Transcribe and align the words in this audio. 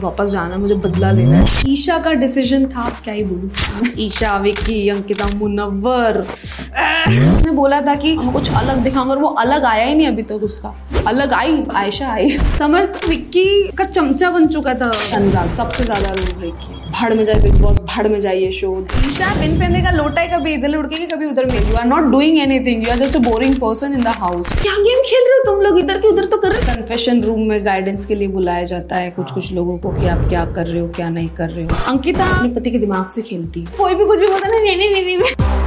वापस 0.00 0.28
जाना 0.30 0.56
मुझे 0.58 0.74
बदला 0.76 1.10
लेना 1.12 1.36
है। 1.36 1.46
ईशा 1.68 1.98
का 1.98 2.12
डिसीज़न 2.14 2.66
था 2.68 2.88
क्या 3.04 3.14
ही 3.14 3.22
बोलू। 3.24 3.92
ईशा 4.02 4.36
विक्की 4.38 4.88
अंकिता 4.88 5.26
मुनवर 5.36 6.18
उसने 7.28 7.50
बोला 7.52 7.80
था 7.82 7.94
कि 7.94 8.14
हम 8.14 8.30
कुछ 8.32 8.50
अलग 8.52 8.82
दिखाऊँगा 8.84 9.14
और 9.14 9.20
वो 9.20 9.28
अलग 9.44 9.64
आया 9.64 9.84
ही 9.84 9.94
नहीं 9.94 10.06
अभी 10.06 10.22
तक 10.22 10.42
उसका। 10.44 10.74
अलग 11.08 11.32
आई 11.32 11.62
आयशा 11.76 12.08
आई। 12.12 12.28
समर्थ 12.58 13.08
विक्की 13.08 13.46
का 13.78 13.84
चमचा 13.84 14.30
बन 14.30 14.46
चुका 14.48 14.74
था। 14.74 14.92
अनुराग 15.16 15.54
सबसे 15.56 15.84
ज़्यादा 15.84 16.10
लोग 16.10 16.40
विक्की 16.42 16.90
भाड़ 16.90 17.12
में 17.14 17.24
जाए 17.24 17.40
बिग 17.42 17.60
बॉस 17.62 17.78
भाड़ 18.00 18.08
में 18.08 18.18
जाइए 18.20 18.50
शो। 18.50 18.68
ईशा 19.06 19.34
बिन 19.40 19.58
पहनने 19.58 19.80
का 19.82 19.90
लोटा 19.90 20.20
है 20.20 20.28
कभी 20.28 20.52
इधर 20.54 20.68
लुड़केगी 20.68 21.06
कभी 21.06 21.26
उधर 21.26 21.46
में 21.46 21.58
you 21.60 21.76
are 21.76 21.84
not 21.86 22.04
doing 22.12 22.38
anything 22.38 22.86
you 22.86 22.92
are 22.92 22.98
just 22.98 23.16
a 23.16 23.18
boring 23.20 23.54
person 23.56 23.94
in 23.94 24.02
the 24.02 24.14
house 24.18 24.48
क्या 24.62 24.72
गेम 24.78 25.02
खेल 25.08 25.28
रहे 25.28 25.38
हो 25.38 25.44
तुम 25.46 25.64
लोग? 25.64 25.78
इधर 25.78 25.98
के 26.00 26.08
उधर 26.08 26.24
तो 26.24 26.36
कर 26.36 26.52
रहे 26.52 26.60
हो। 26.60 26.74
कन्फेशन 26.74 27.20
रूम 27.22 27.46
में 27.48 27.64
गाइडेंस 27.64 28.06
के 28.06 28.14
लिए 28.14 28.28
बुलाया 28.28 28.64
जाता 28.64 28.96
है 28.96 29.10
कुछ 29.10 29.32
कुछ 29.32 29.52
लोगों 29.52 29.78
को 29.78 29.90
कि 29.90 30.06
आप 30.06 30.28
क्या 30.28 30.44
कर 30.46 30.66
रहे 30.66 30.80
हो 30.80 30.88
क्या 30.96 31.08
नहीं 31.10 31.28
कर 31.38 31.50
रहे 31.50 31.64
हो। 31.64 31.76
अंकिता। 31.88 32.30
अपने 32.30 32.54
पति 32.54 32.70
के 32.70 32.78
दिमाग 32.78 33.08
से 33.10 33.22
खेलती 33.22 33.66
कोई 33.78 33.94
भी 33.94 34.04
कुछ 34.04 34.20
भी 34.20 34.26
बोलता 34.26 34.48
ना 34.48 34.58
नहीं 34.58 34.76
नहीं 34.76 35.16
we 35.16 35.59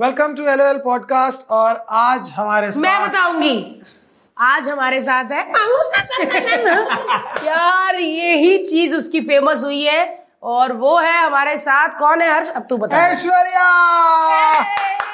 welcome 0.00 0.34
to 0.34 0.42
L 0.42 0.80
podcast 0.84 1.50
और 1.50 1.84
आज 1.90 2.32
हमारे 2.36 2.70
साथ 2.72 2.80
मैं 2.80 3.08
बताऊँगी। 3.08 3.80
आज 4.38 4.68
हमारे 4.68 5.00
साथ 5.00 5.24
है 5.24 5.38
यार 7.46 7.94
यही 7.94 8.58
चीज़ 8.58 8.94
उसकी 8.94 9.20
फ़ेमस 9.20 9.64
हुई 9.64 9.82
है 9.82 10.26
और 10.42 10.72
वो 10.72 10.98
है 10.98 11.26
हमारे 11.26 11.56
साथ। 11.56 11.98
कौन 11.98 12.20
है 12.20 12.34
हर्ष? 12.34 12.48
अब 12.48 12.66
तू 12.70 12.76
बता। 12.76 12.96
ऐश्वर्या! 12.96 14.62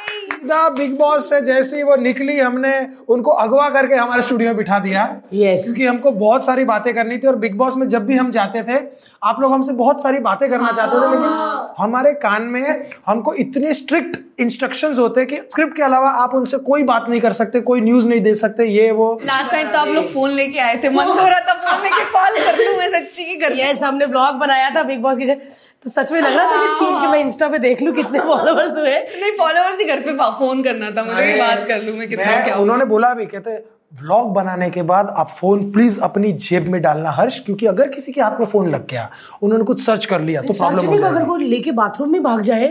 सीधा 0.08 0.68
बिग 0.68 0.98
बॉस 0.98 1.30
से 1.30 1.40
जैसे 1.40 1.76
ही 1.76 1.82
वो 1.82 1.96
निकली 1.96 2.38
हमने 2.38 2.86
उनको 3.08 3.30
अगवा 3.30 3.68
करके 3.68 3.94
हमारे 3.94 4.22
स्टूडियो 4.22 4.48
में 4.48 4.56
बिठा 4.56 4.78
दिया। 4.78 5.20
यस 5.34 5.64
क्योंकि 5.64 5.86
हमको 5.86 6.10
बहुत 6.10 6.46
सारी 6.46 6.64
बातें 6.64 6.94
करनी 6.94 7.18
थी 7.18 7.26
और 7.26 7.36
बिग 7.36 7.56
बॉस 7.56 7.76
में 7.76 7.88
जब 7.88 8.06
भी 8.06 8.16
हम 8.16 8.30
जाते 8.30 8.62
थे 8.62 9.06
आप 9.22 9.40
लोग 9.40 9.52
हमसे 9.52 9.72
बहुत 9.72 10.02
सारी 10.02 10.18
बातें 10.20 10.48
करना 10.50 10.70
चाहते 10.72 10.96
थे 10.96 11.10
लेकिन 11.10 11.74
हमारे 11.78 12.12
कान 12.22 12.42
में 12.42 12.86
हमको 13.06 13.34
इतने 13.34 13.72
स्ट्रिक्ट 13.74 14.16
इंस्ट्रक्शन 14.40 14.94
होते 14.94 15.20
हैं 15.20 15.28
कि 15.28 15.36
स्क्रिप्ट 15.36 15.76
के 15.76 15.82
अलावा 15.82 16.08
आप 16.22 16.34
उनसे 16.34 16.58
कोई 16.66 16.82
बात 16.82 17.06
नहीं 17.08 17.20
कर 17.20 17.32
सकते 17.32 17.60
कोई 17.70 17.80
न्यूज़ 17.80 18.08
नहीं 18.08 18.20
दे 18.20 18.34
सकते 18.34 18.64
ये 18.66 18.90
वो। 18.90 19.08
लास्ट 19.24 19.52
टाइम 19.52 19.70
तो 19.72 19.78
आप 19.78 19.88
लोग 19.88 20.06
फ़ोन 20.12 20.30
लेके 20.30 20.58
आए 20.58 20.76
थे 20.84 20.88
मन 20.88 21.08
हो 21.08 21.26
रहा 21.28 21.38
था 21.40 21.54
फ़ोन 21.62 21.82
लेके 21.84 22.04
कॉल 22.10 22.38
कर 22.44 22.58
लूँ 22.58 22.76
मैं 22.78 22.88
सच्ची 22.92 23.24
की 23.24 23.36
कर 23.36 23.58
यस 23.58 23.82
हमने 23.82 24.06
ब्लॉग 24.06 24.34
बनाया 24.38 24.70
था 24.70 24.82
बिग 24.82 25.00
बॉस 25.02 25.16
के 25.18 25.34
तो 25.34 25.90
सच 25.90 26.12
में 26.12 26.20
लग 26.20 26.36
रहा 26.36 26.50
था 26.50 26.62
कि 26.64 26.72
छीन 26.78 27.00
के 27.00 27.06
मैं 27.06 27.20
इंस्टा 27.20 27.48
पे 27.48 27.58
देख 27.58 27.82
लूँ 27.82 27.94
कितने 27.94 28.20
फॉलोअर्स 28.20 28.76
हुए। 28.78 28.98
नहीं 29.20 29.32
फॉलोअर्स 29.38 29.76
नहीं 29.76 29.86
घर 29.86 30.00
पे 30.00 30.16
फ़ोन 30.38 30.62
करना 30.62 30.90
था 30.90 31.04
मुझे 31.04 31.38
बात 31.38 31.64
कर 31.68 31.82
लूँ 31.82 31.96
मैं 31.98 32.08
कितना 32.08 32.40
क्या 32.44 32.56
उन्होंने 32.56 32.84
बोला 32.94 33.12
भी 33.14 33.26
कहते 33.26 33.56
व्लॉग 34.00 34.32
बनाने 34.34 34.68
के 34.70 34.82
बाद 34.82 35.14
आप 35.18 35.30
फ़ोन 35.40 35.70
प्लीज़ 35.72 36.00
अपनी 36.00 36.32
जेब 36.46 36.66
में 36.68 36.80
डालना 36.82 37.10
हर्ष 37.10 37.38
क्योंकि 37.44 37.66
अगर 37.66 37.88
किसी 37.88 38.12
के 38.12 38.20
हाथ 38.20 38.38
में 38.40 38.46
फ़ोन 38.46 38.68
लग 38.70 38.86
गया 38.90 39.08
उन्होंने 39.42 39.64
कुछ 39.64 39.84
सर्च 39.84 40.06
कर 40.06 40.20
लिया 40.20 40.42
तो 40.42 40.52
प्रॉब्लम 40.52 41.06
अगर 41.06 41.22
वो 41.22 41.36
लेके 41.36 41.70
बाथरूम 41.80 42.12
में 42.12 42.22
भाग 42.22 42.40
जाए 42.42 42.68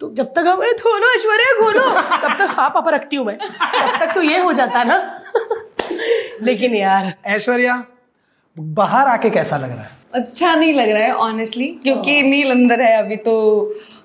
तो 0.00 0.10
जब 0.14 0.32
तक 0.36 0.44
हम 0.48 0.60
खोलो 0.82 1.12
ऐश्वर्या 1.14 1.52
खोलो 1.60 1.88
तब 2.22 2.36
तक 2.38 2.54
हाँ 2.56 2.68
पापा 2.70 2.90
रखती 2.90 3.16
हूँ 3.16 3.26
मैं। 3.26 3.36
तब 3.38 3.98
तक 4.00 4.14
तो 4.14 4.22
ये 4.22 4.38
हो 4.42 4.52
जाता 4.52 4.82
ना। 4.84 4.96
लेकिन 6.42 6.74
यार। 6.74 7.12
ऐश्वर्या 7.26 7.82
बाहर 8.56 9.06
आके 9.06 9.30
कैसा 9.30 9.56
लग 9.56 9.70
रहा 9.70 9.82
है? 9.82 9.90
अच्छा 10.14 10.54
नहीं 10.54 10.74
लग 10.74 10.88
रहा 10.88 11.02
है 11.02 11.12
ऑनेस्टली 11.22 11.66
क्योंकि 11.82 12.22
नील 12.22 12.50
अंदर 12.50 12.80
है 12.80 12.96
अभी 12.98 13.16
तो। 13.16 13.34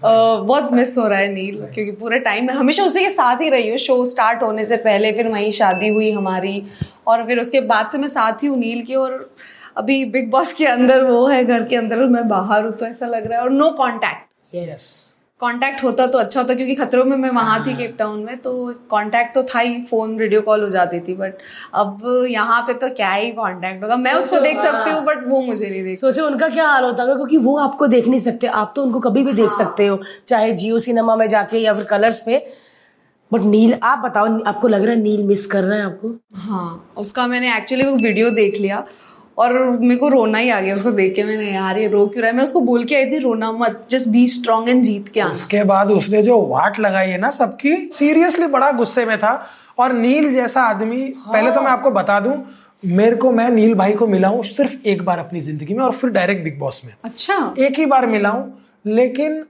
बहुत 0.02 0.72
मिस 0.74 0.98
हो 0.98 1.08
रहा 1.08 1.20
है 1.20 1.32
नील, 1.34 1.56
क्योंकि 1.74 1.92
पूरे 1.92 2.20
टाइम 2.20 2.48
में 2.48 2.54
हमेशा 2.54 2.84
उसी 2.84 3.04
के 3.04 3.10
साथ 3.10 3.42
ही 3.42 3.50
रही 3.50 3.70
हूँ। 3.70 3.78
शो 3.78 4.04
स्टार्ट 4.06 4.44
होने 4.44 4.66
से 4.66 4.78
पहले, 4.78 5.12
फिर 5.12 5.28
वहीं 5.28 5.52
शादी 5.52 5.88
हुई 5.88 6.12
हमारी, 6.12 6.64
और 7.08 7.26
फिर 7.28 7.40
उसके 7.40 7.62
बाद 7.64 7.90
से 7.92 7.98
मैं 7.98 8.08
साथ 8.08 8.44
ही 8.44 8.48
हूँ 8.48 8.58
नील 8.58 8.84
की, 8.86 8.96
और 8.96 9.30
अभी 9.78 10.04
बिग 10.06 10.30
बॉस 10.32 10.54
के 10.54 10.66
अंदर 10.66 11.04
वो 11.04 11.26
है, 11.28 11.44
घर 11.44 11.64
के 11.64 11.76
अंदर 11.76 12.06
मैं 12.08 12.28
बाहर 12.28 12.66
हूँ 12.66 12.72
तो 12.72 12.86
ऐसा 12.86 13.06
लग 13.06 13.28
रहा 13.28 13.38
है, 13.38 13.44
और 13.44 13.52
नो 13.52 13.70
कॉन्टैक्ट 13.72 14.56
यस 14.56 15.09
कांटेक्ट 15.42 15.84
होता 15.84 16.06
तो 16.08 16.18
अच्छा 16.20 16.40
होता 16.40 16.54
क्योंकि 16.54 16.76
खतरों 16.76 17.04
में 17.06 17.16
मैं 17.18 17.30
वहाँ 17.30 17.64
थी 17.66 17.76
केप 17.76 17.96
टाउन 18.00 18.20
में 18.20 18.38
तो 18.38 18.52
कांटेक्ट 18.92 19.34
तो 19.36 19.44
था 19.46 19.60
ही 19.60 19.82
फ़ोन 19.84 20.16
वीडियो 20.18 20.42
कॉल 20.42 20.64
हो 20.64 20.70
जाती 20.70 21.00
थी 21.00 21.16
बट 21.16 21.34
अब 21.74 22.26
यहाँ 22.30 22.62
पे 22.68 22.74
तो 22.76 22.90
क्या 22.96 23.12
ही 23.12 23.30
कांटेक्ट 23.34 23.84
होगा। 23.84 23.96
मैं 23.98 24.14
उसको 24.14 24.40
देख 24.40 24.62
सकती 24.62 24.90
हूँ। 24.90 25.04
बट 25.06 25.28
वो 25.28 25.42
मुझे 25.42 25.70
नहीं 25.70 25.84
देख 25.84 26.00
सोचो 26.00 26.26
उनका 26.28 26.50
क्या 26.50 26.68
हाल 26.68 26.84
होता 26.84 27.04
है 27.04 27.16
क्योंकि 27.16 27.38
वो 27.40 27.58
आपको 27.60 27.88
देख 27.88 28.08
नहीं 28.08 28.20
सकते। 28.20 28.48
आप 28.48 28.74
तो 28.76 28.84
उनको 28.84 29.00
कभी 29.00 29.24
भी 29.24 29.34
देख 29.34 29.52
सकते 29.58 29.88
हो 29.88 30.00
चाहे 30.28 30.52
जियो 30.54 30.80
सिनेमा 30.80 31.16
में 31.16 31.28
जाके 31.30 31.58
या 31.58 31.74
फिर 31.74 31.86
कलर्स 31.90 32.20
पे। 32.26 32.46
बट 33.32 33.42
नील 33.44 33.74
आप 33.84 34.00
बताओ 34.00 34.28
आपको 34.48 34.68
लग 34.68 34.84
रहा 34.84 34.92
है 34.92 35.02
नील 35.02 35.24
मिस 35.24 35.46
कर 35.48 35.64
रहा 35.64 35.78
है 35.78 35.84
आपको? 35.86 36.16
हाँ 36.36 36.94
उसका 36.98 37.28
मैंने 37.28 37.56
एक्चुअली 37.58 37.86
वो 37.86 37.96
वीडियो 37.98 38.30
देख 38.32 38.60
लिया। 38.60 38.86
और 39.40 39.54
मेरे 39.72 39.96
को 39.96 40.08
रोना 40.10 40.38
ही 40.38 40.50
आ 40.50 40.60
गया 40.62 40.74
उसको 40.76 40.92
देख 40.92 41.14
के 41.16 41.24
मैंने 41.24 41.52
यार 41.52 41.78
ये 41.80 41.88
रो 41.88 42.06
क्यों 42.08 42.22
रहा 42.22 42.32
है? 42.32 42.36
मैं 42.38 42.44
उसको 42.44 42.62
बोल 42.62 42.84
के 42.84 42.96
आई 42.96 43.06
थी 43.06 43.18
रोना 43.20 43.52
मत 43.54 43.86
जस्ट 43.90 44.08
बी 44.08 44.28
स्ट्रॉन्ग 44.30 44.70
एंड 44.70 44.84
जीत 44.84 45.08
के 45.10 45.20
आना. 45.20 45.34
उसके 45.34 45.64
बाद 45.64 45.92
उसने 45.92 46.22
जो 46.24 46.40
वाट 46.48 46.80
लगाई 46.80 47.10
है 47.10 47.18
ना 47.18 47.30
सबकी 47.32 47.76
सीरियसली 47.94 48.48
बड़ा 48.50 48.72
गुस्से 48.74 49.06
में 49.06 49.18
था। 49.18 49.34
और 49.80 49.94
नील 49.94 50.34
जैसा 50.34 50.62
आदमी 50.62 51.02
हाँ। 51.18 51.34
पहले 51.34 51.52
तो 51.52 51.62
मैं 51.62 51.72
आपको 51.72 51.92
बता 51.92 52.20
दूँ 52.20 52.36
मेरे 52.84 53.16
को 53.16 53.32
मैं 53.32 53.50
नील 53.50 53.74
भाई 53.76 53.94
को 53.94 54.08
मिला 54.08 54.28
हूँ 54.28 54.44
सिर्फ़ 54.46 54.88
एक 54.88 55.02
बार 55.06 55.20
अपनी 55.20 55.40
ज़िंदगी 55.42 55.74
में 55.74 55.84
और 55.84 55.92
फिर 55.92 56.10
डायरेक्ट 56.10 56.44
बिग 56.44 56.60
बॉस 56.60 56.82
में। 56.86 56.94
अच्छा। 57.06 57.36
एक 57.60 57.80
ही 57.80 57.86
बार 57.86 58.06
मिला 58.08 58.30
हूँ 58.30 58.54
लेकिन 58.86 59.44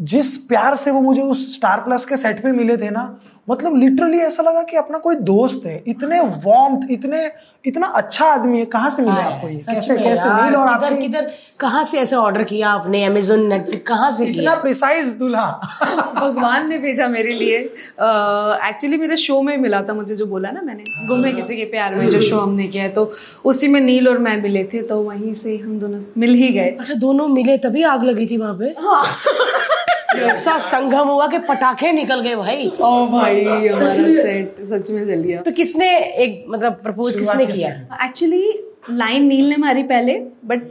जिस 0.00 0.36
प्यार 0.36 0.76
से 0.76 0.90
वो 0.90 1.00
मुझे 1.00 1.22
उस 1.22 1.54
स्टार 1.54 1.80
प्लस 1.80 2.04
के 2.04 2.16
सेट 2.16 2.42
पे 2.42 2.52
मिले 2.52 2.76
थे 2.76 2.90
ना 2.90 3.04
मतलब 3.50 3.76
लिटरली 3.76 4.18
ऐसा 4.18 4.42
लगा 4.42 4.62
कि 4.62 4.76
अपना 4.76 4.98
कोई 4.98 5.14
दोस्त 5.16 5.62
है 5.66 5.82
इतने 5.88 6.20
वार्म 6.20 6.78
इतने 6.90 7.30
इतना 7.66 7.86
अच्छा 7.86 8.26
आदमी 8.26 8.58
है 8.58 8.64
कहाँ 8.64 8.90
से 8.90 9.02
मिले 9.02 9.20
आपको 9.20 9.48
ये? 9.48 9.56
कैसे 9.58 9.96
कैसे 9.96 10.28
नील 10.28 10.56
और 10.56 10.68
आपकी 10.68 10.96
किधर 11.02 11.30
कहाँ 11.60 11.82
से 11.84 11.98
ऐसे 11.98 12.16
ऑर्डर 12.16 12.42
किया 12.44 12.68
आपने 12.68 13.04
अमेजोन 13.04 13.46
नेटफ्लिक्स 13.46 13.88
कहाँ 13.88 14.10
से 14.10 14.24
इतना 14.24 14.40
किया 14.42 14.54
प्रिसाइज 14.54 15.06
दूल्हा। 15.18 15.46
भगवान 16.20 16.68
ने 16.68 16.78
भेजा 16.78 17.08
मेरे 17.08 17.32
लिए। 17.32 17.58
एक्चुअली 17.58 18.96
मेरे 18.96 19.16
शो 19.16 19.40
में 19.42 19.56
मिला 19.56 19.82
था 19.82 19.94
मुझे 19.94 20.14
जो 20.14 20.26
बोला 20.26 20.50
ना 20.50 20.62
मैंने 20.62 21.06
गुम 21.08 21.24
है 21.24 21.32
किसी 21.32 21.56
के 21.56 21.64
प्यार 21.64 21.94
में 21.94 22.04
जो 22.10 22.20
शो 22.20 22.38
हमने 22.38 22.66
किया 22.66 22.82
है। 22.82 22.88
तो 22.88 23.10
उसी 23.44 23.68
में 23.68 23.80
नील 23.80 24.08
और 24.08 24.18
मैं 24.18 24.42
मिले 24.42 24.64
थे 24.64 24.82
तो 24.82 25.02
वहीं 25.02 25.34
से 25.34 25.56
हम 25.56 25.78
दोनों 25.78 26.00
मिल 26.18 26.34
ही 26.34 26.48
गए। 26.48 26.70
अच्छा 26.80 26.94
दोनों 26.94 27.28
मिले 27.28 27.58
तभी 27.58 27.82
आग 27.82 28.04
लगी 28.04 28.26
थी 28.26 28.36
वहाँ 28.36 28.54
पे? 28.62 28.74
ऐसा 30.14 30.58
संगम 30.58 31.08
हुआ 31.08 31.26
कि 31.26 31.38
पटाखे 31.38 31.92
निकल 31.92 32.20
गए 32.20 32.34
भाई। 32.36 32.66
ओ 32.80 33.06
भाई 33.08 33.44
हमारा 33.44 33.92
सेट 33.92 34.56
सच 34.64 34.90
में 34.90 35.06
जल 35.06 35.22
गया। 35.22 35.40
तो 35.40 35.52
किसने 35.52 35.88
एक 35.98 36.44
मतलब 36.48 36.72
प्रपोज 36.82 37.16
किसने 37.16 37.46
किया? 37.46 37.70
एक्चुअली 38.04 38.42
लाइन 38.90 39.26
नील 39.26 39.48
ने 39.48 39.56
मारी 39.56 39.82
पहले 39.82 40.18
बट 40.44 40.62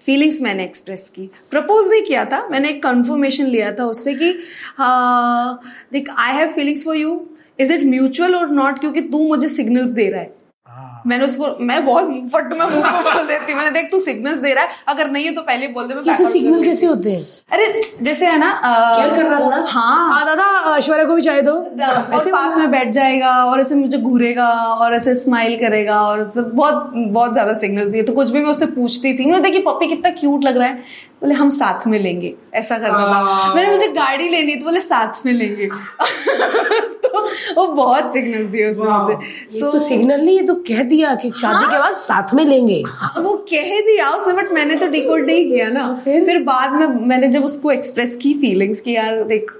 फीलिंग्स 0.00 0.40
मैंने 0.40 0.64
एक्सप्रेस 0.64 1.08
की। 1.08 1.28
प्रपोज 1.50 1.88
नहीं 1.88 2.02
किया 2.02 2.24
था 2.24 2.46
मैंने 2.48 2.68
एक 2.68 2.82
कंफर्मेशन 2.82 3.46
लिया 3.46 3.72
था 3.72 3.84
उससे 3.84 4.14
कि 4.14 4.36
हाँ, 4.76 5.60
देख 5.92 6.10
I 6.18 6.34
have 6.34 6.48
feelings 6.48 6.84
for 6.84 6.96
you 6.96 7.20
is 7.60 7.72
it 7.72 7.84
mutual 7.84 8.34
और 8.34 8.50
नॉट 8.50 8.78
क्योंकि 8.78 9.00
तू 9.00 9.26
मुझे 9.28 9.48
सिग्नल्स 9.48 9.90
दे 9.90 10.08
रहा 10.10 10.20
है। 10.20 10.39
मैंने 11.06 11.24
उसको 11.24 11.46
मैं 11.60 11.84
बहुत 11.86 12.06
फट 12.32 12.52
मैं 12.52 12.66
मुँह 12.66 12.90
को 12.92 13.02
बोल 13.02 13.26
देती 13.26 13.52
हूँ। 13.52 13.60
मैंने 13.60 13.70
देख 13.72 13.90
तू 13.90 13.98
सिग्नल्स 13.98 14.38
दे 14.38 14.52
रहा 14.54 14.64
है। 14.64 14.70
अगर 14.88 15.10
नहीं 15.10 15.24
है 15.24 15.32
तो 15.34 15.42
पहले 15.42 15.68
बोल 15.68 15.86
दे 15.88 15.94
मैं 15.94 16.04
कैसे 16.04 16.24
सिग्नल 16.26 16.64
कैसे 16.64 16.86
होते 16.86 17.12
हैं? 17.12 17.22
अरे 17.52 17.80
जैसे 18.02 18.26
है 18.26 18.38
ना 18.38 18.50
केयर 18.64 19.14
कर 19.14 19.22
रहा 19.22 19.40
था 19.40 19.48
ना? 19.48 19.64
हाँ। 19.68 20.08
हाँ 20.10 20.24
दादा 20.26 20.76
ऐश्वर्या 20.76 21.04
को 21.04 21.14
भी 21.14 21.22
चाहे 21.22 21.42
दो 21.42 21.52
और 21.52 22.30
पास 22.32 22.56
में 22.56 22.70
बैठ 22.70 22.90
जाएगा 22.90 23.32
और 23.44 23.60
ऐसे 23.60 23.74
मुझे 23.74 23.98
घूरेगा 23.98 24.48
और 24.74 24.94
ऐसे 24.94 25.14
स्माइल 25.16 25.58
करेगा 25.60 26.00
और 26.02 26.22
बहुत 26.36 26.92
बहुत 26.96 27.32
ज़्यादा 27.32 27.54
सिग्नल्स 27.54 27.88
दिए। 27.88 28.02
तो 28.02 28.12
कुछ 28.12 28.30
भी 28.30 28.40
मैं 28.40 28.50
उससे 28.50 28.66
पूछती 28.68 29.12
थी। 29.18 29.26
मैंने 29.26 29.40
देखिए 29.40 29.62
पप्पी 29.62 29.86
कितना 29.86 30.10
क्यूट 30.10 30.44
लग 30.44 30.56
रहा 30.56 30.68
है। 30.68 31.08
बोले 31.20 31.34
हम 31.34 31.50
साथ 31.50 31.86
में 31.86 31.98
लेंगे। 31.98 32.34
ऐसा 32.54 32.78
करना 32.78 32.98
था। 33.06 33.54
मैंने 33.54 33.70
मुझे 33.70 33.88
गाड़ी 33.88 34.28
लेनी 34.28 34.54
तो 34.56 34.64
बोले 34.64 34.80
साथ 34.80 35.24
में 35.26 35.32
लेंगे। 35.32 35.66
तो 35.66 36.98
वो 37.56 37.66
बहुत 37.68 38.12
सिग्नल्स 38.12 38.46
दिए 38.46 38.68
उसने 38.70 38.84
मुझे। 38.86 39.14
ये 39.54 39.70
तो 39.72 39.78
सिग्नल 39.80 40.20
नहीं 40.20 40.36
ये 40.38 40.46
तो 40.46 40.54
कह 40.68 40.82
दिया 40.84 41.14
कि 41.14 41.30
शादी 41.32 41.66
के 41.66 41.78
बाद 41.78 41.94
साथ 41.96 42.34
में 42.34 42.44
लेंगे। 42.44 42.82
वो 43.18 43.34
कह 43.50 43.80
दिया 43.82 44.10
उसने 44.10 44.32
बट 44.32 44.52
मैंने 44.52 44.76
तो 44.76 44.86
डिकोड 44.88 45.26
नहीं 45.26 45.48
किया 45.50 45.68
ना। 45.70 45.92
फिर? 46.04 46.42
बाद 46.42 46.72
में 46.72 46.86
मैंने 47.08 47.28
जब 47.28 47.44
उसको 47.44 47.70
एक्सप्रेस 47.70 48.16
की 48.16 48.32
फीलिंग्स 48.40 48.80
की 48.80 48.94
यार 48.94 49.22
देख 49.24 49.50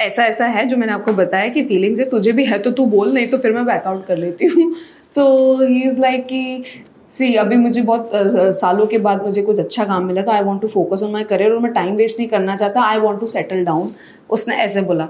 ऐसा 0.00 0.24
ऐसा 0.24 0.46
है 0.46 0.64
जो 0.66 0.76
मैंने 0.76 0.92
आपको 0.92 1.12
बताया 1.14 1.48
कि 1.48 1.64
फीलिंग्स 1.64 2.00
है 2.00 2.08
तुझे 2.10 2.32
भी 2.32 2.44
है 2.44 2.58
तो 2.58 2.70
तू 2.70 2.86
बोल 2.88 3.12
नहीं 3.14 3.26
तो 3.26 3.38
फिर 3.38 3.52
मैं 3.52 3.64
बैकआउट 3.66 4.06
कर 4.06 4.16
लेती 4.18 4.46
हूँ। 4.46 4.74
सो 5.14 5.24
ही 5.62 5.82
इज़ 5.82 6.00
लाइक 6.00 6.26
कि 6.26 6.64
सी 7.12 7.34
अभी 7.36 7.56
मुझे 7.56 7.82
बहुत 7.82 8.10
सालों 8.56 8.86
के 8.86 8.98
बाद 8.98 9.22
मुझे 9.22 9.42
कुछ 9.42 9.58
अच्छा 9.58 9.84
काम 9.84 10.04
मिला 10.04 10.22
तो 10.22 10.30
I 10.30 10.42
want 10.42 10.62
to 10.62 10.68
focus 10.68 11.02
on 11.02 11.10
my 11.12 11.24
career 11.24 11.52
और 11.52 11.58
मैं 11.58 11.72
टाइम 11.72 11.94
वेस्ट 11.96 12.18
नहीं 12.18 12.28
करना 12.28 12.56
चाहता। 12.56 12.82
I 12.82 12.98
want 12.98 13.20
to 13.20 13.26
settle 13.28 13.64
down 13.64 13.90
उसने 14.30 14.56
ऐसे 14.56 14.80
बोला, 14.82 15.08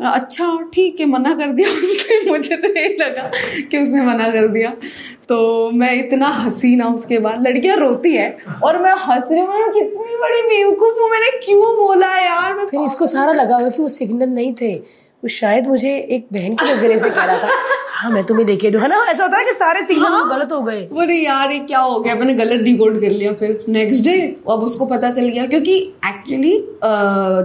अच्छा 0.00 0.46
ठीक 0.74 1.00
है 1.00 1.06
मना 1.06 1.34
कर 1.34 1.52
दिया 1.52 1.68
उसने 1.70 2.30
मुझे 2.30 2.56
तो 2.56 2.68
यही 2.78 2.96
लगा 2.96 3.30
कि 3.70 3.78
उसने 3.78 4.02
मना 4.02 4.30
कर 4.30 4.46
दिया। 4.48 4.70
तो 5.28 5.70
मैं 5.70 5.92
इतना 5.94 6.26
हँसी 6.28 6.76
ना 6.76 6.86
उसके 6.88 7.18
बाद। 7.18 7.46
लड़कियाँ 7.46 7.76
रोती 7.76 8.14
है 8.14 8.28
और 8.62 8.78
मैं 8.82 8.92
हंस 8.92 9.28
रही 9.32 9.40
हूँ 9.40 9.72
कितनी 9.72 10.16
बड़ी 10.16 10.42
बेवकूफ़ 10.42 11.00
हूँ 11.00 11.10
मैंने 11.10 11.30
क्यों 11.46 11.74
बोला 11.76 12.14
यार? 12.18 12.54
मैं 12.54 12.66
फिर 12.66 12.80
इसको 12.80 13.06
सारा 13.06 13.32
लगा 13.32 13.56
हुआ 13.56 13.68
कि 13.68 13.82
वो 13.82 13.88
सिग्नल 13.88 14.28
नहीं 14.28 14.54
थे। 14.60 14.74
वो 15.22 15.28
शायद 15.28 15.66
मुझे 15.66 15.96
एक 16.10 16.26
बहन 16.32 16.54
के 16.54 16.72
नज़रिए 16.72 16.98
से 16.98 17.08
कह 17.10 17.24
रहा 17.24 17.38
था 17.38 17.48
हाँ 17.92 18.10
मैं 18.10 18.22
तुम्हें 18.24 18.46
देखे 18.46 18.70
दूँ। 18.70 18.80
है 18.80 18.88
ना? 18.88 18.96
ऐसा 19.10 19.22
होता 19.24 19.38
है 19.38 19.44
कि 19.44 19.52
सारे 19.52 19.82
सिग्नल 19.84 20.12
हाँ। 20.12 20.28
गलत 20.30 20.52
हो 20.52 20.60
गए। 20.62 20.80
बोले 20.92 21.14
यार 21.14 21.50
ये 21.52 21.58
क्या 21.60 21.78
हो 21.78 21.98
गया? 22.00 22.14
मैंने 22.14 22.34
गलत 22.34 22.60
डिकोड 22.64 23.00
कर 23.00 23.10
लिया 23.10 23.32
फिर। 23.32 23.64
नेक्स्ट 23.68 24.04
डे 24.04 24.18
अब 24.50 24.62
उसको 24.64 24.86
पता 24.86 25.10
चल 25.10 25.28
गया 25.28 25.46
क्योंकि 25.46 25.76
एक्चुअली 26.06 26.52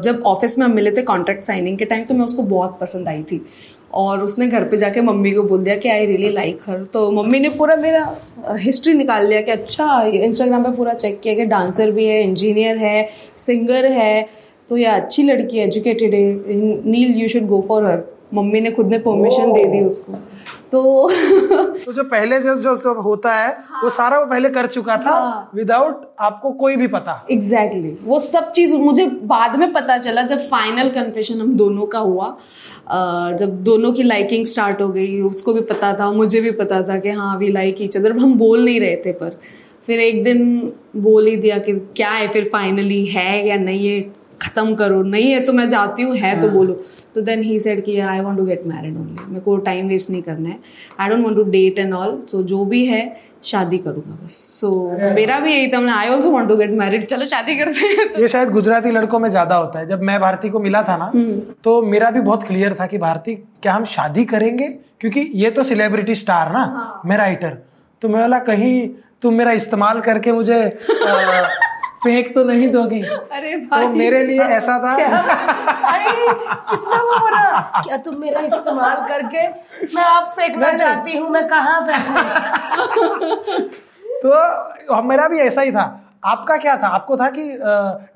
जब 0.03 0.21
ऑफ़िस 0.25 0.57
में 0.59 0.65
हम 0.65 0.75
मिले 0.75 0.91
थे 0.91 1.01
कॉन्ट्रैक्ट 1.01 1.43
साइनिंग 1.43 1.77
के 1.77 1.85
टाइम 1.85 2.03
तो 2.03 2.13
मैं 2.13 2.25
उसको 2.25 2.43
बहुत 2.43 2.77
पसंद 2.81 3.07
आई 3.07 3.23
थी। 3.23 3.45
और 3.93 4.23
उसने 4.23 4.47
घर 4.47 4.63
पे 4.63 4.77
जाके 4.77 5.01
मम्मी 5.01 5.31
को 5.31 5.43
बोल 5.43 5.63
दिया 5.63 5.75
कि 5.77 5.89
आई 5.89 6.05
रियली 6.05 6.29
लाइक 6.29 6.59
हर 6.67 6.83
तो 6.93 7.09
मम्मी 7.11 7.39
ने 7.39 7.49
पूरा 7.49 7.75
मेरा 7.75 8.05
हिस्ट्री 8.59 8.93
निकाल 8.93 9.27
लिया 9.27 9.41
कि 9.41 9.51
अच्छा 9.51 10.01
इंस्टाग्राम 10.03 10.63
पे 10.63 10.71
पूरा 10.77 10.93
चेक 10.93 11.19
किया 11.21 11.33
कि 11.33 11.45
डांसर 11.45 11.91
भी 11.91 12.05
है 12.05 12.23
इंजीनियर 12.23 12.77
है 12.77 13.09
सिंगर 13.37 13.85
है 13.91 14.42
तो 14.73 14.77
ये 14.77 14.85
अच्छी 14.85 15.23
लड़की 15.23 15.57
है 15.57 15.65
एजुकेटेड 15.67 16.13
है 16.13 16.21
Neel 16.91 17.11
you 17.21 17.27
should 17.27 17.45
go 17.47 17.65
for 17.67 17.85
her 17.85 18.01
mummy 18.33 18.61
ने 18.61 18.71
खुद 18.71 18.87
ने 18.87 18.97
परमिशन 18.99 19.51
दे 19.53 19.65
दी 19.65 19.81
उसको। 19.85 20.13
तो 20.71 21.09
तो 21.85 21.93
जो 21.93 22.03
पहले 22.03 22.39
जो 22.39 22.55
जो 22.55 22.75
सब 22.77 22.97
होता 22.97 23.33
है 23.35 23.57
हाँ, 23.59 23.83
वो 23.83 23.89
सारा 23.89 24.19
वो 24.19 24.25
पहले 24.25 24.49
कर 24.49 24.67
चुका 24.67 24.97
था 24.97 25.11
हाँ। 25.11 25.51
विदाउट 25.55 26.09
आपको 26.19 26.51
कोई 26.51 26.75
भी 26.75 26.87
पता। 26.87 27.27
Exactly 27.31 27.81
exactly. 27.81 28.07
वो 28.07 28.19
सब 28.19 28.51
चीज़ 28.51 28.75
मुझे 28.75 29.05
बाद 29.23 29.55
में 29.55 29.73
पता 29.73 29.97
चला 29.97 30.21
जब 30.21 30.37
फाइनल 30.37 30.89
कन्फेशन 30.89 31.41
हम 31.41 31.53
दोनों 31.53 31.85
का 31.85 31.99
हुआ। 31.99 32.37
जब 33.39 33.61
दोनों 33.63 33.93
की 33.93 34.03
लाइकिंग 34.03 34.45
स्टार्ट 34.45 34.81
हो 34.81 34.89
गई 34.89 35.21
उसको 35.21 35.53
भी 35.53 35.61
पता 35.61 35.93
था 35.99 36.11
मुझे 36.11 36.41
भी 36.41 36.51
पता 36.51 36.81
था 36.81 36.99
कि 36.99 37.09
हाँ 37.09 37.37
वी 37.37 37.51
लाइक 37.51 37.81
ईच 37.81 37.97
अदर 37.97 38.17
हम 38.17 38.33
बोल 38.33 38.65
नहीं 38.65 38.79
रहे 38.79 38.95
थे 38.95 39.11
पर। 39.11 39.39
फिर 39.85 39.99
एक 39.99 40.23
दिन 40.23 40.73
बोल 40.95 41.27
ही 41.27 41.35
दिया 41.35 41.57
कि 41.57 41.73
क्या 41.73 42.09
है 42.09 42.27
फिर 42.27 42.49
फाइनली 42.53 43.05
है 43.05 43.47
या 43.47 43.55
नहीं 43.55 43.87
है 43.87 44.22
खत्म 44.43 44.75
करो 44.75 45.01
नहीं 45.03 45.31
है 45.31 45.39
तो 45.39 45.53
मैं 45.53 45.67
जाती 45.69 46.03
हूँ 46.03 46.15
है 46.17 46.39
तो 46.41 46.49
बोलो। 46.49 46.73
तो 47.15 47.21
देन 47.21 47.43
ही 47.43 47.59
सेड 47.59 47.83
कि 47.85 47.99
I 48.01 48.21
want 48.21 48.37
to 48.37 48.45
get 48.45 48.65
married 48.67 48.97
only 48.97 49.25
मेरे 49.27 49.41
को 49.41 49.57
टाइम 49.65 49.87
वेस्ट 49.87 50.09
नहीं 50.09 50.21
करना 50.23 50.49
है। 50.49 50.59
I 50.99 51.09
don't 51.09 51.23
want 51.25 51.35
to 51.35 51.43
date 51.51 51.79
and 51.79 51.93
all 51.93 52.21
so 52.31 52.43
जो 52.45 52.63
भी 52.65 52.85
है 52.85 53.03
शादी 53.43 53.77
करूँगा 53.77 54.17
बस। 54.23 54.33
सो 54.51 54.67
so, 54.67 55.13
मेरा 55.15 55.39
भी 55.39 55.53
यही 55.53 55.67
था 55.67 55.79
I 55.93 56.09
also 56.09 56.31
want 56.31 56.47
to 56.49 56.55
get 56.57 56.71
married 56.73 57.05
चलो 57.05 57.25
शादी 57.25 57.55
करते 57.55 57.85
हैं। 57.87 58.05
ये 58.21 58.27
शायद 58.27 58.49
गुजराती 58.49 58.91
लड़कों 58.91 59.19
में 59.19 59.29
ज़्यादा 59.29 59.55
होता 59.55 59.79
है। 59.79 59.87
जब 59.87 60.01
मैं 60.01 60.19
भारती 60.19 60.49
को 60.49 60.59
मिला 60.59 60.81
था 60.83 60.97
ना 60.97 61.05
हम्म। 61.05 61.39
तो 61.63 61.81
मेरा 61.83 62.11
भी 62.11 62.19
बहुत 62.21 62.43
क्लियर 62.43 62.73
था 62.79 62.85
कि 62.87 62.97
भारती 62.97 63.35
क्या 63.35 63.73
हम 63.73 63.85
शादी 63.87 64.25
करेंगे? 64.25 64.67
क्योंकि 64.99 65.29
ये 65.35 65.49
तो 65.51 65.63
सेलिब्रिटी 65.63 66.15
स्टार 66.15 66.51
ना 66.51 66.59
हाँ। 66.59 67.01
मैं 67.05 67.17
राइटर 67.17 67.57
तो 68.01 68.09
मैं 68.09 68.21
बोला 68.21 68.39
कहीं 68.41 68.87
तुम 69.21 69.33
मेरा 69.33 69.51
इस्तेमाल 69.53 69.99
करके 70.01 70.31
मुझे 70.31 70.61
अ, 70.61 71.47
फेंक 72.03 72.33
तो 72.35 72.43
नहीं 72.43 72.67
दोगी। 72.71 73.01
अरे 73.01 73.55
भाई 73.55 73.81
तो 73.81 73.87
भाई 73.87 73.87
मेरे 73.99 74.23
लिए 74.25 74.43
ऐसा 74.55 74.77
था। 74.83 74.93
अरे 75.93 76.11
कितना 76.69 76.97
बुरा 77.19 77.81
क्या 77.85 77.97
तुम 78.05 78.15
मेरा 78.21 78.39
इस्तेमाल 78.41 79.05
करके 79.07 79.47
मैं 79.95 80.03
आप 80.03 80.33
फेंकना। 80.35 80.71
चाहती 80.73 81.17
हूँ? 81.17 81.29
मैं 81.29 81.47
कहाँ 81.47 81.81
फेंकू? 81.87 82.13
तो 84.23 85.01
मेरा 85.03 85.27
भी 85.27 85.39
ऐसा 85.39 85.61
ही 85.61 85.71
था। 85.71 85.85
आपका 86.25 86.57
क्या 86.57 86.75
था? 86.77 86.87
आपको 86.87 87.15
था 87.17 87.29
कि 87.29 87.43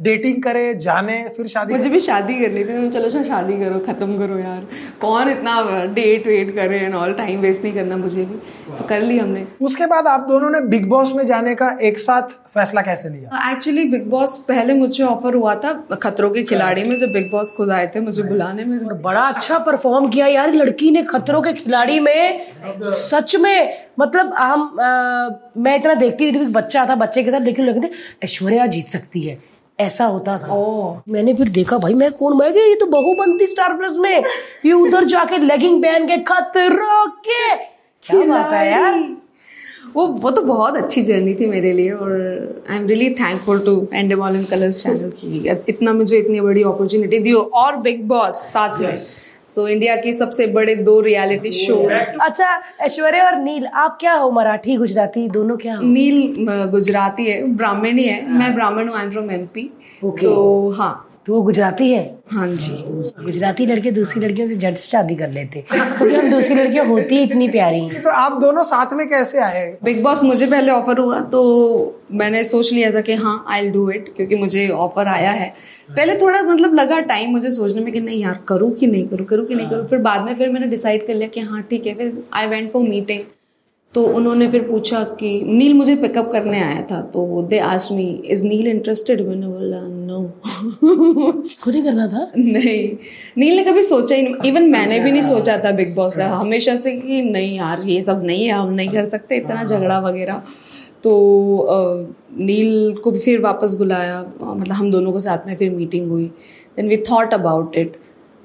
डेटिंग 0.04 0.42
करे 0.44 0.74
जाने 0.76 1.18
फिर 1.38 1.48
शादी 1.48 1.74
मुझे 1.74 1.90
भी 1.90 2.00
शादी 2.00 2.34
करनी 2.36 2.64
थी। 2.66 2.74
मैं 2.74 2.92
चलो 2.92 3.06
अच्छा 3.06 3.24
शादी 3.24 3.58
करो 3.60 3.80
खत्म 3.88 4.18
करो 4.18 4.38
यार। 4.38 4.66
कौन 5.02 5.30
इतना 5.30 5.62
डेट 5.96 6.28
वेट 6.28 6.56
करे 6.56 6.80
एंड 6.80 6.96
ऑल 6.96 7.14
टाइम 7.14 7.40
वेस्ट 7.40 7.64
नहीं 7.64 7.74
करना 7.74 7.98
मुझे 7.98 8.26
भी। 8.26 8.36
तो 8.70 8.86
कर 8.86 9.02
ली 9.02 9.18
हमने। 9.20 9.46
उसके 9.62 9.86
बाद 9.86 10.08
आप 10.08 10.28
दोनों 10.30 10.50
ने 10.50 10.62
बिग 10.68 10.88
बॉस 10.90 11.12
में 11.16 11.26
जाने 11.28 11.56
का 11.56 11.76
एक 11.82 12.00
साथ 12.00 12.36
फैसला 12.54 12.82
कैसे 12.82 13.10
लिया? 13.10 13.52
एक्चुअली 13.52 13.84
बिग 13.86 14.10
बॉस 14.10 14.38
पहले 14.48 14.74
मुझे 14.74 15.04
ऑफ़र 15.04 15.36
हुआ 15.36 15.56
था 15.56 15.74
खतरों 16.02 16.30
के 16.30 16.44
खिलाड़ी 16.44 16.84
में 16.84 16.98
जब 16.98 17.12
बिग 17.14 17.30
बॉस 17.32 17.54
खुद 17.58 17.72
आए 17.72 17.88
थे 17.96 18.00
मुझे 18.02 18.24
बुलाने 18.24 18.66
में। 18.66 19.02
बड़ा 19.02 19.22
अच्छा 19.22 19.58
परफॉर्म 19.60 20.08
किया 20.10 20.28
यार 20.28 20.54
लड़की 20.54 20.92
ने 20.92 21.04
खतरों 21.04 21.42
के 21.42 21.54
खिलाड़ी 21.54 22.00
में। 22.00 22.46
सच 22.84 23.36
में 23.36 23.87
मतलब 24.00 24.34
हम 24.34 24.68
अ, 24.80 25.52
मैं 25.58 25.76
इतना 25.76 25.94
देखती 25.94 26.32
थी 26.32 26.40
कि 26.40 26.46
बच्चा 26.54 26.86
था 26.90 26.96
बच्चे 26.96 27.24
के 27.24 27.32
साथ 27.32 27.42
लेकिन 27.42 27.66
लोग 27.66 27.76
कहते 27.76 27.90
ऐश्वर्या 28.24 28.66
जीत 28.68 28.88
सकती 28.88 29.22
है। 29.22 29.38
ऐसा 29.80 30.06
होता 30.06 30.38
था। 30.38 30.54
ओह 30.54 31.02
मैंने 31.10 31.34
फिर 31.34 31.50
देखा 31.50 31.78
भाई 31.78 31.94
मैं 31.94 32.12
कौन? 32.12 32.38
मैं 32.38 32.50
ये 32.50 32.76
तो 32.76 32.86
बहू 32.86 33.14
बनती 33.16 33.48
स्टार 33.48 33.78
प्लस 33.78 33.96
में। 33.98 34.24
ये 34.66 34.72
उधर 34.74 35.04
जाके 35.06 35.38
लेगिंग 35.38 35.82
पहन 35.84 36.08
के 36.08 36.18
खतरों 36.28 37.06
के 37.08 37.56
क्या 37.56 38.24
बात 38.26 38.54
है 38.54 38.72
यार। 38.72 39.00
वो 39.96 40.06
वो 40.08 40.32
तो 40.32 40.42
बहुत 40.42 40.78
अच्छी 40.78 41.02
जर्नी 41.02 41.34
थी 41.34 41.46
मेरे 41.46 41.72
लिए 41.74 41.92
और 41.92 42.12
I 42.70 42.78
am 42.78 42.88
really 42.88 43.10
thankful 43.14 43.60
to 43.60 43.88
Endemol 43.94 44.36
in 44.36 44.44
Colors 44.44 44.84
channel 44.84 45.12
की। 45.18 45.48
इतना 45.70 45.94
मुझे 45.94 46.18
इतनी 46.18 46.42
बड़ी 46.42 46.64
अपॉर्चुनिटी 46.64 47.20
दी 47.20 47.34
और 47.34 47.76
बिग 47.78 48.04
बॉस 48.08 48.42
साथ 48.54 48.80
में। 48.80 48.94
सो 49.50 49.68
इंडिया 49.68 49.96
की 49.96 50.14
सबसे 50.14 50.48
बड़े 50.48 50.76
दो 50.76 51.00
रियलिटी 51.02 51.52
शो 51.52 51.76
अच्छा 52.22 52.62
ऐश्वर्य 52.82 53.22
और 53.22 53.36
नील 53.36 53.66
आप 53.66 53.98
क्या 54.00 54.14
हो 54.14 54.32
मराठी 54.32 54.76
गुजराती 54.78 55.30
दोनों 55.30 55.58
क्या 55.58 55.76
हो? 55.76 55.82
नील 55.84 56.46
गुजराती 56.72 57.26
है 57.26 57.56
ब्राह्मण 57.56 57.98
ही। 57.98 58.06
है 58.06 58.32
मैं 58.32 58.54
ब्राह्मण 58.56 58.88
हूँ 58.88 58.98
I 58.98 59.04
am 59.04 59.12
from 59.12 59.32
MP 59.32 59.72
P 60.04 60.26
तो 60.26 60.70
हाँ। 60.72 61.07
तो 61.28 61.34
वो 61.34 61.42
गुजराती 61.42 61.90
है। 61.92 62.04
हाँ 62.32 62.48
जी। 62.48 62.74
गुजराती 63.24 63.66
लड़के 63.66 63.92
दूसरी 63.92 64.22
लड़कियों 64.22 64.48
से 64.48 64.56
जट 64.56 64.76
से 64.76 64.90
शादी 64.90 65.16
कर 65.16 65.30
लेते। 65.30 65.64
क्योंकि 65.72 66.16
हम 66.16 66.30
दूसरी 66.32 66.56
लड़कियाँ 66.56 66.86
होती 66.86 67.22
इतनी 67.24 67.48
प्यारी। 67.50 67.80
हैं 67.80 68.02
तो 68.04 68.10
आप 68.10 68.40
दोनों 68.42 68.64
साथ 68.64 68.94
में 68.94 69.08
कैसे 69.10 69.40
आए? 69.40 69.66
बिग 69.84 70.02
बॉस 70.04 70.24
मुझे 70.24 70.48
पहले 70.48 70.72
ऑफ़र 70.72 71.00
हुआ 71.00 71.20
तो 71.20 72.02
मैंने 72.12 72.44
सोच 72.44 72.72
लिया 72.74 72.92
था 72.92 73.02
कि 73.02 73.14
हाँ 73.16 73.44
आई 73.50 73.68
डू 73.70 73.90
इट 73.92 74.14
क्योंकि 74.18 74.36
मुझे 74.36 74.68
ऑफ़र 74.70 75.08
आया 75.08 75.32
है। 75.32 75.54
पहले 75.90 76.18
थोड़ा 76.18 76.42
मतलब 76.44 76.74
लगा 76.74 77.00
टाइम 77.00 77.32
मुझे 77.32 77.52
सोचने 77.52 77.82
में 77.82 77.94
कि 77.94 78.00
नहीं 78.00 78.22
यार 78.22 78.40
करूँ 78.48 78.72
कि 78.72 78.88
नहीं 78.88 79.08
करूँ 79.08 79.26
करूँ 79.26 79.46
कि 79.46 79.56
नहीं 79.56 79.70
करूँ 79.70 79.88
फिर 79.88 80.00
बाद 80.00 80.26
में 80.26 80.36
फिर 80.36 80.50
मैंने 80.50 80.68
डिसाइड 80.68 81.08
कर 81.08 81.14
लिया 81.14 81.28
कि 81.28 81.40
हाँ 81.42 81.62
ठीक 81.70 81.88
है 81.88 81.96
फिर 81.96 82.24
आई 82.34 82.48
वेंट 82.48 82.72
फॉर 82.72 82.84
मीटिंग 82.84 83.22
तो 83.94 84.04
उन्होंने 84.06 84.48
फिर 84.48 84.62
पूछा 84.62 85.04
कि 85.20 85.30
नील 85.46 85.74
मुझे 85.74 85.96
पिकअप 85.96 86.32
करने 86.32 86.62
आया 86.62 86.82
था 86.92 87.02
तो 87.02 87.42
they 87.42 87.60
asked 87.60 87.92
me 87.92 88.06
is 88.26 88.44
Neel 88.44 88.68
interested 88.68 89.22
मैंने 89.28 89.48
बोला 89.48 89.80
नो 89.82 90.24
खुद 91.64 91.76
ही 91.76 91.82
करना 91.82 92.08
था? 92.08 92.32
नहीं। 92.38 92.98
नील 93.38 93.56
ने 93.56 93.64
कभी 93.64 93.82
सोचा 93.82 94.16
ही 94.16 94.22
नहीं। 94.22 94.52
इवन 94.52 94.70
मैंने 94.70 95.00
भी 95.00 95.12
नहीं 95.12 95.22
सोचा 95.22 95.58
था 95.58 95.72
बिग 95.72 95.96
बॉस 95.96 96.16
का। 96.16 96.28
हमेशा 96.28 96.76
से 96.76 96.92
कि 96.92 97.22
नहीं 97.22 97.58
यार 97.58 97.82
ये 97.86 98.02
सब 98.02 98.24
नहीं 98.24 98.46
है 98.46 98.52
हम 98.52 98.70
नहीं 98.70 98.90
कर 98.90 99.06
सकते 99.06 99.38
इतना 99.38 99.64
झगड़ा 99.64 100.00
वगैरह। 100.00 100.42
तो 101.04 101.12
नील 102.40 102.94
को 102.94 103.12
भी 103.12 103.20
फिर 103.20 103.42
वापस 103.42 103.74
बुलाया। 103.74 104.20
मतलब 104.42 104.74
हम 104.74 104.92
दोनों 104.92 105.12
को 105.12 105.20
साथ 105.20 105.48
में 105.48 105.56
फिर 105.56 105.72
मीटिंग 105.72 106.10
हुई। 106.10 106.26
Then 106.78 106.88
we 106.88 106.98
thought 106.98 107.34
about 107.34 107.76
it 107.76 107.98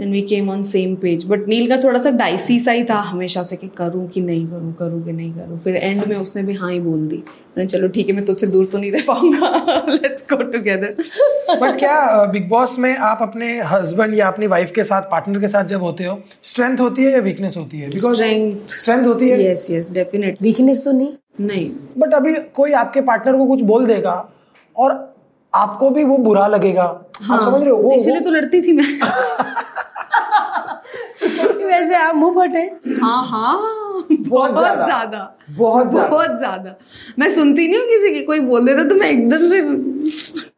then 0.02 0.12
we 0.12 0.22
came 0.22 0.50
on 0.50 0.62
same 0.62 0.94
page 0.96 1.24
but 1.28 1.48
Neel 1.48 1.68
का 1.68 1.76
थोड़ा 1.76 2.00
सा 2.00 2.10
डाइसी 2.10 2.58
सा 2.60 2.72
ही 2.72 2.84
था 2.84 2.94
हमेशा 2.94 3.42
से 3.42 3.56
कि 3.56 3.68
करूँ 3.68 4.06
कि 4.08 4.20
नहीं 4.20 4.46
करूँ 4.46 4.72
करूँ 4.74 5.04
कि 5.04 5.12
नहीं 5.12 5.32
करूँ। 5.32 5.58
फिर 5.58 5.76
एंड 5.76 6.04
में 6.08 6.16
उसने 6.16 6.42
भी 6.42 6.54
हाँ 6.54 6.70
ही 6.72 6.80
बोल 6.80 7.06
दी। 7.08 7.16
मैंने 7.58 7.66
चलो 7.68 7.88
ठीक 7.88 8.08
है 8.08 8.14
मैं 8.14 8.24
तुझसे 8.24 8.46
दूर 8.46 8.64
तो 8.64 8.78
नहीं 8.78 8.92
रह 8.92 9.02
पाऊँगा। 9.06 9.84
लेट्स 9.88 10.26
गो 10.32 10.42
टुगेदर 10.42 10.94
बट 11.62 11.78
क्या 11.78 12.24
बिग 12.24 12.48
बॉस 12.48 12.78
में 12.78 12.96
आप 12.96 13.18
अपने 13.22 13.52
हस्बैंड 13.62 14.14
या 14.14 14.28
अपनी 14.28 14.46
वाइफ 14.46 14.72
के 14.74 14.84
साथ 14.84 15.02
पार्टनर 15.02 15.40
के 15.40 15.48
साथ 15.48 15.64
जब 15.64 15.82
होते 15.82 16.04
हो 16.04 16.18
स्ट्रेंथ 16.42 16.80
होती 16.80 17.04
है 17.04 17.12
या 17.12 17.20
वीकनेस 17.20 17.56
होती 17.56 17.80
है? 17.80 17.90
Because 17.90 18.22
Strength. 18.22 18.72
स्ट्रेंथ 18.72 19.06
होती 19.06 19.28
है। 19.28 19.50
यस 19.50 19.70
यस 19.70 19.92
डेफिनेटली 19.92 20.48
वीकनेस 20.48 20.84
तो 20.84 20.92
नहीं? 20.92 21.12
नहीं. 21.40 21.70
बट 21.98 22.14
अभी 22.14 22.34
कोई 22.54 22.72
आपके 22.72 23.00
पार्टनर 23.00 23.36
को 23.36 23.46
कुछ 23.46 23.62
बोल 23.62 23.86
देगा 23.86 24.32
और 24.76 25.14
आपको 25.54 25.90
भी 25.90 26.04
वो 26.04 26.16
बुरा 26.18 26.46
लगेगा। 26.46 26.82
हाँ, 27.22 27.36
आप 27.36 27.42
समझ 27.42 27.60
रहे 27.60 27.70
हो? 27.70 27.76
वो, 27.76 27.92
इसलिए 27.92 28.20
तो 28.20 28.30
लड़ती 28.30 28.62
थी 28.62 28.72
मैं। 28.72 28.84
वैसे 31.92 32.04
आप 32.04 32.14
मुँह 32.14 32.34
फटे? 32.36 32.60
हाँ 33.02 33.22
हाँ। 33.28 33.56
बहुत 34.10 34.58
ज़्यादा। 34.58 34.84
ज़्यादा। 34.84 35.18
बहुत 35.50 35.86
बहुत 35.86 36.38
ज़्यादा। 36.38 36.74
मैं 37.18 37.28
सुनती 37.34 37.66
नहीं 37.68 37.78
हूँ 37.78 37.86
किसी 37.88 38.12
की 38.14 38.22
कोई 38.22 38.40
बोल 38.40 38.66
देता 38.66 38.84
तो 38.88 38.94
मैं 38.94 39.08
एकदम 39.10 39.46
से 39.48 39.60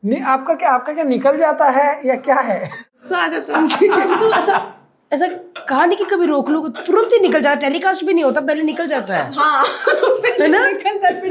नहीं 0.04 0.20
आपका 0.34 0.54
क्या 0.54 0.70
आपका 0.70 0.92
क्या 0.92 1.04
निकल 1.04 1.38
जाता 1.38 1.68
है 1.70 1.86
या 2.08 2.14
क्या 2.28 2.36
है? 2.40 2.70
ऐसा 5.12 5.26
कहा 5.68 5.84
नहीं 5.86 5.98
कि 5.98 6.04
कभी 6.04 6.26
रोक 6.26 6.50
लो 6.50 6.68
तुरंत 6.68 7.10
ही 7.12 7.18
निकल 7.20 7.40
जाता 7.40 7.60
टेलीकास्ट 7.60 8.04
भी 8.04 8.14
नहीं 8.14 8.24
होता 8.24 8.40
पहले 8.40 8.62
निकल 8.62 8.86
जाता 8.86 9.16
है। 9.16 9.32
हाँ। 9.34 9.64
है 10.40 10.48
ना? 10.48 10.70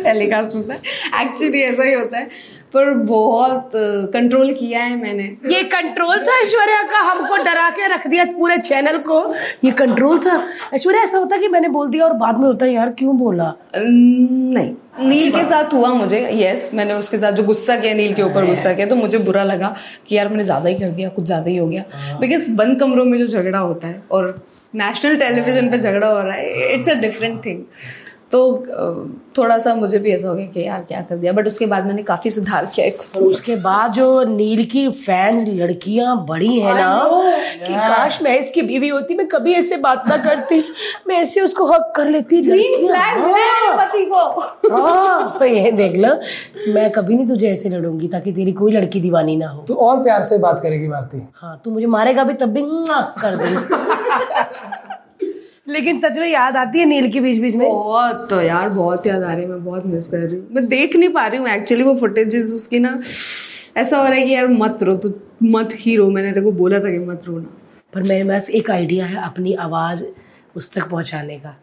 टेलीकास्ट 0.04 0.56
होता 0.56 0.74
है। 0.74 0.80
एक्चुअली 1.26 1.62
ऐसा 1.62 1.84
ही 1.84 1.94
होता 1.94 2.18
है 2.18 2.30
पर 2.74 2.94
बहुत 2.94 3.72
कंट्रोल 4.14 4.54
किया 4.54 4.84
है 4.84 4.96
मैंने। 4.98 5.24
ये 5.56 5.64
कंट्रोल 5.64 6.18
था 6.18 6.40
ऐश्वर्या 6.42 6.82
का 6.84 7.00
हमको 7.00 7.38
डरा 7.38 7.70
के 7.70 7.88
रख 7.88 8.08
दिया 8.08 8.26
पूरे 8.26 8.58
चैनल 8.58 8.98
को। 8.98 9.36
ये 9.64 9.72
कंट्रोल 9.72 10.20
था। 10.20 10.48
ऐश्वर्या 10.74 11.02
ऐसा 11.02 11.18
होता 11.18 11.38
कि 11.38 11.48
मैंने 11.48 11.68
बोल 11.68 11.90
दिया 11.90 12.06
और 12.06 12.14
बाद 12.14 12.40
में 12.40 12.48
होता 12.48 12.66
यार 12.66 12.90
क्यों 12.90 13.18
बोला? 13.18 13.54
नहीं। 13.78 14.76
नील 14.94 15.32
के 15.32 15.44
साथ 15.44 15.74
हुआ 15.74 15.90
मुझे 15.94 16.20
यस 16.34 16.70
मैंने 16.74 16.94
उसके 16.94 17.18
साथ 17.18 17.32
जो 17.32 17.44
गुस्सा 17.44 17.76
किया 17.76 17.94
नील 17.94 18.14
के 18.14 18.22
ऊपर 18.22 18.46
गुस्सा 18.46 18.74
किया 18.74 18.88
तो 18.88 18.96
मुझे 18.96 19.18
बुरा 19.20 19.44
लगा 19.44 19.76
कि 20.08 20.16
यार 20.16 20.30
मैंने 20.30 20.44
ज़्यादा 20.44 20.70
ही 20.70 20.76
कर 20.76 20.90
दिया 20.90 21.10
कुछ 21.10 21.26
ज़्यादा 21.26 21.50
ही 21.50 21.56
हो 21.58 21.68
गया। 21.68 21.84
बिकॉज़ 22.20 22.50
बंद 22.52 22.80
कमरों 22.80 23.06
में 23.06 23.18
जो 23.18 23.28
झगड़ा 23.28 23.60
होता 23.60 23.88
है 23.88 24.02
और 24.12 24.36
नेशनल 24.76 25.16
टेलीविज़न 25.18 25.70
पे 25.72 25.78
झगड़ा 25.78 26.08
हो 26.08 26.22
रहा 26.22 26.34
है 26.34 26.74
इट्स 26.74 26.90
अ 26.90 26.94
डिफरेंट 26.94 27.44
थिंग 27.46 27.64
तो 28.34 28.40
थोड़ा 29.38 29.58
सा 29.58 29.74
मुझे 29.76 30.00
भी 30.00 30.12
ऐसा 30.12 30.28
हो 30.30 30.36
गया 30.36 30.46
कि 30.46 30.64
यार 30.66 30.82
क्या 30.88 31.02
कर 31.02 31.18
दिया। 31.18 31.32
बट 31.34 31.48
उसके 31.48 31.66
बाद 31.66 31.86
मैंने 31.86 32.04
काफ़ी 32.04 32.30
सुधार 32.30 32.66
किया 32.66 32.86
है 32.86 32.92
और 33.16 33.24
उसके 33.24 33.56
बाद 33.56 33.94
जो 33.94 34.24
नील 34.24 34.64
की 34.66 34.88
फैंस 34.92 35.48
लड़कियाँ 35.48 36.16
बड़ी 36.26 36.60
है 36.60 36.74
ना 36.74 37.10
कि 37.66 37.74
काश 37.74 38.22
मैं 38.24 38.38
इसकी 38.40 38.62
बीवी 38.62 38.88
होती 38.88 39.16
मैं 39.16 39.28
कभी 39.28 39.54
ऐसे 39.54 39.78
बात 39.78 40.08
ना 40.10 40.18
करती। 40.18 40.64
मैं 41.08 41.16
ऐसे 41.16 41.42
उसको 41.42 41.66
हक 41.66 41.92
कर 41.96 42.10
लेती 42.10 42.42
ग्रीन 42.42 42.88
फ्लैग 42.88 43.18
मेरे 43.26 43.76
पति 43.78 44.06
को। 44.06 44.26
हाँ। 44.76 45.38
तो 45.40 45.46
ये 45.46 45.72
देख 45.72 45.98
लो 45.98 46.16
मैं 46.74 46.90
कभी 46.92 47.16
नहीं 47.16 47.28
तुझे 47.28 47.52
ऐसे 47.52 47.70
लड़ूँगी 47.70 48.08
ताकि 48.08 48.32
तेरी 48.32 48.52
कोई 48.52 48.72
लड़की 48.72 49.00
दीवानी 49.00 49.36
ना 49.36 49.50
हो। 49.50 49.62
तो 49.68 49.74
और 49.88 50.04
प्यार 50.04 50.24
से 50.24 50.38
बात 50.38 50.60
करेगी 50.64 50.88
भारती 50.88 51.28
हाँ 51.36 51.60
तू 51.66 51.72
मुझे 51.72 51.88
मारेगा 51.88 52.24
भी 52.24 52.34
तब 52.34 52.50
भी 52.50 52.64
कर 53.22 53.36
दे। 53.36 53.56
लेकिन 55.68 56.00
सच 56.00 56.18
में 56.18 56.28
याद 56.28 56.58
आती 56.58 56.80
है 56.80 56.86
नील 56.86 57.10
की 57.12 57.20
बीच 57.20 57.40
बीच 57.42 57.56
में? 57.56 57.68
बहुत 57.68 58.28
तो 58.30 58.42
यार 58.42 58.70
बहुत 58.70 59.08
याद 59.08 59.24
आ 59.24 59.32
रही 59.34 59.44
है 59.44 59.50
मैं 59.50 59.64
बहुत 59.66 59.86
मिस 59.86 60.08
कर 60.08 60.18
रही 60.18 60.36
हूँ। 60.36 60.48
मैं 60.52 60.66
देख 60.68 60.96
नहीं 60.96 61.10
पा 61.10 61.26
रही 61.28 61.40
हूँ 61.40 61.48
एक्चुअली 61.50 61.84
वो 61.84 61.96
फुटेजेस 61.96 62.52
उसकी 62.56 62.80
ना 62.80 63.00
ऐसा 63.78 63.98
हो 63.98 64.04
रहा 64.04 64.14
है 64.14 64.26
कि 64.26 64.34
यार 64.34 64.48
मत 64.50 64.84
रो 64.84 64.96
तो 64.96 65.14
मत 65.44 65.70
ही 65.80 65.96
रो। 65.96 66.10
मैंने 66.10 66.32
तेरे 66.32 66.46
को 66.46 66.52
बोला 66.52 66.80
था 66.80 66.92
कि 66.92 67.00
मत 67.00 67.26
रोना। 67.28 67.48
पर 67.94 68.04
मेरे 68.04 68.28
पास 68.30 68.50
एक 68.52 68.72
आइडिया 68.72 69.06
है 69.06 69.24
अपनी 69.24 69.54
आवाज़ 69.54 70.04
उस 70.56 70.74
तक 70.74 70.90
पहुँचाने 70.90 71.38
का। 71.40 71.56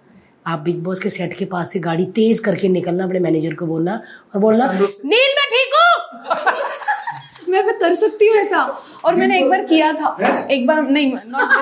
आप 0.47 0.59
बिग 0.59 0.83
बॉस 0.85 1.01
के 1.01 1.11
सेट 1.11 1.37
के 1.39 1.45
पास 1.45 1.73
से 1.73 1.79
गाड़ी 1.81 2.07
तेज 2.17 2.39
करके 2.39 2.69
निकलना 2.69 3.05
अपने 3.05 3.19
मैनेजर 3.21 3.55
को 3.55 3.67
बोलना 3.67 4.01
और 4.35 4.41
बोलना 4.41 4.73
नील 4.73 5.35
मैं 5.37 5.47
ठीक 5.51 5.75
हूँ! 5.75 6.70
मैं 7.51 7.63
मैं 7.65 7.77
कर 7.79 7.95
सकती 7.95 8.27
हूँ 8.29 8.37
ऐसा। 8.37 8.63
और 9.05 9.15
मैंने 9.15 9.39
एक 9.39 9.49
बार 9.51 9.65
किया 9.67 9.93
था। 9.93 10.17
एक 10.51 10.67
बार 10.67 10.83
नहीं 10.83 11.13
नॉट 11.13 11.55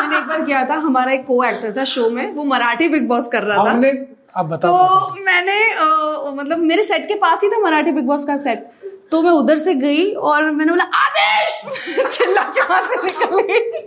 मैंने 0.00 0.18
एक 0.18 0.26
बार 0.28 0.44
किया 0.44 0.64
था। 0.68 0.74
हमारा 0.86 1.12
एक 1.12 1.26
को 1.26 1.42
एक्टर 1.44 1.74
था 1.76 1.84
शो 1.94 2.08
में। 2.10 2.30
वो 2.34 2.44
मराठी 2.44 2.88
बिग 2.88 3.08
बॉस 3.08 3.28
कर 3.28 3.42
रहा 3.42 3.64
था। 3.64 3.70
हमने 3.70 3.90
आप 4.36 4.44
तो 4.44 4.56
बताओ 4.56 5.10
मैंने 5.24 5.58
अ, 5.72 6.32
मतलब 6.36 6.58
मेरे 6.70 6.82
सेट 6.82 7.06
के 7.08 7.14
पास 7.24 7.40
ही 7.44 7.48
था 7.50 7.58
मराठी 7.64 7.92
बिग 7.92 8.06
बॉस 8.06 8.24
का 8.24 8.36
सेट 8.36 8.66
तो 9.12 9.20
मैं 9.22 9.30
उधर 9.32 9.56
से 9.56 9.74
गई 9.74 10.10
और 10.28 10.50
मैंने 10.50 10.70
बोला 10.72 10.84
आदेश! 11.00 12.06
चिल्ला 12.16 12.42
के 12.56 12.60
वहाँ 12.60 12.80
से 12.88 13.02
निकल। 13.04 13.40
गई 13.40 13.82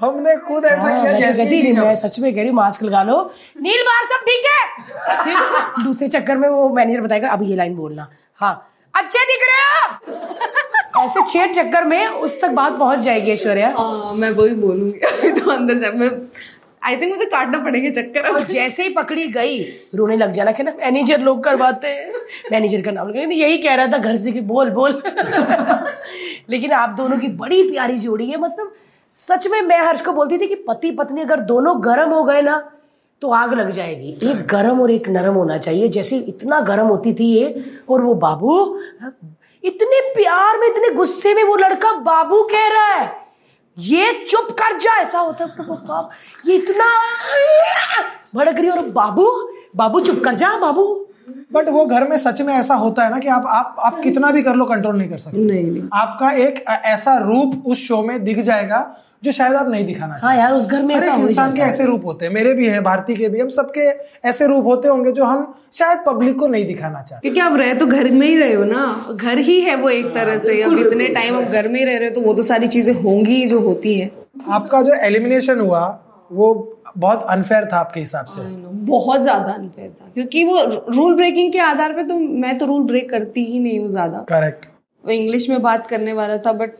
हमने 0.00 0.36
खुद 0.48 0.64
ऐसा 0.64 0.82
हाँ, 0.82 1.00
किया 1.00 1.12
तो 1.12 1.18
जैसे 1.18 1.44
कहती 1.44 1.72
मैं 1.78 1.94
सच 1.96 2.18
में 2.20 2.32
कह 2.34 2.40
रही 2.42 2.50
मास्क 2.58 2.82
लगा 2.82 3.02
लो। 3.02 3.16
नील 3.62 3.82
बाहर 3.82 4.04
सब 4.12 4.24
ठीक 4.28 4.44
है? 4.50 5.82
दूसरे 5.84 6.08
चक्कर 6.08 6.36
में 6.36 6.48
वो 6.48 6.68
मैनेजर 6.74 7.00
बताएगा 7.00 7.28
अब 7.28 7.42
ये 7.42 7.56
लाइन 7.56 7.74
बोलना। 7.76 8.08
हाँ 8.40 8.54
अच्छे 8.94 9.24
दिख 9.24 9.46
रहे 9.48 9.64
हो 9.64 11.04
ऐसे 11.04 11.20
छह 11.22 11.52
चक्कर 11.52 11.84
में 11.84 12.06
उस 12.06 12.40
तक 12.40 12.50
बात 12.50 12.78
पहुँच 12.78 12.98
जाएगी 12.98 13.30
ऐश्वर्या। 13.30 13.74
हाँ 13.78 14.14
मैं 14.14 14.30
वही 14.30 14.54
बोलूँगी। 14.54 15.30
तो 15.40 15.50
अंदर 15.50 15.74
जा 15.74 15.90
मैं 15.90 16.10
आई 16.84 16.96
थिंक 16.96 17.10
मुझे 17.10 17.24
काटना 17.24 17.58
पड़ेगा 17.58 17.90
चक्कर 18.00 18.28
और 18.28 18.40
जैसे 18.40 18.82
ही 18.82 18.88
पकड़ी 18.88 19.26
गई 19.26 19.58
रोने 19.94 20.16
लग 20.16 20.32
जाना 20.32 20.52
कि 20.52 20.62
ना 20.62 20.72
मैनेजर 20.78 21.20
लोग 21.20 21.44
करवाते 21.44 21.88
हैं। 21.88 22.12
मैनेजर 22.52 22.82
का 22.82 22.90
नाम 22.90 23.08
लेकिन 23.08 23.32
यही 23.32 23.58
कह 23.58 23.74
रहा 23.74 23.86
था 23.86 23.98
घर 23.98 24.16
से 24.16 24.32
कि 24.32 24.40
बोल 24.40 24.70
बोल। 24.70 25.02
लेकिन 26.50 26.72
आप 26.72 26.90
दोनों 26.90 27.18
की 27.18 27.28
बड़ी 27.28 27.62
प्यारी 27.70 27.98
जोड़ी 27.98 28.30
है 28.30 28.40
मतलब 28.40 28.74
सच 29.12 29.46
में 29.46 29.60
मैं 29.62 29.78
हर्ष 29.78 30.00
को 30.00 30.12
बोलती 30.12 30.38
थी 30.38 30.46
कि 30.46 30.54
पति 30.68 30.90
पत्नी 30.90 31.20
अगर 31.20 31.40
दोनों 31.40 31.74
गर्म 31.84 32.10
हो 32.10 32.24
गए 32.24 32.42
ना 32.42 32.58
तो 33.22 33.30
आग 33.30 33.54
लग 33.54 33.70
जाएगी। 33.70 34.08
एक 34.30 34.46
गर्म 34.46 34.80
और 34.82 34.90
एक 34.90 35.08
नरम 35.08 35.34
होना 35.34 35.56
चाहिए। 35.58 35.88
जैसे 35.88 36.16
इतना 36.28 36.60
गर्म 36.60 36.86
होती 36.86 37.14
थी 37.14 37.24
ये 37.26 37.62
और 37.90 38.02
वो 38.02 38.14
बाबू 38.16 38.54
इतने 39.64 40.00
प्यार 40.14 40.58
में 40.58 40.66
इतने 40.66 40.90
गुस्से 40.94 41.32
में 41.34 41.42
वो 41.44 41.56
लड़का 41.56 41.92
बाबू 42.02 42.42
कह 42.52 42.68
रहा 42.68 42.92
है 42.94 43.10
ये 43.76 44.12
चुप 44.30 44.50
कर 44.60 44.78
जा। 44.78 44.96
ऐसा 45.00 45.18
होता 45.18 45.44
है 45.44 45.50
ये 46.46 46.56
इतना 46.56 46.86
भड़क 48.34 48.58
रही 48.58 48.68
और 48.70 48.80
बाबू 48.92 49.26
बाबू 49.76 50.00
चुप 50.00 50.22
कर 50.24 50.34
जा 50.34 50.56
बाबू। 50.58 50.84
बट 51.52 51.68
वो 51.68 51.84
घर 51.86 52.08
में 52.08 52.16
सच 52.18 52.40
में 52.42 52.52
ऐसा 52.54 52.74
होता 52.74 53.04
है 53.04 53.10
ना 53.10 53.18
कि 53.18 53.28
आप 53.28 53.44
आप 53.48 53.76
आप 53.80 54.00
कितना 54.02 54.30
भी 54.30 54.42
कर 54.42 54.54
लो 54.54 54.64
कंट्रोल 54.64 54.96
नहीं 54.98 55.08
कर 55.08 55.18
सकते। 55.18 55.38
नहीं 55.38 55.64
नहीं। 55.64 55.82
आपका 55.94 56.30
एक 56.46 56.64
ऐसा 56.68 57.16
रूप 57.18 57.62
उस 57.66 57.86
शो 57.86 58.02
में 58.02 58.22
दिख 58.24 58.40
जाएगा 58.40 58.86
जो 59.24 59.32
शायद 59.32 59.54
आप 59.54 59.68
नहीं 59.68 59.84
दिखाना 59.86 60.18
हाँ 60.22 60.34
यार 60.36 60.52
उस 60.54 60.66
घर 60.66 60.82
में 60.82 60.94
ऐसा 60.94 61.12
हो 61.12 61.18
ही 61.18 61.26
इंसान 61.26 61.54
के 61.54 61.62
ऐसे 61.62 61.84
रूप 61.84 62.04
होते 62.06 62.26
हैं 62.26 62.32
मेरे 62.32 62.52
भी 62.54 62.66
हैं 62.66 62.82
भारती 62.82 63.14
के 63.16 63.28
भी 63.28 63.40
हम 63.40 63.48
सबके 63.48 63.88
ऐसे 64.28 64.46
रूप 64.46 64.66
होते 64.66 64.88
होंगे 64.88 65.12
जो 65.12 65.24
हम 65.24 65.54
शायद 65.72 65.98
पब्लिक 66.06 66.38
को 66.38 66.46
नहीं 66.48 66.64
दिखाना 66.66 67.02
चाहते। 67.02 67.20
क्योंकि 67.22 67.40
आप 67.40 67.56
रहे 67.58 67.74
तो 67.74 67.86
घर 67.86 68.10
में 68.10 68.26
ही 68.26 68.36
रहे 68.36 68.52
हो 68.52 68.64
ना 68.64 68.84
घर 69.14 69.38
ही 69.38 69.60
है 69.60 69.74
वो 69.76 69.88
एक 69.90 70.06
तरह 70.14 70.38
से 70.38 70.62
अब 70.62 70.78
इतने 70.78 71.08
टाइम 71.14 71.36
आप 71.36 71.50
घर 71.52 71.68
में 71.68 71.78
ही 71.80 71.84
रह 71.84 71.98
रहे 71.98 72.08
हो 72.08 72.14
तो 72.14 72.20
वो 72.20 72.34
तो 72.34 72.42
सारी 72.42 72.68
चीज़ें 72.68 72.92
होंगी 72.94 73.34
ही 73.34 73.46
जो 73.46 73.60
होती 73.60 73.98
है। 73.98 74.10
आपका 74.48 74.82
जो 74.82 74.94
एलिमिनेशन 75.02 75.60
हुआ 75.60 75.86
वो 76.30 76.54
बहुत 76.96 77.22
अनफेयर 77.30 77.64
था 77.72 77.78
आपके 77.78 78.00
हिसाब 78.00 78.26
से। 78.26 78.42
बहुत 78.86 79.22
ज़्यादा 79.22 79.52
अनफेयर 79.52 79.90
था 79.90 80.10
क्योंकि 80.14 80.44
वो 80.44 80.62
रूल 80.88 81.14
ब्रेकिंग 81.16 81.52
के 81.52 81.58
आधार 81.60 81.92
पे 81.92 82.04
तो 82.04 82.18
मैं 82.18 82.56
तो 82.58 82.66
रूल 82.66 82.82
ब्रेक 82.84 83.10
करती 83.10 83.44
ही 83.44 83.58
नहीं 83.58 83.78
हूँ 83.80 83.88
ज़्यादा। 83.88 84.24
करेक्ट 84.28 84.66
वो 85.04 85.10
इंग्लिश 85.12 85.48
में 85.48 85.60
बात 85.62 85.86
करने 85.86 86.12
वाला 86.12 86.36
था 86.38 86.52
बट 86.54 86.70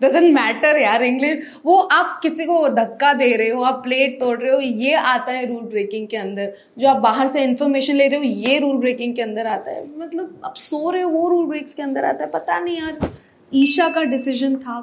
डजेंट 0.00 0.34
मैटर 0.34 0.76
यार 0.78 1.02
इंग्लिश 1.02 1.44
वो 1.64 1.76
आप 1.92 2.18
किसी 2.22 2.44
को 2.44 2.68
धक्का 2.70 3.12
दे 3.14 3.30
रहे 3.36 3.48
हो 3.50 3.62
आप 3.64 3.82
प्लेट 3.82 4.18
तोड़ 4.20 4.38
रहे 4.38 4.52
हो 4.52 4.58
ये 4.60 4.94
आता 4.94 5.32
है 5.32 5.46
रूल 5.46 5.62
ब्रेकिंग 5.64 6.06
के 6.08 6.16
अंदर। 6.16 6.52
जो 6.78 6.88
आप 6.88 6.96
बाहर 7.02 7.26
से 7.26 7.42
इन्फॉर्मेशन 7.44 7.94
ले 7.94 8.08
रहे 8.08 8.18
हो 8.18 8.24
ये 8.24 8.58
रूल 8.58 8.76
ब्रेकिंग 8.78 9.14
के 9.16 9.22
अंदर 9.22 9.46
आता 9.46 9.70
है। 9.70 9.86
मतलब 9.98 10.40
आप 10.44 10.54
सो 10.56 10.90
रहे 10.90 11.02
हो 11.02 11.10
वो 11.10 11.28
रूल 11.28 11.46
ब्रेक्स 11.46 11.74
के 11.74 11.82
अंदर 11.82 12.04
आता 12.04 12.24
है 12.24 12.30
पता 12.30 12.58
नहीं 12.60 12.76
यार 12.78 13.10
ईशा 13.52 13.88
का 13.88 14.02
डिसीज़न 14.06 14.56
था 14.56 14.80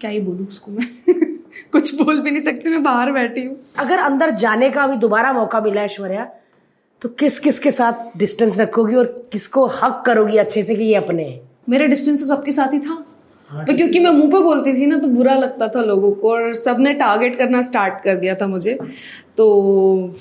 क्या 0.00 0.10
ही 0.10 0.20
बोलूँ 0.20 0.46
उसको 0.46 0.72
मैं। 0.72 0.86
कुछ 1.72 1.94
बोल 1.94 2.20
भी 2.20 2.30
नहीं 2.30 2.42
सकती 2.42 2.70
मैं 2.70 2.82
बाहर 2.82 3.12
बैठी 3.12 3.44
हूँ। 3.44 3.56
अगर 3.78 3.98
अंदर 3.98 4.30
जाने 4.36 4.70
का 4.70 4.82
अभी 4.82 4.96
दोबारा 4.96 5.32
मौका 5.32 5.60
मिला 5.60 5.82
ऐश्वर्या 5.82 6.28
तो 7.02 7.08
किस 7.08 7.38
किस 7.40 7.58
के 7.58 7.70
साथ 7.70 8.18
डिस्टेंस 8.18 8.58
रखोगी 8.60 8.94
और 8.94 9.06
किसको 9.32 9.66
हक 9.74 10.02
करोगी 10.06 10.36
अच्छे 10.36 10.62
से 10.62 10.74
कि 10.74 10.84
ये 10.84 10.94
अपने 10.94 11.24
हैं? 11.24 11.40
मेरा 11.68 11.86
डिस्टेंस 11.86 12.18
तो 12.20 12.26
सबके 12.26 12.52
साथ 12.52 12.72
ही 12.72 12.78
था। 12.78 12.94
पर 13.50 13.76
क्योंकि 13.76 13.98
मैं 13.98 14.10
मुँह 14.10 14.30
पे 14.30 14.38
बोलती 14.38 14.72
थी 14.74 14.86
ना 14.86 14.98
तो 14.98 15.08
बुरा 15.08 15.34
लगता 15.34 15.68
था 15.68 15.80
लोगों 15.82 16.10
को 16.12 16.30
और 16.32 16.52
सबने 16.54 16.92
टारगेट 16.94 17.36
करना 17.38 17.62
स्टार्ट 17.62 18.02
कर 18.04 18.16
दिया 18.16 18.34
था 18.34 18.46
मुझे। 18.46 18.78
तो 19.36 20.14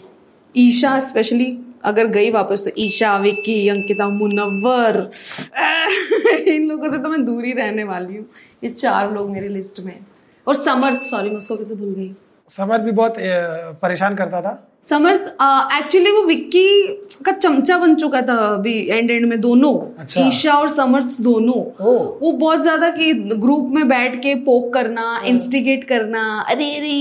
ईशा 0.56 1.00
स्पेशली 1.00 1.58
अगर 1.84 2.08
गई 2.08 2.32
वापस 2.32 2.64
तो 2.66 2.72
ईशा 2.78 3.16
विक्की 3.18 3.68
अंकिता 3.70 4.08
मुनव्वर 4.10 4.98
इन 6.48 6.68
लोगों 6.68 6.92
से 6.92 6.98
तो 6.98 7.10
मैं 7.10 7.24
दूर 7.26 7.46
ही 7.46 7.52
रहने 7.54 7.84
वाली 7.84 8.16
हूँ। 8.16 8.26
ये 8.64 8.70
चार 8.70 9.12
लोग 9.14 9.30
मेरी 9.30 9.48
लिस्ट 9.48 9.80
में 9.80 9.94
हैं। 9.94 10.06
और 10.48 10.56
समर्थ 10.56 11.02
सॉरी 11.04 11.30
मैं 11.30 11.38
उसको 11.38 11.56
कैसे 11.56 11.76
भूल 11.76 11.94
गई। 11.94 12.12
समर 12.50 12.82
भी 12.82 12.92
बहुत 12.94 13.16
परेशान 13.82 14.16
करता 14.16 14.42
था। 14.42 14.66
समर्थ 14.84 15.28
एक्चुअली 15.76 16.12
वो 16.12 16.22
विक्की 16.26 16.88
का 17.26 17.32
चमचा 17.32 17.78
बन 17.78 17.96
चुका 17.96 18.22
था 18.22 18.36
अभी 18.46 18.74
एंड 18.88 19.12
एंड 19.12 19.26
में 19.30 19.40
दोनों। 19.42 19.74
अच्छा। 20.00 20.22
ईशा 20.22 20.54
और 20.54 20.70
समर्थ 20.70 21.20
दोनों। 21.22 21.60
वो 22.20 22.32
बहुत 22.32 22.62
ज़्यादा 22.62 22.90
कि 22.92 23.12
ग्रुप 23.14 23.70
में 23.72 23.88
बैठ 23.90 24.16
के 24.24 24.34
पोक 24.46 24.74
करना 24.74 25.22
इंस्टिगेट 25.28 25.84
करना 25.84 26.24
अरे 26.50 26.70
रे 26.80 26.98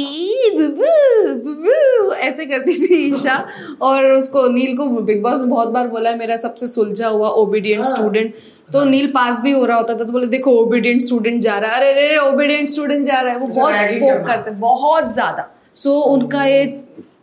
ऐसे 2.18 2.46
करती 2.46 2.74
थी 2.78 2.96
ईशा। 3.06 3.44
और 3.82 4.12
उसको 4.12 4.46
नील 4.48 4.76
को 4.76 4.86
बिग 4.90 5.22
बॉस 5.22 5.40
ने 5.40 5.46
बहुत 5.46 5.68
बार 5.68 5.88
बोला 5.88 6.10
है 6.10 6.18
मेरा 6.18 6.36
सबसे 6.38 6.66
सुलझा 6.66 7.08
हुआ 7.08 7.28
ओबीडियंट 7.42 7.84
स्टूडेंट 7.84 8.34
तो 8.68 8.84
नील 8.84 9.10
पास 9.12 9.40
भी 9.40 9.50
हो 9.52 9.64
रहा 9.64 9.76
होता 9.76 9.94
था 9.94 10.04
तो 10.04 10.12
बोले 10.12 10.26
देखो 10.28 10.50
ओबीडियंट 10.60 11.02
स्टूडेंट 11.02 11.40
जा 11.42 11.58
रहा 11.58 11.74
है। 11.74 11.92
अरे 11.92 12.08
रे 12.08 12.16
ओबीडियंट 12.18 12.68
स्टूडेंट 12.68 13.06
जा 13.06 13.20
रहा 13.20 13.32
है। 13.32 13.38
वो 13.38 13.46
बहुत 13.46 13.74
पोक 14.00 14.26
करते 14.26 14.50
बहुत 14.60 15.12
ज़्यादा। 15.14 15.48
सो 15.76 16.00
उनका 16.12 16.44
ये 16.44 16.66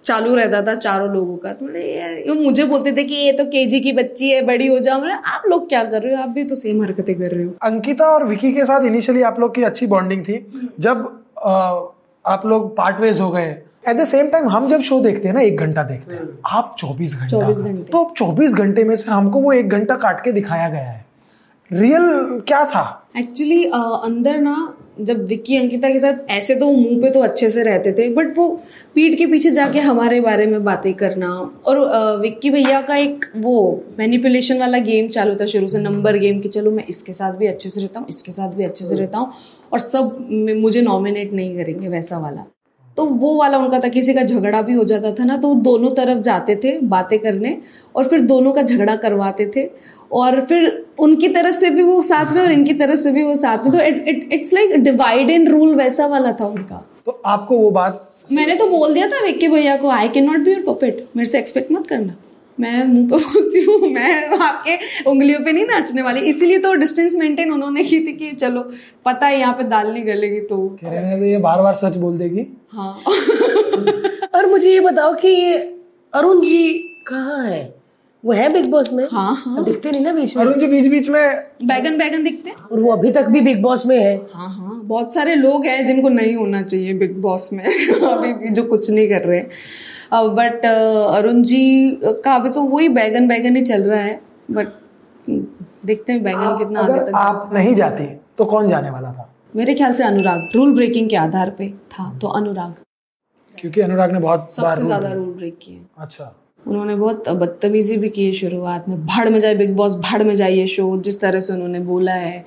चालू 0.03 0.33
रहता 0.35 0.61
था 0.61 0.73
चारों 0.77 1.09
लोगों 1.09 1.35
का। 1.37 1.51
तो 1.53 1.65
बोले 1.65 1.83
यार 1.91 2.11
ये 2.11 2.33
मुझे 2.35 2.63
बोलते 2.65 2.91
थे 2.91 3.03
कि 3.03 3.15
ये 3.15 3.31
तो 3.31 3.45
केजी 3.45 3.79
की 3.79 3.91
बच्ची 3.93 4.29
है 4.29 4.41
बड़ी 4.45 4.67
हो 4.67 4.79
जाओ। 4.79 4.99
बोले 4.99 5.13
आप 5.13 5.43
लोग 5.49 5.67
क्या 5.69 5.83
कर 5.83 6.01
रहे 6.01 6.15
हो? 6.15 6.21
आप 6.23 6.29
भी 6.29 6.43
तो 6.43 6.55
सेम 6.55 6.83
हरकतें 6.83 7.13
कर 7.15 7.31
रहे 7.31 7.43
हो। 7.43 7.51
अंकिता 7.63 8.05
और 8.07 8.25
विकी 8.25 8.51
के 8.53 8.65
साथ 8.65 8.85
इनिशियली 8.85 9.21
आप 9.23 9.39
लोग 9.39 9.55
की 9.55 9.63
अच्छी 9.63 9.87
बॉन्डिंग 9.87 10.23
थी। 10.25 10.45
जब 10.79 11.05
अ, 11.37 11.91
आप 12.25 12.45
लोग 12.45 12.75
पार्ट 12.77 12.99
वेज 12.99 13.19
हो 13.19 13.29
गए 13.31 13.47
एट 13.87 13.95
द 13.97 14.03
सेम 14.05 14.27
टाइम 14.27 14.47
हम 14.49 14.67
जब 14.69 14.81
शो 14.81 14.99
देखते 14.99 15.27
हैं 15.27 15.35
ना 15.35 15.41
एक 15.41 15.59
घंटा 15.59 15.83
देखते 15.83 16.15
हैं 16.15 16.27
आप 16.51 16.75
24 16.79 17.15
घंटा 17.15 17.27
24 17.29 17.61
घंटे। 17.61 17.91
तो 17.91 18.03
24 18.17 18.53
घंटे 18.53 18.83
में 18.83 18.95
से 18.95 19.11
हमको 19.11 19.41
वो 19.41 19.51
एक 19.53 19.69
घंटा 19.69 19.95
काट 19.95 20.23
के 20.23 20.31
दिखाया 20.31 20.69
गया 20.69 20.81
है। 20.81 21.03
रियल 21.71 22.39
क्या 22.47 22.63
था? 22.65 23.09
एक्चुअली 23.17 23.63
uh, 23.65 23.99
अंदर 24.03 24.37
ना 24.37 24.73
जब 25.01 25.25
विक्की 25.25 25.57
अंकिता 25.57 25.89
के 25.89 25.99
साथ 25.99 26.29
ऐसे 26.29 26.55
तो 26.55 26.71
मुँह 26.71 27.01
पे 27.01 27.09
तो 27.09 27.19
अच्छे 27.19 27.49
से 27.49 27.63
रहते 27.63 27.91
थे 27.91 28.07
बट 28.13 28.37
वो 28.37 28.49
पीठ 28.95 29.17
के 29.17 29.25
पीछे 29.25 29.49
जाके 29.49 29.79
हमारे 29.79 30.21
बारे 30.21 30.45
में 30.45 30.63
बातें 30.63 30.93
करना 30.93 31.29
और 31.65 31.79
विक्की 32.21 32.49
भैया 32.49 32.81
का 32.81 32.95
एक 32.95 33.25
वो 33.37 33.83
मैनिपुलेशन 33.99 34.59
वाला 34.59 34.77
गेम 34.77 35.07
चालू 35.07 35.35
था 35.35 35.45
शुरू 35.45 35.67
से 35.67 35.79
नंबर 35.79 36.17
गेम 36.17 36.39
कि 36.39 36.49
चलो 36.49 36.71
मैं 36.71 36.85
इसके 36.89 37.13
साथ 37.13 37.33
भी 37.33 37.47
अच्छे 37.47 37.69
से 37.69 37.81
रहता 37.81 37.99
हूँ 37.99 38.07
इसके 38.09 38.31
साथ 38.31 38.49
भी 38.49 38.63
अच्छे 38.63 38.85
से 38.85 38.95
रहता 38.95 39.17
हूँ 39.17 39.31
और 39.73 39.79
सब 39.79 40.27
मुझे 40.57 40.81
नॉमिनेट 40.81 41.33
नहीं 41.33 41.57
करेंगे 41.57 41.87
वैसा 41.87 42.17
वाला। 42.17 42.45
तो 42.97 43.05
वो 43.05 43.35
वाला 43.37 43.57
उनका 43.57 43.79
था 43.79 43.87
किसी 43.87 44.13
का 44.13 44.23
झगड़ा 44.23 44.61
भी 44.61 44.73
हो 44.73 44.83
जाता 44.83 45.11
था 45.11 45.23
ना 45.23 45.37
तो 45.37 45.47
वो 45.47 45.55
दोनों 45.55 45.89
तरफ़ 45.91 46.17
जाते 46.17 46.55
थे 46.55 46.77
बातें 46.79 47.19
करने 47.19 47.57
और 47.95 48.07
फिर 48.07 48.19
दोनों 48.19 48.51
का 48.53 48.61
झगड़ा 48.61 48.95
करवाते 48.95 49.51
थे 49.55 49.69
और 50.11 50.39
फिर 50.45 50.85
उनकी 50.99 51.27
तरफ़ 51.29 51.55
से 51.55 51.69
भी 51.69 51.83
वो 51.83 52.01
साथ 52.01 52.33
में 52.33 52.41
और 52.41 52.51
इनकी 52.51 52.73
तरफ़ 52.73 52.99
से 52.99 53.11
भी 53.11 53.23
वो 53.23 53.35
साथ 53.35 53.63
में। 53.63 53.71
तो 53.71 53.79
it 53.79 54.07
it 54.07 54.33
it's 54.33 54.53
like 54.53 54.75
divide 54.83 55.29
and 55.29 55.49
rule 55.49 55.75
वैसा 55.75 56.07
वाला 56.07 56.31
था 56.31 56.47
उनका। 56.47 56.85
तो 57.05 57.21
आपको 57.25 57.57
वो 57.57 57.71
बात 57.71 58.11
मैंने 58.31 58.55
तो 58.55 58.67
बोल 58.67 58.93
दिया 58.93 59.07
था 59.07 59.23
विक्की 59.23 59.47
भैया 59.47 59.75
को 59.77 59.89
I 59.89 60.09
can 60.09 60.25
not 60.25 60.39
be 60.39 60.51
your 60.51 60.63
puppet 60.67 61.05
मेरे 61.15 61.29
से 61.29 61.39
एक्सपेक्ट 61.39 61.71
मत 61.71 61.87
करना। 61.87 62.15
मैं 62.57 62.83
मुँह 62.87 63.07
पे 63.09 63.17
बोलती 63.17 63.63
हूँ 63.63 63.89
मैं 63.91 64.37
आपके 64.37 64.75
उंगलियों 65.09 65.39
पे 65.39 65.51
नहीं 65.51 65.65
नाचने 65.65 66.01
वाली। 66.01 66.21
इसीलिए 66.21 66.59
तो 66.59 66.73
डिस्टेंस 66.73 67.15
मेंटेन 67.15 67.51
उन्होंने 67.51 67.83
की 67.83 67.99
थी 67.99 68.13
कि 68.13 68.31
चलो 68.31 68.61
पता 69.05 69.27
है 69.27 69.39
यहाँ 69.39 69.53
पे 69.53 69.63
दाल 69.63 69.91
नहीं 69.91 70.05
गलेगी 70.07 70.39
तो। 70.41 70.67
कह 70.81 70.89
रहे 70.89 71.05
हैं 71.05 71.21
ये 71.21 71.37
बार 71.37 71.61
बार 71.61 71.73
सच 71.73 71.97
बोल 71.97 72.17
देगी? 72.17 72.47
हाँ। 72.71 73.01
और 74.35 74.45
मुझे 74.45 74.71
ये 74.71 74.79
बताओ 74.79 75.13
कि 75.13 75.27
ये 75.27 75.57
अरुण 76.13 76.41
जी 76.41 76.67
कहाँ 77.07 77.43
है? 77.45 77.74
वो 78.25 78.33
है 78.33 78.47
बिग 78.49 78.69
बॉस 78.71 78.91
में। 78.93 79.03
हाँ 79.11 79.33
हाँ। 79.35 79.63
दिखते 79.63 79.91
नहीं 79.91 80.01
ना 80.03 80.11
बीच 80.13 80.35
में। 80.37 80.43
अरुण 80.43 80.59
जी 80.59 80.67
बीच 80.67 80.87
बीच 80.91 81.09
में 81.09 81.21
बैगन 81.63 81.97
बैगन 81.97 82.23
दिखते 82.23 82.49
हैं? 82.49 82.55
और 82.71 82.79
वो 82.79 82.91
अभी 82.91 83.11
तक 83.11 83.25
भी 83.27 83.41
बिग 83.41 83.61
बॉस 83.61 83.85
में 83.85 83.97
है। 83.97 84.15
हाँ 84.33 84.49
हाँ। 84.49 84.79
बहुत 84.83 85.13
सारे 85.13 85.35
लोग 85.35 85.65
हैं 85.65 85.85
जिनको 85.85 86.09
नहीं 86.09 86.35
होना 86.35 86.61
चाहिए 86.61 86.93
बिग 86.93 87.17
बॉस 87.21 87.49
में। 87.53 87.63
अभी 88.11 88.33
भी 88.33 88.49
जो 88.49 88.63
कुछ 88.63 88.89
नहीं 88.89 89.07
कर 89.09 89.25
रहे। 89.25 89.41
बट 90.13 90.65
अरुण 90.65 91.41
जी 91.41 91.99
का 92.03 92.35
अभी 92.35 92.49
तो 92.49 92.61
वही 92.63 92.89
बैगन 92.91 93.27
बैगन 93.27 93.55
ही 93.55 93.61
चल 93.63 93.83
रहा 93.83 93.99
है। 94.01 94.19
बट 94.51 94.67
देखते 95.85 96.11
हैं 96.13 96.23
बैगन 96.23 96.57
कितना 96.57 96.79
आगे 96.81 96.99
तक 96.99 97.15
आप 97.15 97.49
नहीं 97.53 97.75
जाती 97.75 98.05
तो 98.37 98.45
कौन 98.45 98.67
जाने 98.67 98.89
वाला 98.89 99.11
था? 99.11 99.31
मेरे 99.55 99.73
ख्याल 99.75 99.93
से 99.93 100.03
अनुराग। 100.03 100.49
रूल 100.55 100.73
ब्रेकिंग 100.75 101.09
के 101.09 101.15
आधार 101.17 101.49
पे 101.57 101.69
था 101.91 102.11
तो 102.21 102.27
अनुराग। 102.29 102.73
क्योंकि 103.57 103.81
अनुराग 103.81 104.11
ने 104.11 104.19
बहुत 104.19 104.53
सबसे 104.55 104.83
ज़्यादा 104.83 105.11
रूल 105.11 105.29
ब्रेक 105.33 105.57
किए। 105.61 105.79
अच्छा। 105.97 106.33
उन्होंने 106.65 106.95
बहुत 106.95 107.29
बदतमीजी 107.31 107.97
भी 107.97 108.09
की 108.09 108.25
है 108.25 108.33
शुरुआत 108.33 108.89
में। 108.89 109.05
भाड़ 109.05 109.29
में 109.29 109.39
जाए 109.39 109.55
बिग 109.55 109.75
बॉस 109.75 109.95
भाड़ 110.01 110.23
में 110.23 110.35
जाइए 110.35 110.67
शो 110.67 110.95
जिस 110.99 111.19
तरह 111.21 111.39
से 111.39 111.53
उन्होंने 111.53 111.79
बोला 111.81 112.13
है 112.13 112.45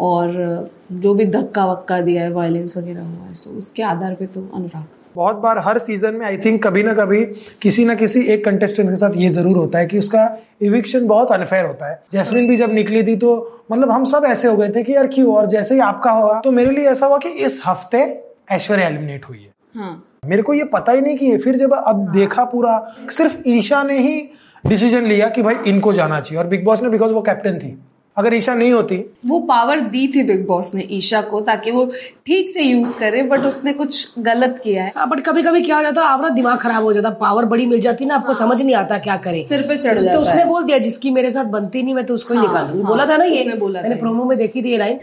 और 0.00 0.70
जो 0.94 1.14
भी 1.14 1.24
धक्का 1.28 1.66
वक्का 1.66 2.00
दिया 2.00 2.22
है 2.22 2.32
वायलेंस 2.32 2.76
वगैरह 2.76 3.00
हुआ 3.00 3.26
है 3.26 3.34
सो 3.34 3.50
उसके 3.58 3.82
आधार 3.84 4.14
पे 4.14 4.26
तो 4.26 4.48
अनुराग। 4.54 4.84
बहुत 5.16 5.36
बार 5.36 5.58
हर 5.58 5.78
सीज़न 5.78 6.14
में 6.14 6.24
आई 6.26 6.36
थिंक 6.38 6.62
कभी 6.64 6.82
ना 6.82 6.92
कभी 6.94 7.24
किसी 7.62 7.84
ना 7.84 7.94
किसी 7.94 8.20
एक 8.24 8.44
कंटेस्टेंट 8.44 8.88
के 8.90 8.96
साथ 8.96 9.16
ये 9.16 9.28
ज़रूर 9.30 9.56
होता 9.56 9.78
है 9.78 9.86
कि 9.86 9.98
उसका 9.98 10.26
इविक्शन 10.62 11.06
बहुत 11.06 11.32
अनफेयर 11.32 11.66
होता 11.66 11.90
है। 11.90 12.00
जैस्मिन 12.12 12.48
भी 12.48 12.56
जब 12.56 12.72
निकली 12.72 13.02
थी 13.02 13.16
तो 13.16 13.32
मतलब 13.72 13.90
हम 13.90 14.04
सब 14.06 14.24
ऐसे 14.26 14.48
हो 14.48 14.56
गए 14.56 14.68
थे 14.68 14.82
कि 14.82 14.94
यार 14.94 15.06
क्यों? 15.06 15.34
और 15.34 15.46
जैसे 15.46 15.74
ही 15.74 15.80
आपका 15.82 16.10
हुआ 16.12 16.40
तो 16.40 16.50
मेरे 16.52 16.70
लिए 16.70 16.88
ऐसा 16.88 17.06
हुआ 17.06 17.18
कि 17.18 17.28
इस 17.28 17.60
हफ़्ते 17.66 18.04
ऐश्वर्या 18.52 18.86
एलिमिनेट 18.86 19.28
हुई 19.28 19.38
है। 19.38 19.52
हाँ। 19.74 20.02
मेरे 20.26 20.42
को 20.42 20.54
ये 20.54 20.64
पता 20.64 20.92
ही 20.92 21.00
नहीं 21.00 21.16
कि 21.16 21.26
ये 21.26 21.36
फिर 21.38 21.56
जब 21.56 21.72
अब 21.74 22.10
देखा 22.12 22.44
पूरा 22.44 22.78
सिर्फ़ 23.10 23.36
ईशा 23.48 23.82
ने 23.82 23.98
ही 23.98 24.20
डिसीज़न 24.66 25.06
लिया 25.06 25.28
कि 25.28 25.42
भाई 25.42 25.54
इनको 25.66 25.92
जाना 25.92 26.20
चाहिए। 26.20 26.38
और 26.38 26.48
बिग 26.48 26.64
बॉस 26.64 26.82
ने 26.82 26.88
बिकॉज़ 26.88 27.12
वो 27.12 27.22
कैप्टन 27.22 27.58
थी। 27.58 27.78
अगर 28.20 28.34
ईशा 28.34 28.54
नहीं 28.54 28.72
होती। 28.72 28.96
वो 29.26 29.38
पावर 29.48 29.80
दी 29.90 30.06
थी 30.14 30.22
बिग 30.24 30.46
बॉस 30.46 30.70
ने 30.74 30.86
ईशा 30.92 31.20
को 31.22 31.40
ताकि 31.42 31.70
वो 31.70 31.84
ठीक 32.26 32.50
से 32.50 32.62
यूज़ 32.62 32.98
करे 32.98 33.22
बट 33.24 33.44
उसने 33.44 33.72
कुछ 33.72 34.18
गलत 34.20 34.60
किया 34.64 34.84
है। 34.84 34.92
हाँ 34.96 35.08
बट 35.08 35.20
कभी 35.26 35.42
कभी 35.42 35.62
क्या 35.62 35.76
हो 35.76 35.82
जाता 35.82 36.00
है 36.00 36.06
आपका 36.08 36.28
दिमाग 36.30 36.58
खराब 36.58 36.82
हो 36.82 36.92
जाता 36.92 37.10
पावर 37.20 37.44
बड़ी 37.46 37.66
मिल 37.66 37.80
जाती 37.80 38.04
ना 38.04 38.14
आपको 38.14 38.34
समझ 38.34 38.60
नहीं 38.62 38.74
आता 38.76 38.98
क्या 39.00 39.16
करे। 39.26 39.44
सिर 39.48 39.62
पे 39.68 39.76
चढ़ 39.76 39.98
तो 39.98 40.04
जाता 40.04 40.18
उसने 40.20 40.44
बोल 40.44 40.64
दिया 40.64 40.78
जिसकी 40.78 41.10
मेरे 41.10 41.30
साथ 41.30 41.44
बनती 41.52 41.82
नहीं 41.82 41.94
मैं 41.94 42.06
तो 42.06 42.14
उसको 42.14 42.34
ही 42.34 42.46
हाँ, 42.46 42.54
हाँ, 42.54 42.74
बोला 42.74 43.06
था 43.06 43.16
ना 43.16 43.24
ये? 43.24 43.40
उसने 43.40 43.54
बोला 43.56 43.78
था 43.78 43.88
मैंने 43.88 44.00
प्रोमो 44.00 44.24
में 44.24 44.36
देखी 44.38 44.62
थी 44.62 44.70
ये 44.70 44.78
लाइन 44.78 44.98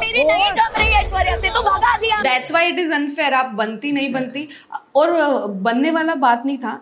मेरी 0.00 0.24
नहीं 0.24 0.52
जम 0.52 0.80
रही 0.80 0.94
ऐश्वर्या 1.00 1.36
से 1.36 1.48
तो 1.48 1.62
भगा 1.62 1.96
दिया। 1.96 2.20
That's 2.22 2.52
why 2.52 2.68
it 2.68 2.78
is 2.78 2.92
unfair 2.94 3.34
आप 3.34 3.52
बनती 3.56 3.92
नहीं 3.92 4.12
बनती। 4.12 4.48
और 4.96 5.46
बनने 5.62 5.90
वाला 5.90 6.14
बात 6.14 6.42
नहीं 6.46 6.58
था। 6.58 6.72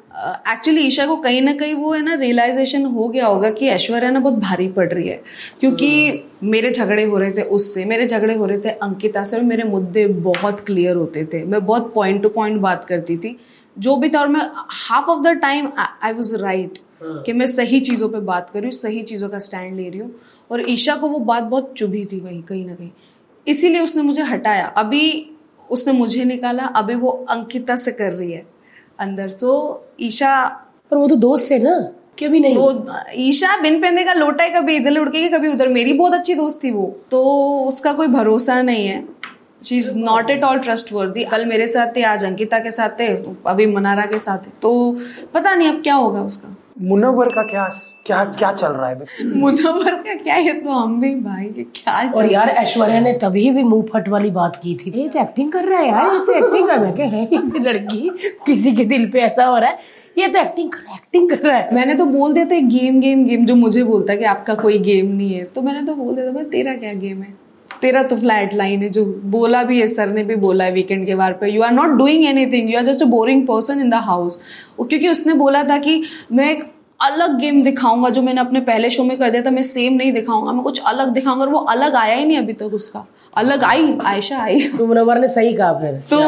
एक्चुअली 0.48 0.80
ईशा 0.80 1.06
को 1.06 1.16
कहीं 1.16 1.40
ना 1.42 1.52
कहीं 1.52 1.74
वो 1.74 1.92
है 1.92 2.02
ना 2.02 2.14
रियलाइजेशन 2.14 2.84
हो 2.84 3.08
गया 3.08 3.26
होगा 3.26 3.50
कि 3.50 3.68
ऐश्वर्या 3.68 4.10
ना 4.10 4.20
बहुत 4.20 4.34
भारी 4.34 4.68
पड़ 4.68 4.92
रही 4.92 5.08
है। 5.08 5.22
क्योंकि 5.60 6.22
मेरे 6.44 6.70
झगड़े 6.70 7.04
हो 7.04 7.18
रहे 7.18 7.30
थे 7.30 7.42
उससे 7.42 7.84
मेरे 7.84 8.06
झगड़े 8.06 8.34
हो 8.34 8.46
रहे 8.46 8.58
थे 8.58 8.70
अंकिता 8.82 9.22
से 9.22 9.36
और 9.36 9.42
मेरे 9.42 9.64
मुद्दे 9.64 10.06
बहुत 10.06 10.60
क्लियर 10.60 10.96
होते 10.96 11.24
थे। 11.24 11.44
मैं 11.44 11.64
बहुत 11.66 11.92
पॉइंट 11.94 12.22
टू 12.22 12.28
पॉइंट 12.28 12.60
बात 12.60 12.84
करती 12.84 13.16
थी। 13.16 13.36
जो 13.76 13.96
भी 13.96 14.08
था 14.08 14.20
और 14.20 14.28
मैं 14.28 14.40
half 14.70 15.10
of 15.10 15.22
the 15.22 15.36
time 15.36 15.68
I 15.78 16.12
was 16.12 16.36
right 16.36 16.78
कि 17.02 17.32
मैं 17.32 17.46
सही 17.46 17.80
चीज़ों 17.80 18.08
पे 18.08 18.20
बात 18.20 18.50
कर 18.50 18.58
रही 18.58 18.66
हूँ 18.66 18.72
सही 18.72 19.02
चीज़ों 19.02 19.28
का 19.28 19.38
स्टैंड 19.38 19.76
ले 19.76 19.88
रही 19.88 20.00
हूँ। 20.00 20.14
और 20.50 20.70
ईशा 20.70 20.94
को 20.94 21.08
वो 21.08 21.18
बात 21.18 21.42
बहुत 21.42 21.72
चुभी 21.76 22.04
थी 22.04 22.20
वही 22.20 22.40
कहीं 22.42 22.66
ना 22.66 22.74
कहीं। 22.74 22.90
इसीलिए 23.46 23.80
उसने 23.80 24.02
मुझे 24.02 24.22
हटाया। 24.22 24.66
अभी 24.66 25.30
उसने 25.70 25.92
मुझे 25.92 26.24
निकाला 26.24 26.64
अभी 26.76 26.94
वो 26.94 27.10
अंकिता 27.30 27.76
से 27.76 27.92
कर 27.92 28.12
रही 28.12 28.32
है। 28.32 28.46
अंदर 28.98 29.28
सो 29.28 29.52
ईशा 30.00 30.44
पर 30.90 30.96
वो 30.96 31.08
तो 31.08 31.16
दोस्त 31.16 31.50
है 31.52 31.58
ना 31.62 31.78
क्यों 32.18 32.30
भी 32.32 32.40
नहीं? 32.40 32.56
वो 32.56 32.86
ईशा 33.18 33.56
बिन 33.60 33.80
पहनने 33.82 34.04
का 34.04 34.12
लोटा 34.12 34.44
है 34.44 34.50
कभी 34.50 34.76
इधर 34.76 34.90
लुड़केगी 34.90 35.28
कभी 35.28 35.48
उधर। 35.48 35.68
मेरी 35.68 35.92
बहुत 35.92 36.14
अच्छी 36.14 36.34
दोस्त 36.34 36.60
थी 36.64 36.70
वो। 36.70 36.86
तो 37.10 37.22
उसका 37.68 37.92
कोई 37.92 38.06
भरोसा 38.08 38.60
नहीं 38.62 38.86
है। 38.86 39.02
She 39.64 39.76
is 39.76 39.92
not 39.98 40.30
at 40.30 40.44
all 40.44 40.58
trustworthy 40.92 41.24
कल 41.24 41.44
मेरे 41.46 41.66
साथ 41.66 41.96
थे 41.96 42.02
आज 42.04 42.24
अंकिता 42.24 42.58
के 42.58 42.70
साथ 42.70 42.98
थे 43.00 43.06
अभी 43.46 43.66
मनारा 43.66 44.04
के 44.06 44.18
साथ 44.18 44.38
है 44.38 44.52
तो 44.62 44.70
पता 45.34 45.54
नहीं 45.54 45.68
अब 45.68 45.82
क्या 45.82 45.94
होगा 45.94 46.22
उसका। 46.22 46.56
मुनव्वर 46.76 47.28
का 47.28 47.42
क्या 47.42 47.68
क्या 48.06 48.24
क्या 48.24 48.50
चल 48.52 48.72
रहा 48.72 48.88
है? 48.88 49.06
मुनव्वर 49.34 49.94
का 49.96 50.14
क्या? 50.14 50.34
है 50.34 50.52
तो 50.60 50.70
हम 50.70 51.00
भी 51.00 51.14
भाई 51.16 51.44
ये 51.46 51.64
क्या 51.76 52.10
और 52.12 52.30
यार 52.32 52.48
ऐश्वर्या 52.48 53.00
ने 53.00 53.12
तभी 53.22 53.50
भी 53.50 53.62
मुँह 53.62 53.82
फट 53.92 54.08
वाली 54.08 54.30
बात 54.30 54.56
की 54.62 54.74
थी। 54.76 54.92
ये 54.96 55.08
तो 55.08 55.20
एक्टिंग 55.20 55.52
कर 55.52 55.64
रहा 55.64 55.78
है 55.78 55.88
यार 55.88 56.12
ये 56.12 56.18
तो 56.18 56.32
एक्टिंग 56.36 56.66
कर 56.68 56.78
रहा 56.78 57.06
है। 57.06 57.22
ये 57.24 57.60
लड़की 57.60 58.10
किसी 58.46 58.74
के 58.76 58.84
दिल 58.84 59.08
पे 59.10 59.20
ऐसा 59.20 59.44
हो 59.44 59.56
रहा 59.56 59.70
है। 59.70 59.78
ये 60.18 60.28
तो 60.28 60.38
एक्टिंग 60.38 60.68
कर 60.70 60.94
एक्टिंग 60.94 61.30
कर 61.30 61.38
रहा 61.38 61.56
है। 61.56 61.74
मैंने 61.74 61.94
तो 61.94 62.04
बोल 62.06 62.32
दिया 62.32 62.44
था 62.44 62.58
गेम 62.68 63.00
गेम 63.00 63.24
गेम 63.24 63.46
जो 63.46 63.54
मुझे 63.56 63.84
बोलता 63.84 64.12
है 64.12 64.18
कि 64.18 64.24
आपका 64.24 64.54
कोई 64.54 64.78
गेम 64.80 65.14
नहीं 65.16 65.32
है। 65.34 65.44
तो 65.44 65.62
मैंने 65.62 65.82
तो 65.86 65.94
बोल 65.94 66.14
दिया 66.14 66.26
था 66.26 66.32
भाई 66.32 66.44
तेरा 66.52 66.74
क्या 66.74 66.92
गेम 66.94 67.22
है? 67.22 67.43
तेरा 67.84 68.02
तो 68.02 68.16
फ्लैट 68.16 68.54
लाइन 68.54 68.82
है 68.82 68.88
जो 68.88 69.04
बोला 69.24 69.62
भी 69.62 69.80
है 69.80 69.86
सर 69.86 70.08
ने 70.08 70.24
भी 70.24 70.36
बोला 70.36 70.64
है 70.64 70.72
वीकेंड 70.72 71.06
के 71.06 71.14
बार 71.14 71.32
पे 71.32 71.50
you 71.50 71.62
are 71.62 71.72
not 71.72 71.88
doing 71.88 72.24
anything 72.26 72.70
you 72.70 72.78
are 72.78 72.84
just 72.84 73.02
a 73.02 73.06
boring 73.06 73.46
person 73.46 73.80
in 73.80 73.90
the 73.90 73.94
house 73.94 74.40
क्योंकि 74.80 75.08
उसने 75.08 75.34
बोला 75.34 75.64
था 75.64 75.78
कि 75.78 76.02
मैं 76.32 76.50
एक 76.50 76.64
अलग 77.00 77.38
गेम 77.38 77.62
दिखाऊँगा 77.62 78.08
जो 78.10 78.22
मैंने 78.22 78.40
अपने 78.40 78.60
पहले 78.60 78.90
शो 78.90 79.04
में 79.04 79.16
कर 79.18 79.30
दिया 79.30 79.42
था 79.42 79.50
मैं 79.50 79.62
सेम 79.62 79.92
नहीं 79.92 80.12
दिखाऊँगा 80.12 80.52
मैं 80.52 80.62
कुछ 80.62 80.80
अलग 80.86 81.08
दिखाऊँगा 81.08 81.44
और 81.44 81.50
वो 81.50 81.58
अलग 81.58 81.94
आया 81.94 82.14
ही 82.14 82.24
नहीं 82.24 82.38
अभी 82.38 82.52
तक 82.52 82.74
उसका। 82.74 83.04
अलग 83.36 83.64
आई 83.64 83.98
आयशा 84.06 84.38
आई। 84.38 84.60
तो 84.78 84.86
मुनव्वर 84.86 85.18
ने 85.18 85.28
सही 85.28 85.52
कहा 85.52 85.72
फिर 85.72 85.94
तो 86.10 86.18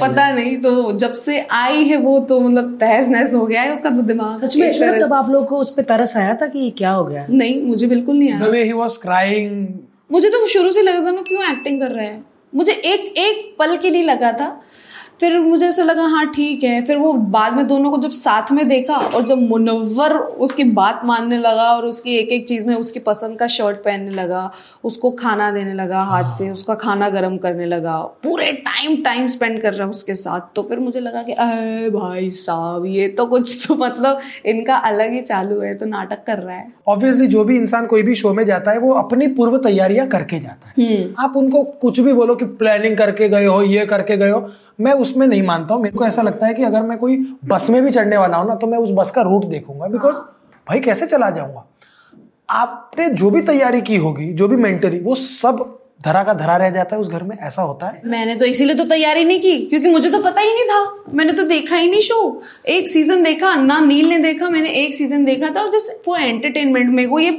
पता 0.00 0.30
नहीं 0.32 0.56
तो 0.56 0.92
जब 0.92 1.12
से 1.12 1.38
आई 1.50 1.84
है 1.84 1.96
वो 1.96 2.18
तो 2.20 2.40
मतलब 2.40 2.76
तहस 2.80 3.08
नहस 3.08 3.34
हो 3.34 3.46
गया 3.46 3.62
है 3.62 3.72
उसका 3.72 3.90
तो 3.90 4.02
दिमाग। 4.02 4.38
सच 4.44 4.56
में 4.56 5.00
तब 5.00 5.12
आप 5.12 5.30
लोग 5.30 5.46
को 5.46 5.58
उस 5.58 5.70
पर 5.70 5.82
तरस 5.82 6.16
आया 6.16 6.34
था 6.42 6.46
कि 6.46 6.58
ये 6.58 6.70
क्या 6.70 6.90
हो 6.90 7.04
गया? 7.04 7.26
नहीं 7.30 7.62
मुझे 7.62 7.86
बिल्कुल 7.86 8.16
नहीं 8.16 8.30
आया। 8.30 8.38
मुझे 10.12 10.30
तो 10.30 10.46
शुरू 10.46 10.70
से 10.70 10.82
लगा 10.82 11.06
था 11.06 11.10
ना 11.10 11.22
क्यों 11.22 11.50
एक्टिंग 11.52 11.80
कर 11.80 11.90
रहे 11.90 12.06
हैं? 12.06 12.26
मुझे 12.54 12.72
एक 12.72 13.14
एक 13.18 13.56
पल 13.58 13.76
के 13.76 13.90
लिए 13.90 14.02
लगा 14.02 14.32
था 14.32 14.62
फिर 15.20 15.38
मुझे 15.40 15.66
ऐसा 15.66 15.82
लगा 15.82 16.04
हाँ 16.06 16.24
ठीक 16.26 16.64
है। 16.64 16.84
फिर 16.84 16.96
वो 16.96 17.12
बाद 17.12 17.52
में 17.52 17.66
दोनों 17.66 17.90
को 17.90 17.98
जब 17.98 18.10
साथ 18.12 18.50
में 18.52 18.68
देखा 18.68 18.96
और 18.96 19.22
जब 19.26 19.38
मुनवर 19.40 20.12
उसकी 20.12 20.64
बात 20.72 21.00
मानने 21.04 21.38
लगा 21.38 21.70
और 21.72 21.84
उसकी 21.86 22.16
एक 22.16 22.32
एक 22.32 22.46
चीज़ 22.48 22.66
में 22.66 22.74
उसकी 22.74 23.00
पसंद 23.00 23.38
का 23.38 23.46
शर्ट 23.46 23.76
पहनने 23.84 24.10
लगा 24.12 24.50
उसको 24.84 25.10
खाना 25.12 25.50
देने 25.50 25.74
लगा 25.74 26.02
हाथ 26.04 26.32
से 26.32 26.50
उसका 26.50 26.74
खाना 26.76 27.08
गर्म 27.10 27.36
करने 27.38 27.66
लगा 27.66 27.96
पूरे 28.24 28.50
टाइम 28.64 28.96
टाइम 29.02 29.26
स्पेंड 29.26 29.60
कर 29.62 29.74
रहा 29.74 29.88
उसके 29.88 30.14
साथ। 30.14 30.40
तो 30.56 30.62
फिर 30.62 30.78
मुझे 30.78 31.00
लगा 31.00 31.22
कि 31.22 31.32
अरे 31.34 31.90
भाई 31.90 32.30
साहब 32.30 32.86
ये 32.86 33.08
तो 33.08 33.26
कुछ 33.26 33.66
तो 33.66 33.74
मतलब 33.76 34.20
इनका 34.46 34.76
अलग 34.88 35.12
ही 35.12 35.20
चालू 35.22 35.60
है 35.60 35.74
तो 35.74 35.86
नाटक 35.86 36.24
कर 36.26 36.38
रहा 36.38 36.56
है। 36.56 36.72
ऑब्वियसली 36.88 37.26
जो 37.26 37.44
भी 37.44 37.56
इंसान 37.56 37.86
कोई 37.86 38.02
भी 38.02 38.14
शो 38.14 38.32
में 38.34 38.44
जाता 38.46 38.70
है 38.70 38.78
वो 38.78 38.92
अपनी 38.94 39.26
पूर्व 39.36 39.56
तैयारियाँ 39.60 40.06
करके 40.08 40.38
जाता 40.38 40.72
है। 40.72 41.12
आप 41.18 41.36
उनको 41.36 41.62
कुछ 41.82 42.00
भी 42.00 42.12
बोलो 42.12 42.34
कि 42.34 42.44
प्लानिंग 42.60 42.96
करके 42.96 43.28
गए 43.28 43.46
हो 43.46 43.62
ये 43.62 43.86
करके 43.86 44.16
गए 44.16 44.30
हो 44.30 44.46
मैं 44.80 44.92
उसमें 45.04 45.26
नहीं 45.26 45.42
मानता 45.42 45.74
हूँ। 45.74 45.82
मेरे 45.82 45.96
को 45.98 46.04
ऐसा 46.04 46.22
लगता 46.22 46.46
है 46.46 46.54
कि 46.54 46.62
अगर 46.62 46.82
मैं 46.82 46.98
कोई 46.98 47.16
बस 47.44 47.68
में 47.70 47.82
भी 47.82 47.90
चढ़ने 47.90 48.16
वाला 48.16 48.36
हूँ 48.36 48.48
ना 48.48 48.54
तो 48.54 48.66
मैं 48.66 48.78
उस 48.78 48.90
बस 48.92 49.10
का 49.10 49.22
रूट 49.22 49.44
देखूँगा। 49.44 49.86
बिकॉज़ 49.88 50.16
भाई, 50.66 50.80
कैसे 50.80 51.06
चला 51.06 51.30
जाऊँगा? 51.30 51.64
आपने 52.48 53.08
जो 53.10 53.30
भी 53.30 53.40
तैयारी 53.42 53.80
की 53.82 53.96
होगी, 53.96 54.32
जो 54.32 54.48
भी 54.48 54.56
मेंटली 54.56 54.98
वो 55.00 55.14
सब 55.14 55.78
धरा 56.04 56.22
का 56.24 56.32
धरा 56.34 56.56
रह 56.56 56.70
जाता 56.70 56.96
है 56.96 57.00
उस 57.02 57.08
घर 57.08 57.22
में 57.22 57.36
ऐसा 57.38 57.62
होता 57.62 57.86
है। 57.86 58.00
मैंने 58.06 58.34
तो 58.36 58.44
इसीलिए 58.44 58.76
तो 58.76 58.84
तैयारी 58.84 59.24
नहीं 59.24 59.40
की 59.40 59.56
क्योंकि 59.66 59.88
मुझे 59.90 60.10
तो 60.10 60.18
पता 60.22 60.40
ही 60.40 60.52
नहीं 60.54 60.64
था। 60.64 61.14
मैंने 61.14 61.32
तो 61.32 61.42
देखा 61.44 61.76
ही 61.76 61.90
नहीं 61.90 62.00
शो 62.00 62.42
एक 62.68 62.88
सीज़न 62.88 63.22
देखा 63.22 63.54
ना 63.56 63.78
नील 63.80 64.08
ने 64.08 64.18
देखा 64.18 64.48
मैंने 64.50 64.70
एक 64.82 64.94
सीज़न 64.94 65.24
देखा 65.24 65.50
था 65.56 65.62
और 65.62 65.70
जस्ट 65.72 66.04
फॉर 66.06 66.20
एंटरटेनमेंट 66.20 66.90
मेरे 66.90 67.08
को 67.08 67.18
ये 67.18 67.30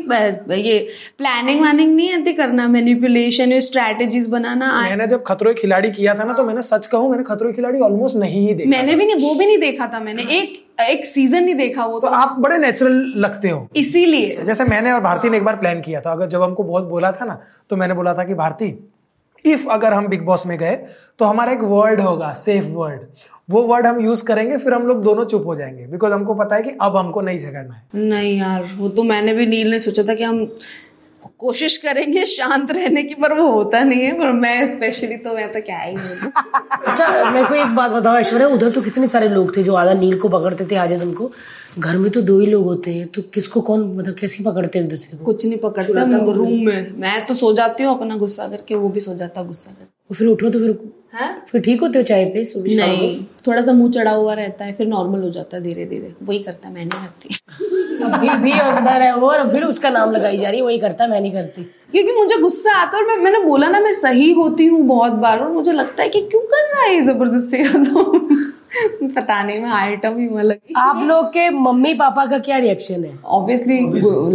ये 0.60 0.80
प्लानिंग 1.18 1.62
वानिंग 1.62 1.96
नहीं 1.96 2.12
आती 2.14 2.34
करना 2.34 2.68
मैनिपुलेशन 2.68 3.60
स्ट्रेटेजीज 3.62 4.28
बनाना 4.30 4.72
मैंने 4.82 5.08
जब 5.08 5.24
खतरों 5.28 5.54
खिलाड़ी 5.54 5.92
किया 5.92 6.14
था 6.16 6.24
ना 6.24 6.34
तो 6.34 6.44
मैंने 6.44 6.62
सच 6.64 6.86
कहूँ 6.86 7.10
मैंने 7.12 7.24
खतरों 7.24 7.54
खिलाड़ी 7.54 7.80
ऑलमोस्ट 7.82 8.18
नहीं 8.18 8.48
ही 8.48 8.54
देखा 8.54 8.70
मैंने 8.70 8.96
भी 8.96 9.06
नहीं 9.06 9.28
वो 9.28 9.36
भी 9.36 9.46
नहीं 9.46 9.58
देखा 9.60 9.92
था 9.94 10.00
मैंने। 10.00 10.24
एक 10.38 10.64
एक 10.80 11.06
सीज़न 11.06 11.44
नहीं 11.44 11.56
देखा 11.56 11.86
वो 11.86 12.00
तो 12.00 12.08
तो। 12.08 12.14
आप 12.14 12.36
बड़े 12.40 12.58
नेचुरल 12.58 13.14
लगते 13.18 13.50
हो। 13.50 13.68
इसीलिए। 13.76 14.36
जैसे 14.44 14.64
मैंने 14.64 14.92
और 14.92 15.02
भारती 15.02 15.30
ने 15.30 15.38
एक 15.38 15.44
बार 15.44 15.56
प्लान 15.56 15.82
किया 15.82 16.02
था। 16.02 16.12
अगर 16.12 16.28
जब 16.28 16.42
हमको 16.42 16.64
बहुत 16.64 16.84
बोला 16.84 17.12
था 17.12 17.26
ना 17.26 17.40
तो 17.70 17.76
मैंने 17.76 17.94
बोला 17.94 18.14
था 18.14 18.24
कि 18.24 18.34
भारती 18.34 18.68
इफ़ 19.46 19.68
अगर 19.70 19.94
हम 19.94 20.08
बिग 20.08 20.22
बॉस 20.22 20.46
में 20.48 20.58
गए 20.58 20.76
तो 21.20 21.26
हमारा 21.26 21.52
एक 21.52 21.64
वर्ड 21.64 22.02
होगा 22.02 22.32
सेफ़ 22.34 22.66
वर्ड 22.66 23.02
वो 23.50 23.62
वर्ड 23.62 23.86
हम 23.88 24.00
यूज़ 24.02 24.24
करेंगे 24.24 24.58
फिर 24.58 24.74
हम 24.74 24.88
लोग 24.88 25.02
दोनों 25.04 25.26
चुप 25.26 25.46
हो 25.46 25.56
जाएँगे। 25.56 25.86
बिकॉज़ 25.88 26.14
हमको 26.14 26.34
पता 26.36 26.56
है 26.56 26.62
कि 26.64 26.72
अब 26.82 26.98
हमको 26.98 27.22
नहीं 27.22 27.40
झगड़ना 27.40 27.74
है। 27.74 27.84
नहीं 27.96 28.38
यार 28.38 28.64
वो 28.76 28.90
तो 28.90 29.04
मैंने 29.04 29.34
भी 29.34 29.46
नील 29.46 29.70
ने 29.72 29.80
सोचा 29.80 30.04
था 30.04 30.14
कि 30.16 30.24
हम 30.24 30.46
कोशिश 31.40 31.76
करेंगे 31.78 32.24
शांत 32.26 32.72
रहने 32.72 33.04
की 33.04 33.14
पर 33.14 33.34
वो 33.34 33.48
होता 33.52 33.80
नहीं 33.84 34.02
है 34.02 34.12
पर 34.20 34.32
मैं 34.34 34.68
स्पेशली 34.68 35.18
तो 35.18 35.34
मैं 35.34 35.52
तो 35.52 35.62
क्या 35.62 35.80
ही 35.80 35.96
अच्छा 36.88 37.32
मेरे 37.32 37.48
को 37.48 37.56
एक 37.56 37.76
बात 37.76 37.92
बताओ 37.92 38.18
ऐश्वर्या 38.18 38.48
उधर 38.48 38.70
तो 38.70 38.82
कितने 38.82 39.08
सारे 39.08 39.30
लोग 39.30 39.56
थे 39.58 39.64
जो 39.64 39.74
आधा 39.74 39.94
नील 39.94 40.18
को 40.20 40.30
पकड़ते 40.30 40.66
थे 40.66 40.76
आज 40.76 41.00
तुमको? 41.02 41.32
घर 41.80 41.98
में 41.98 42.10
तो 42.12 42.22
दो 42.22 42.40
ही 42.40 42.46
लोग 42.46 42.64
होते 42.64 42.94
हैं 42.94 43.08
तो 43.08 43.22
किसको 43.34 43.62
कौन 43.62 43.82
मतलब 43.98 44.16
कैसे 44.16 44.44
पकड़ते 44.44 44.80
हैं 44.80 44.88
दूसरे 44.90 45.18
को? 45.18 45.26
कुछ 45.26 45.46
नहीं 45.46 45.58
पकड़ता 45.58 46.04
रूम 46.34 46.66
में 46.66 46.94
मैं 46.98 47.26
तो 47.26 47.34
सो 47.34 47.54
जाती 47.54 47.84
हूँ 47.84 47.96
अपना 47.96 48.18
गुस्सा 48.18 48.48
करके 48.48 48.76
वो 48.76 48.90
भी 48.90 49.00
सो 49.00 49.16
जाता 49.16 49.44
गुस्सा 49.44 49.72
करके। 49.72 50.16
फिर 50.16 50.28
उठो 50.28 50.50
तो 50.50 50.60
फिर 50.60 50.72
है? 51.16 51.36
फिर 51.48 51.62
ठीक 51.62 51.82
होते 51.82 52.00
हो 52.00 52.04
चाय 52.04 52.26
पे 52.26 52.46
सुबह 52.46 52.76
नहीं 52.76 53.24
थोड़ा 53.48 53.62
सा 53.62 53.74
मुँह 53.74 53.92
चढ़ा 53.92 54.12
हुआ 54.12 54.34
रहता 54.34 54.66
है 54.66 54.74
फिर 54.74 54.88
नॉर्मल 54.88 55.22
हो 55.22 55.30
जाता 55.30 55.58
है 55.58 55.64
धीरे 55.64 55.86
धीरे 55.86 56.14
वही 56.24 56.40
करता 56.40 56.68
है 56.68 56.74
मैं 56.74 56.86
नहीं 56.86 57.02
करती। 57.02 57.30
अभी 58.06 58.44
भी 58.44 58.52
अंदर 58.52 59.02
है 59.02 59.16
वो 59.16 59.30
और 59.30 59.48
फिर 59.52 59.64
उसका 59.64 59.90
नाम 59.90 60.12
लगाई 60.12 60.38
जा 60.38 60.50
रही 60.50 60.60
है 60.60 60.66
वही 60.66 60.78
करता 60.78 61.08
मैं 61.08 61.22
नहीं 61.22 61.32
करती। 61.32 61.64
क्योंकि 61.92 62.12
मुझे 62.12 62.38
गुस्सा 62.38 62.74
आता 62.74 62.98
है 62.98 63.04
और 63.04 63.10
मैं 63.10 63.18
मैंने 63.24 63.40
बोला 63.40 63.68
ना 63.68 63.80
मैं 63.80 63.92
सही 63.94 64.32
होती 64.34 64.66
हूँ 64.66 64.82
बहुत 64.88 65.12
बार 65.12 65.40
और 65.40 65.52
मुझे 65.52 65.72
लगता 65.72 66.04
है 66.04 66.10
कि 66.10 66.22
क्यों 66.22 66.42
कर 66.42 66.70
रहा 66.74 66.84
है 66.84 66.94
ये 66.96 67.02
ज़बरदस्ती? 67.02 67.64
का 67.64 67.84
तो 67.84 68.54
पता 69.06 69.42
नहीं 69.44 69.60
मैं 69.62 69.70
आइटम 69.72 70.18
ही 70.18 70.28
लगी। 70.44 70.74
आप 70.78 71.02
लोग 71.04 71.28
के 71.30 71.50
मम्मी 71.52 71.94
पापा 71.96 72.26
का 72.26 72.38
क्या 72.40 72.58
रिएक्शन 72.58 73.04
है? 73.04 73.12
ऑब्वियसली 73.26 73.80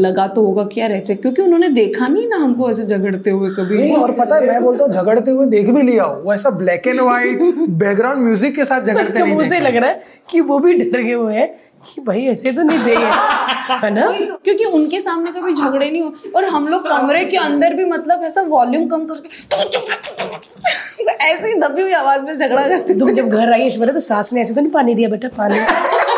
लगा 0.01 0.27
तो 0.29 0.45
होगा 0.45 0.65
क्या 0.73 0.87
ऐसे 0.91 1.15
क्योंकि 1.15 1.43
उन्होंने 1.43 1.69
देखा 1.71 2.07
नहीं 2.07 2.29
ना 2.29 2.37
हमको 2.37 2.71
ऐसे 2.71 2.85
झगड़ते 2.85 3.31
हुए 3.31 3.51
कभी। 3.57 3.79
नहीं 3.79 3.97
और 3.97 4.13
पता 4.13 4.37
है 4.37 4.47
मैं 4.47 4.63
बोलता 4.63 4.85
हूँ 4.85 4.93
झगड़ते 4.93 5.31
हुए 5.31 5.47
देख 5.49 5.71
भी 5.71 5.83
लिया 5.83 6.07
वो 6.07 6.35
ऐसा 6.35 6.51
black 6.53 6.87
and 6.87 7.01
white 7.01 7.43
background 7.71 8.25
music 8.25 8.55
के 8.57 8.65
साथ 8.65 8.81
झगड़ते 8.83 9.25
मुझे 9.35 9.61
लग 9.61 9.77
रहा 9.77 9.91
है 9.91 10.01
कि 10.31 10.41
वो 10.43 10.59
भी 10.59 10.75
डर 10.75 11.01
गए 11.01 11.13
हुए 11.13 11.35
हैं 11.35 11.49
कि 11.83 12.01
भाई 12.01 12.25
ऐसे 12.27 12.53
तो 12.53 12.63
नहीं 12.63 12.79
देंगे 12.85 13.05
है 13.85 13.91
ना? 13.91 14.07
क्योंकि 14.45 14.65
उनके 14.65 15.01
सामने 15.01 15.31
कभी 15.31 15.53
झगड़े 15.55 15.91
नहीं 15.91 16.03
हो। 16.03 16.13
और 16.37 16.45
हम 16.45 16.67
लोग 16.69 16.89
कमरे 16.89 17.25
के 17.25 17.37
अंदर 17.37 17.75
भी 17.75 17.85
मतलब 17.85 18.25
ऐसा 18.25 18.43
वॉल्यूम 18.49 18.87
कम 18.89 19.05
करके 19.07 19.29
"तू 19.29 19.69
चुप 19.71 19.85
रह, 19.91 19.97
चुप 19.97 20.21
रह, 20.21 20.31
चुप 20.37 21.01
रह।" 21.01 21.25
ऐसे 21.27 21.49
ही 21.49 21.55
दबी 21.61 21.83
हुई 21.83 21.93
आवाज़ 21.93 22.23
में 22.23 22.33
झगड़ा 22.39 22.67
करते 22.69 22.95
तुम 22.99 23.13
जब 23.15 23.29
घर 23.29 23.53
आई 23.53 23.67
ऐश्वर्या 23.67 23.95
तो 23.95 24.01
सास 24.01 24.33
ने 24.33 24.43
ऐसे 24.43 24.55
तो 24.55 24.61
नहीं 24.61 24.71
पानी 24.71 24.95
दिया 24.95 25.09
बेटा 25.09 25.29
पानी। 25.39 25.59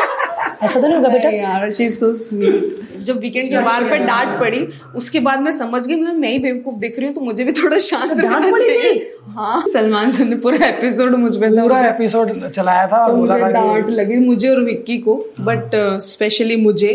ऐसा 0.63 0.79
तो 0.79 0.87
नहीं 0.87 0.95
होगा 0.95 1.09
बेटा? 1.09 1.29
यार 1.29 1.71
शी 1.71 1.89
सो 1.89 2.13
स्वीट 2.15 2.99
जब 2.99 3.19
वीकेंड 3.19 3.49
के 3.49 3.59
बार 3.61 3.83
पे 3.83 3.97
डांट 4.05 4.39
पड़ी 4.39 4.67
उसके 4.95 5.19
बाद 5.19 5.39
मैं 5.39 5.51
समझ 5.51 5.85
गई 5.87 5.95
मतलब 5.95 6.15
मैं 6.15 6.29
ही 6.29 6.39
बेवकूफ़ 6.39 6.75
दिख 6.79 6.99
रही 6.99 7.07
हूँ 7.07 7.15
तो 7.15 7.21
मुझे 7.21 7.43
भी 7.43 7.51
थोड़ा 7.53 7.77
शांत 7.79 8.11
रहना 8.11 8.51
चाहिए। 8.51 8.93
हाँ 9.29 9.63
सलमान 9.67 10.11
सर 10.11 10.25
ने 10.25 10.35
पूरा 10.37 10.65
एपिसोड 10.67 11.15
मुझ 11.15 11.35
पे 11.35 11.49
था 11.49 11.61
पूरा 11.61 11.79
एपिसोड 11.87 12.49
चलाया 12.49 12.87
था 12.87 13.07
तो 13.07 13.15
बोला 13.15 13.33
मुझे 13.33 13.45
था 13.45 13.51
डांट 13.51 13.89
लगी 13.91 14.19
मुझे 14.25 14.49
और 14.49 14.61
विक्की 14.63 14.97
को 14.97 15.15
बट 15.41 15.75
स्पेशली 16.01 16.55
मुझे। 16.55 16.93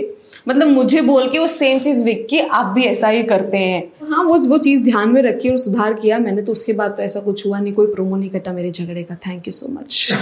मतलब 0.48 0.68
मुझे 0.68 1.00
बोल 1.02 1.28
के 1.30 1.38
वो 1.38 1.46
सेम 1.46 1.78
चीज़ 1.78 2.02
विक्की 2.04 2.38
आप 2.40 2.66
भी 2.74 2.84
ऐसा 2.84 3.08
ही 3.08 3.22
करते 3.22 3.56
हैं। 3.56 3.82
हाँ 4.10 4.24
वो 4.24 4.38
वो 4.48 4.58
चीज़ 4.58 4.82
ध्यान 4.84 5.08
में 5.08 5.20
रखी 5.22 5.48
और 5.48 5.56
सुधार 5.58 5.94
किया। 5.94 6.18
मैंने 6.18 6.42
तो 6.42 6.52
उसके 6.52 6.72
बाद 6.72 6.90
तो 6.90 7.02
ऐसा 7.02 7.20
कुछ 7.20 7.46
हुआ 7.46 7.58
नहीं 7.60 7.72
कोई 7.72 7.86
प्रोमो 7.86 8.16
नहीं 8.16 8.30
कटा 8.30 8.52
मेरे 8.52 8.70
झगड़े 8.70 9.02
का। 9.02 9.14
थैंक 9.26 9.46
यू 9.46 9.52
सो 9.52 9.68
मच 9.72 10.12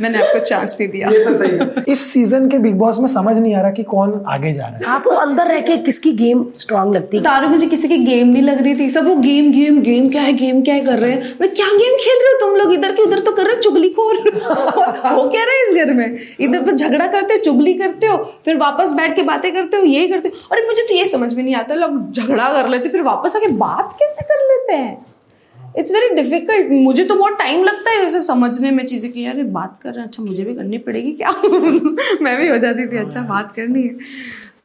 मैंने 0.00 0.18
आपको 0.18 0.38
चांस 0.38 0.76
दे 0.78 0.86
दिया। 0.86 1.08
ये 1.08 1.24
तो 1.24 1.34
सही 1.34 1.50
है। 1.50 1.84
इस 1.88 2.00
सीज़न 2.12 2.48
के 2.48 2.58
बिग 2.58 2.74
बॉस 2.78 2.98
में 2.98 3.08
समझ 3.08 3.36
नहीं 3.38 3.54
आ 3.54 3.60
रहा 3.60 3.70
कि 3.70 3.82
कौन 3.82 4.20
आगे 4.28 4.52
जा 4.52 4.66
रहा 4.66 4.76
है। 4.76 4.84
आपको 4.94 5.10
अंदर 5.10 5.46
रह 5.46 5.60
के 5.60 5.76
किसकी 5.78 6.12
गेम 6.12 6.44
स्ट्रांग 6.56 6.94
लगती 6.94 7.16
है? 7.16 7.22
तारो 7.22 7.48
मुझे 7.48 7.66
किसी 7.66 7.88
की 7.88 7.98
गेम 7.98 8.28
नहीं 8.28 8.42
लग 8.42 8.62
रही 8.62 8.74
थी। 8.78 8.88
सब 8.90 9.06
वो 9.06 9.16
गेम 9.16 9.52
गेम 9.52 9.80
गेम 9.82 10.08
क्या 10.08 10.22
है 10.22 10.32
गेम 10.36 10.62
क्या 10.62 10.74
है 10.74 10.80
कर 10.80 10.98
रहे 10.98 11.12
हैं? 11.12 11.34
मैं 11.40 11.50
क्या 11.54 11.66
गेम 11.66 11.96
खेल 12.00 12.22
रहे 12.22 12.32
हो 12.32 12.38
तुम 12.40 12.56
लोग? 12.56 12.72
इधर 12.74 12.92
के 12.92 13.02
उधर 13.02 13.20
तो 13.20 13.32
कर 13.32 13.44
रहे 13.44 13.54
हो 13.54 13.60
चुगली 13.60 13.88
को 13.98 14.08
हो 14.08 15.26
क्या 15.28 15.44
रहे 15.44 15.68
इस 15.68 15.74
घर 15.84 15.92
में। 15.94 16.18
इधर 16.40 16.62
पर 16.62 16.72
झगड़ा 16.72 17.06
करते 17.06 17.34
हो 17.34 17.40
चुगली 17.40 17.74
करते 17.74 18.06
हो 18.06 18.16
फिर 18.44 18.56
वापस 18.56 18.92
बैठ 18.92 19.16
के 19.16 19.22
बातें 19.22 19.52
करते 19.52 19.76
हो 19.76 19.84
यही 19.84 20.08
करते 20.08 20.28
हो। 20.28 20.48
अरे 20.52 20.66
मुझे 20.66 20.82
तो 20.82 20.94
ये 20.94 21.04
समझ 21.06 21.32
में 21.34 21.42
नहीं 21.42 21.54
आता। 21.54 21.74
लोग 21.74 21.99
झगड़ा 22.12 22.48
कर 22.52 22.68
लेते, 22.68 22.88
फिर 22.88 23.02
वापस 23.02 23.36
आके 23.36 23.48
बात 23.56 23.96
कैसे 23.98 24.22
कर 24.22 24.46
लेते 24.48 24.72
हैं? 24.72 25.06
इट्स 25.78 25.92
वेरी 25.92 26.14
डिफ़िकल्ट 26.14 26.70
मुझे 26.72 27.04
तो 27.04 27.14
बहुत 27.14 27.38
टाइम 27.38 27.64
लगता 27.64 27.90
है 27.90 28.06
उसे 28.06 28.20
समझने 28.20 28.70
में 28.70 28.84
चीज़ें 28.86 29.10
कि 29.12 29.24
यार 29.26 29.42
बात 29.42 29.78
कर 29.82 29.92
रहे 29.94 30.04
अच्छा 30.04 30.22
मुझे 30.22 30.44
भी 30.44 30.54
करनी 30.54 30.78
पड़ेगी 30.78 31.12
क्या? 31.12 31.30
मैं 32.22 32.36
भी 32.38 32.48
हो 32.48 32.56
जाती 32.58 32.86
थी 32.86 32.96
अच्छा 32.96 33.20
बात 33.20 33.52
करनी 33.56 33.82
है। 33.82 33.94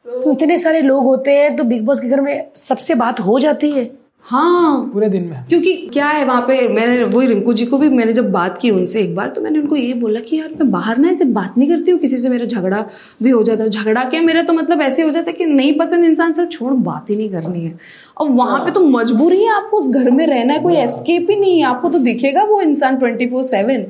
तो 0.04 0.32
इतने 0.32 0.58
सारे 0.58 0.80
लोग 0.80 1.04
होते 1.04 1.30
हैं 1.38 1.54
तो 1.56 1.64
बिग 1.64 1.84
बॉस 1.84 2.00
के 2.00 2.08
घर 2.08 2.20
में 2.20 2.46
सबसे 2.56 2.94
बात 2.94 3.20
हो 3.20 3.38
जाती 3.38 3.70
है। 3.70 3.84
हाँ। 4.26 4.90
पूरे 4.92 5.08
दिन 5.08 5.24
में। 5.24 5.44
क्योंकि 5.48 5.72
क्या 5.92 6.06
है 6.08 6.24
वहाँ 6.24 6.40
पे 6.42 6.68
मैंने 6.68 7.04
वही 7.04 7.26
रिंकू 7.26 7.52
जी 7.52 7.66
को 7.66 7.78
भी 7.78 7.88
मैंने 7.88 8.12
जब 8.12 8.30
बात 8.32 8.58
की 8.62 8.70
उनसे 8.70 9.00
एक 9.00 9.14
बार 9.16 9.28
तो 9.28 9.40
मैंने 9.40 9.58
उनको 9.58 9.76
ये 9.76 9.92
बोला 9.94 10.20
कि 10.20 10.36
यार 10.36 10.48
मैं 10.50 10.70
बाहर 10.70 10.98
ना 10.98 11.08
ऐसे 11.08 11.24
बात 11.24 11.54
नहीं 11.58 11.68
करती 11.68 11.90
हूँ 11.90 12.00
किसी 12.00 12.16
से 12.16 12.28
मेरा 12.28 12.46
झगड़ा 12.46 12.84
भी 13.22 13.30
हो 13.30 13.42
जाता 13.42 13.62
है। 13.62 13.70
झगड़ा 13.70 14.04
क्या 14.04 14.22
मेरा 14.22 14.42
तो 14.42 14.52
मतलब 14.52 14.80
ऐसे 14.80 15.02
हो 15.02 15.10
जाता 15.10 15.30
है 15.30 15.36
कि 15.36 15.44
नहीं 15.44 15.72
पसंद 15.78 16.04
इंसान 16.04 16.32
से 16.32 16.46
छोड़ 16.46 16.72
बात 16.74 17.10
ही 17.10 17.16
नहीं 17.16 17.30
करनी 17.30 17.64
है। 17.64 17.78
और 18.16 18.28
वहाँ 18.30 18.58
पे 18.64 18.70
तो 18.70 18.84
मजबूरी 18.88 19.42
है 19.42 19.54
आपको 19.54 19.76
उस 19.76 19.88
घर 19.90 20.10
में 20.10 20.26
रहना 20.26 20.54
है 20.54 20.60
कोई 20.60 20.76
एस्केप 20.76 21.30
ही 21.30 21.36
नहीं 21.36 21.58
है। 21.58 21.64
आपको 21.66 21.88
तो 21.88 21.98
दिखेगा 22.00 22.44
वो 22.44 22.60
इंसान 22.60 22.96
ट्वेंटी 22.96 23.26
फोर 23.26 23.42
सेवन 23.42 23.86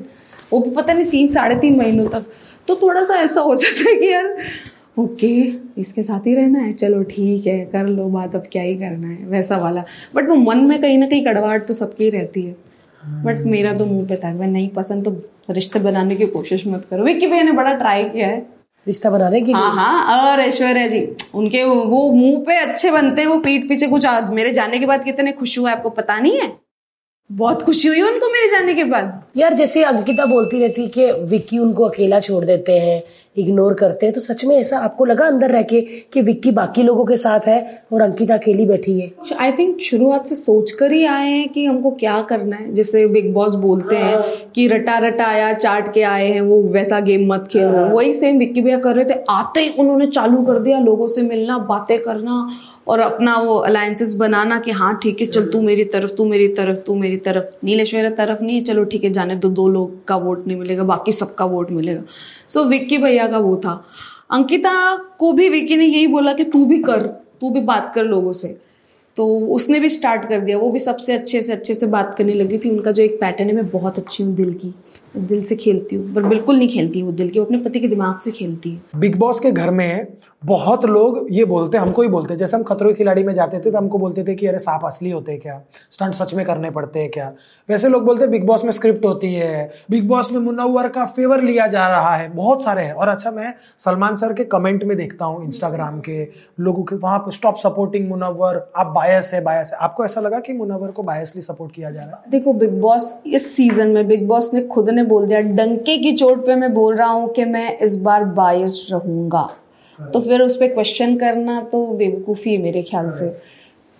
वो 0.53 0.59
पता 0.59 0.93
नहीं 0.93 1.05
तीन 1.05 1.33
साढ़े 1.33 1.55
तीन 1.55 1.77
महीनों 1.77 2.07
तक। 2.09 2.25
तो 2.67 2.75
थोड़ा 2.75 3.03
सा 3.03 3.15
ऐसा 3.15 3.41
हो 3.41 3.55
जाता 3.55 3.89
है 3.89 3.95
कि 3.95 4.11
यार 4.11 4.35
ओके 4.97 5.27
इसके 5.81 6.03
साथ 6.03 6.27
ही 6.27 6.33
रहना 6.35 6.59
है? 6.59 6.73
चलो 6.73 7.01
ठीक 7.05 7.47
है 7.47 7.59
कर 7.65 7.87
लो 7.87 8.07
बात 8.09 8.35
अब 8.35 8.47
क्या 8.51 8.61
ही 8.63 8.75
करना 8.77 9.07
है? 9.07 9.25
वैसा 9.25 9.57
वाला। 9.57 9.83
बट 10.15 10.29
वो 10.29 10.35
मन 10.35 10.59
में 10.59 10.79
कहीं 10.81 10.97
ना 10.97 11.07
कहीं 11.07 11.25
कड़वाहट 11.25 11.67
तो 11.67 11.73
सबकी 11.73 12.03
ही 12.03 12.09
रहती 12.09 12.41
है। 12.41 12.55
बट 13.23 13.45
मेरा 13.45 13.73
तो 13.73 13.85
मुँह 13.85 14.07
पे 14.07 14.15
था 14.15 14.33
मैं 14.33 14.47
नहीं 14.47 14.67
पसंद 14.69 15.05
तो 15.05 15.53
रिश्ते 15.53 15.79
बनाने 15.79 16.15
की 16.15 16.25
कोशिश 16.27 16.67
मत 16.67 16.85
करो। 16.89 17.03
विक्की 17.03 17.27
भैया 17.27 17.43
ने 17.43 17.51
बड़ा 17.53 17.73
ट्राई 17.75 18.03
किया 18.05 18.27
है। 18.27 18.45
रिश्ता 18.87 19.09
बनाने 19.09 19.41
के 19.41 19.51
हाँ 19.51 19.71
हाँ 19.75 20.27
और 20.27 20.39
ऐश्वर्या 20.39 20.87
जी 20.87 21.07
उनके 21.35 21.63
वो 21.63 21.75
वो 21.85 22.11
मुँह 22.11 22.43
पे 22.47 22.57
अच्छे 22.59 22.91
बनते 22.91 23.21
हैं 23.21 23.29
वो 23.29 23.39
पीठ 23.39 23.67
पीछे 23.69 23.87
कुछ 23.87 24.05
मेरे 24.31 24.53
जाने 24.53 24.79
के 24.79 24.85
बाद 24.85 25.03
कितने 25.03 25.31
खुश 25.33 25.57
हुआ 25.59 25.69
है 25.69 25.75
आपको 25.75 25.89
पता 25.91 26.19
नहीं 26.19 26.39
है? 26.39 26.47
बहुत 27.29 27.61
खुशी 27.61 27.87
हुई 27.87 28.01
उनको 28.01 28.27
मेरे 28.27 28.47
जाने 28.47 28.73
के 28.73 28.83
बाद। 28.83 29.21
यार 29.37 29.53
जैसे 29.53 29.83
अंकिता 29.83 30.25
बोलती 30.25 30.59
रहती 30.59 30.87
कि 30.87 31.11
विक्की 31.11 31.57
उनको 31.59 31.83
अकेला 31.83 32.19
छोड़ 32.19 32.43
देते 32.45 32.77
हैं 32.79 33.01
इग्नोर 33.37 33.73
करते 33.73 34.05
हैं 34.05 34.13
तो 34.13 34.21
सच 34.21 34.43
में 34.45 34.55
ऐसा 34.55 34.77
आपको 34.79 35.05
लगा 35.05 35.25
अंदर 35.25 35.51
रह 35.51 35.61
के 35.61 35.81
कि 36.13 36.21
विक्की 36.21 36.51
बाकी 36.51 36.83
लोगों 36.83 37.05
के 37.05 37.17
साथ 37.17 37.47
है 37.47 37.59
और 37.93 38.01
अंकिता 38.01 38.33
अकेली 38.33 38.65
बैठी 38.65 38.99
है? 38.99 39.11
आई 39.39 39.51
थिंक 39.51 39.79
शुरुआत 39.79 40.27
से 40.27 40.35
सोच 40.35 40.71
कर 40.71 40.91
ही 40.91 41.03
आए 41.05 41.29
हैं 41.29 41.49
कि 41.49 41.65
हमको 41.65 41.91
क्या 41.91 42.21
करना 42.21 42.55
है। 42.55 42.73
जैसे 42.73 43.05
बिग 43.07 43.33
बॉस 43.33 43.55
बोलते 43.55 43.95
हैं 43.95 44.21
कि 44.55 44.67
रटा 44.67 44.97
रटा 44.97 45.25
आया 45.25 45.53
चाट 45.53 45.93
के 45.93 46.03
आए 46.03 46.27
हैं 46.27 46.41
वो 46.41 46.61
वैसा 46.63 46.99
गेम 46.99 47.27
मत 47.33 47.47
खेलो। 47.51 47.85
वही 47.95 48.13
सेम 48.13 48.37
विक्की 48.37 48.61
भैया 48.61 48.79
कर 48.79 48.95
रहे 48.95 49.05
थे। 49.05 49.19
आते 49.29 49.61
ही 49.61 49.69
उन्होंने 49.69 50.07
चालू 50.07 50.41
कर 50.45 50.59
दिया 50.59 50.79
लोगों 50.79 51.07
से 51.07 51.21
मिलना 51.21 51.57
बातें 51.69 51.97
करना 51.99 52.49
और 52.87 52.99
अपना 52.99 53.37
वो 53.37 53.55
अलायंसेस 53.55 54.15
बनाना 54.15 54.59
कि 54.59 54.71
हाँ 54.71 54.99
ठीक 55.03 55.21
है, 55.21 55.27
चल 55.27 55.45
तू 55.45 55.61
मेरी 55.61 55.83
तरफ़, 55.83 56.11
तू 56.11 56.25
मेरी 56.25 56.47
तरफ़, 56.47 56.77
तू 56.77 56.95
मेरी 56.95 57.17
तरफ़। 57.17 57.65
नीलेश्वर 57.65 58.09
तरफ़ 58.09 58.43
नहीं 58.43 58.63
चलो 58.63 58.83
ठीक 58.83 59.03
है, 59.03 59.09
जाने 59.09 59.35
दो 59.35 59.49
दो 59.49 59.67
लोग 59.67 60.05
का 60.05 60.15
वोट 60.15 60.47
नहीं 60.47 60.57
मिलेगा, 60.57 60.83
बाकी 60.83 61.11
सबका 61.11 61.45
वोट 61.45 61.71
मिलेगा। 61.71 62.01
सो 62.49 62.63
विक्की 62.63 62.97
भैया 62.97 63.27
का 63.27 63.37
वो 63.37 63.55
था। 63.57 63.85
अंकिता 64.31 64.95
को 65.19 65.31
भी 65.31 65.49
विक्की 65.49 65.75
ने 65.75 65.85
यही 65.85 66.07
बोला 66.07 66.33
कि 66.33 66.43
तू 66.43 66.65
भी 66.65 66.77
कर, 66.77 66.99
तू 67.41 67.49
भी 67.49 67.59
बात 67.59 67.91
कर 67.95 68.03
लोगों 68.03 68.33
से। 68.33 68.57
तो 69.15 69.39
उसने 69.39 69.79
भी 69.79 69.89
स्टार्ट 69.89 70.29
कर 70.29 70.39
दिया। 70.39 70.57
वो 70.57 70.71
भी 70.71 70.79
सबसे 70.79 71.13
अच्छे 71.13 71.41
से 71.41 71.53
अच्छे 71.53 71.73
से 71.73 71.85
बात 71.85 72.15
करने 72.17 72.33
लगी 72.33 72.57
थी। 72.57 72.69
उनका 72.69 72.91
जो 72.91 73.03
एक 73.03 73.21
पैटर्न 73.21 73.49
है, 73.49 73.55
मैं 73.55 73.69
बहुत 73.69 73.97
अच्छी 73.97 74.23
हूँ 74.23 74.35
दिल 74.35 74.53
की। 74.53 74.75
दिल 75.17 75.43
से 75.45 75.55
खेलती 75.55 75.95
हूँ 75.95 76.13
पर 76.15 76.23
बिल्कुल 76.23 76.57
नहीं 76.57 76.67
खेलती 76.69 77.01
वो 77.03 77.11
दिल 77.11 77.29
के 77.29 77.39
वो 77.39 77.45
अपने 77.45 77.57
पति 77.59 77.79
के 77.79 77.87
दिमाग 77.87 78.17
से 78.19 78.31
खेलती 78.31 78.71
है। 78.71 78.99
बिग 78.99 79.15
बॉस 79.19 79.39
के 79.39 79.51
घर 79.51 79.69
में 79.69 80.07
बहुत 80.45 80.85
लोग 80.85 81.27
ये 81.31 81.45
बोलते 81.45 81.77
हमको 81.77 82.01
ही 82.01 82.07
बोलते 82.07 82.35
जैसे 82.35 82.55
हम 82.57 82.63
खतरों 82.63 82.89
के 82.89 82.95
खिलाड़ी 82.95 83.23
में 83.23 83.33
जाते 83.33 83.59
थे 83.59 83.71
तो 83.71 83.77
हमको 83.77 83.97
बोलते 83.97 84.23
थे 84.23 84.35
कि 84.35 84.47
अरे 84.47 84.59
सांप 84.59 84.85
असली 84.85 85.09
होते 85.09 85.31
हैं 85.31 85.41
क्या? 85.41 85.61
स्टंट 85.91 86.13
सच 86.13 86.33
में 86.33 86.45
करने 86.45 86.69
पड़ते 86.71 86.99
हैं 86.99 87.09
क्या? 87.11 87.31
वैसे 87.69 87.89
लोग 87.89 88.03
बोलते 88.05 88.23
हैं 88.23 88.31
बिग 88.31 88.45
बॉस 88.47 88.63
में 88.63 88.71
स्क्रिप्ट 88.71 89.05
होती 89.05 89.33
है 89.33 89.69
बिग 89.91 90.07
बॉस 90.07 90.31
में 90.31 90.39
मुनव्वर 90.39 90.87
का 90.87 91.05
फेवर 91.07 91.41
लिया 91.41 91.67
जा 91.67 91.87
रहा 91.87 92.15
है। 92.15 92.29
बहुत 92.35 92.63
सारे 92.63 92.83
हैं। 92.83 92.93
और 92.93 93.07
अच्छा 93.07 93.31
मैं 93.31 93.53
सलमान 93.79 94.15
सर 94.15 94.33
के 94.33 94.43
कमेंट 94.45 94.83
में 94.83 94.95
देखता 94.97 95.25
हूँ 95.25 95.43
इंस्टाग्राम 95.45 95.99
के 95.99 96.21
लोगों 96.59 96.83
के 96.83 96.95
वहाँ 96.97 97.19
पर 97.19 97.31
स्टॉप 97.31 97.57
सपोर्टिंग 97.57 98.07
मुनव्वर 98.09 98.63
आप 98.75 98.87
बायस 98.95 99.31
है 99.33 99.41
बायस 99.43 99.71
है। 99.73 99.79
आपको 99.79 100.05
ऐसा 100.05 100.21
लगा 100.21 100.39
कि 100.39 100.53
मुनव्वर 100.53 100.91
को 100.91 101.03
बायसली 101.03 101.41
सपोर्ट 101.41 101.71
किया 101.71 101.91
जा 101.91 102.03
रहा 102.03 102.15
है? 102.15 102.31
देखो 102.31 102.53
बिग 102.53 102.79
बॉस 102.81 103.15
इस 103.25 103.55
सीज़न 103.55 103.89
में 103.89 104.07
बिग 104.07 104.27
बॉस 104.27 104.53
ने 104.53 104.61
खुद 104.67 104.86
ने 104.91 105.03
बोल 105.03 105.25
दिया 105.25 105.41
डंके 105.41 105.97
की 105.97 106.11
चोट 106.13 106.45
पे 106.45 106.55
मैं 106.55 106.73
बोल 106.73 106.95
रहा 106.95 107.09
हूँ 107.09 107.31
कि 107.33 107.45
मैं 107.45 107.77
इस 107.77 107.95
बार 108.01 108.23
बायस्ड 108.35 108.91
रहूँगा। 108.93 109.49
तो 109.99 110.19
फिर 110.21 110.41
उस 110.41 110.57
पर 110.57 110.67
क्वेश्चन 110.67 111.15
करना 111.17 111.59
तो 111.61 111.85
बेवकूफ़ी 111.93 112.51
है 112.51 112.61
मेरे 112.61 112.81
ख्याल 112.83 113.09
से। 113.09 113.29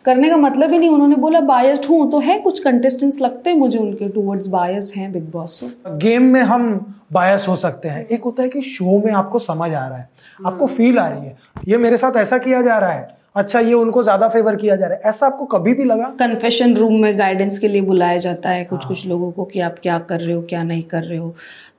करने 0.05 0.29
का 0.29 0.37
मतलब 0.37 0.71
ही 0.71 0.77
नहीं 0.79 0.89
उन्होंने 0.89 1.15
बोला 1.15 1.39
बायस्ड 1.41 1.85
हूँ 1.85 2.09
तो 2.11 2.19
है 2.19 2.37
कुछ 2.39 2.59
कंटेस्टेंट्स 2.59 3.19
लगते 3.21 3.49
हैं 3.49 3.57
मुझे 3.57 3.77
उनके 3.79 4.07
टूवर्ड्स 4.09 4.47
बायस्ड 4.47 4.97
हैं 4.97 5.11
बिग 5.11 5.29
बॉस 5.31 5.59
गेम 5.87 6.23
में 6.23 6.41
हम 6.41 6.95
बायस 7.13 7.47
हो 7.47 7.55
सकते 7.55 7.87
हैं। 7.87 8.05
एक 8.05 8.23
होता 8.23 8.43
है 8.43 8.49
कि 8.49 8.61
शो 8.61 9.01
में 9.05 9.11
आपको 9.13 9.39
समझ 9.39 9.69
आ 9.71 9.87
रहा 9.87 9.97
है 9.97 10.09
आपको 10.45 10.67
फील 10.67 10.99
आ 10.99 11.07
रही 11.07 11.25
है। 11.25 11.35
ये 11.67 11.77
मेरे 11.77 11.97
साथ 11.97 12.17
ऐसा 12.17 12.37
किया 12.37 12.61
जा 12.61 12.77
रहा 12.77 12.91
है। 12.91 13.07
अच्छा 13.35 13.59
ये 13.59 13.73
उनको 13.73 14.03
ज़्यादा 14.03 14.27
फेवर 14.29 14.55
किया 14.55 14.75
जा 14.75 14.87
रहा 14.87 14.97
है। 14.97 15.09
ऐसा 15.09 15.25
आपको 15.25 15.45
कभी 15.45 15.73
भी 15.73 15.83
लगा? 15.83 16.09
कन्फेशन 16.19 16.75
रूम 16.75 17.01
में 17.01 17.17
गाइडेंस 17.19 17.59
के 17.59 17.67
लिए 17.67 17.81
बुलाया 17.81 18.17
जाता 18.17 18.49
है 18.49 18.63
कुछ 18.65 18.85
कुछ 18.85 19.05
लोगों 19.07 19.31
को 19.31 19.45
कि 19.45 19.59
आप 19.59 19.75
क्या 19.81 19.97
कर 20.09 20.19
रहे 20.19 20.33
हो 20.33 20.41
क्या 20.41 20.63
नहीं 20.63 20.83
कर 20.83 21.03
रहे 21.03 21.17
हो। 21.17 21.33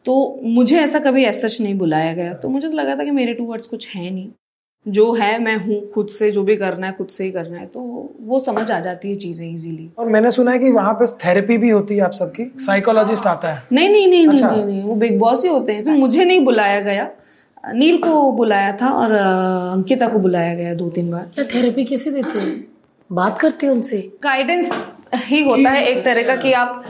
तो 0.05 0.41
मुझे 0.45 0.79
ऐसा 0.81 0.99
कभी 0.99 1.25
ऐसा 1.25 1.49
नहीं 1.63 1.75
बुलाया 1.79 2.13
गया। 2.13 2.35
तो 2.35 2.49
मुझे 2.49 2.69
तो 2.69 2.77
लगा 2.77 2.95
था 2.97 3.05
कि 3.05 3.11
मेरे 3.11 3.35
टू 3.35 3.45
वर्ड्स 3.45 3.67
कुछ 3.67 3.89
है 3.89 4.11
नहीं। 4.11 4.29
जो 4.87 5.13
है 5.13 5.39
मैं 5.39 5.57
हूँ 5.57 5.81
खुद 5.91 6.09
से 6.09 6.31
जो 6.33 6.43
भी 6.43 6.57
करना 6.57 6.87
है 6.87 6.93
खुद 6.93 7.07
से 7.09 7.25
ही 7.25 7.31
करना 7.31 7.59
है। 7.59 7.65
तो 7.67 7.81
वो 8.27 8.39
समझ 8.41 8.71
आ 8.71 8.79
जाती 8.81 9.09
है 9.09 9.15
चीज़ें 9.15 9.47
इजीली 9.47 9.89
और 9.99 10.07
मैंने 10.07 10.31
सुना 10.31 10.51
है 10.51 10.59
कि 10.59 10.71
वहाँ 10.71 10.93
पे 10.95 11.07
थेरेपी 11.25 11.59
भी 11.59 11.71
होती 11.71 11.97
है 11.97 12.01
आप 12.01 12.13
सबकी? 12.13 12.45
साइकोलॉजिस्ट 12.67 13.27
आता 13.27 13.53
है। 13.53 13.63
नहीं 13.73 13.89
नहीं 13.89 14.07
नहीं 14.09 14.29
अच्छा। 14.29 14.51
नहीं, 14.51 14.65
नहीं 14.65 14.75
नहीं 14.75 14.83
वो 14.83 14.95
बिग 14.97 15.19
बॉस 15.19 15.45
ही 15.45 15.51
होते 15.51 15.73
हैं। 15.73 15.97
मुझे 15.99 16.25
नहीं 16.25 16.45
बुलाया 16.45 16.81
गया। 16.81 17.11
नील 17.73 17.99
को 17.99 18.33
बुलाया 18.33 18.73
था 18.73 18.91
और 18.91 19.13
अंकिता 19.13 20.07
को 20.07 20.19
बुलाया 20.19 20.55
गया 20.55 20.75
दो 20.75 20.89
तीन 20.89 21.11
बार। 21.11 21.31
क्या 21.35 21.45
थेरेपी 21.55 21.85
कैसे 21.85 22.11
देते 22.11 22.39
हैं 22.39 22.65
बात 23.13 23.39
करते 23.41 23.67
हैं 23.67 23.73
उनसे। 23.73 23.99
गाइडेंस 24.23 24.71
ही 25.15 25.43
होता 25.43 25.71
है 25.71 25.85
एक 25.85 26.05
तरह 26.05 26.23
का 26.23 26.37
कि 26.37 26.53
आप 26.53 26.85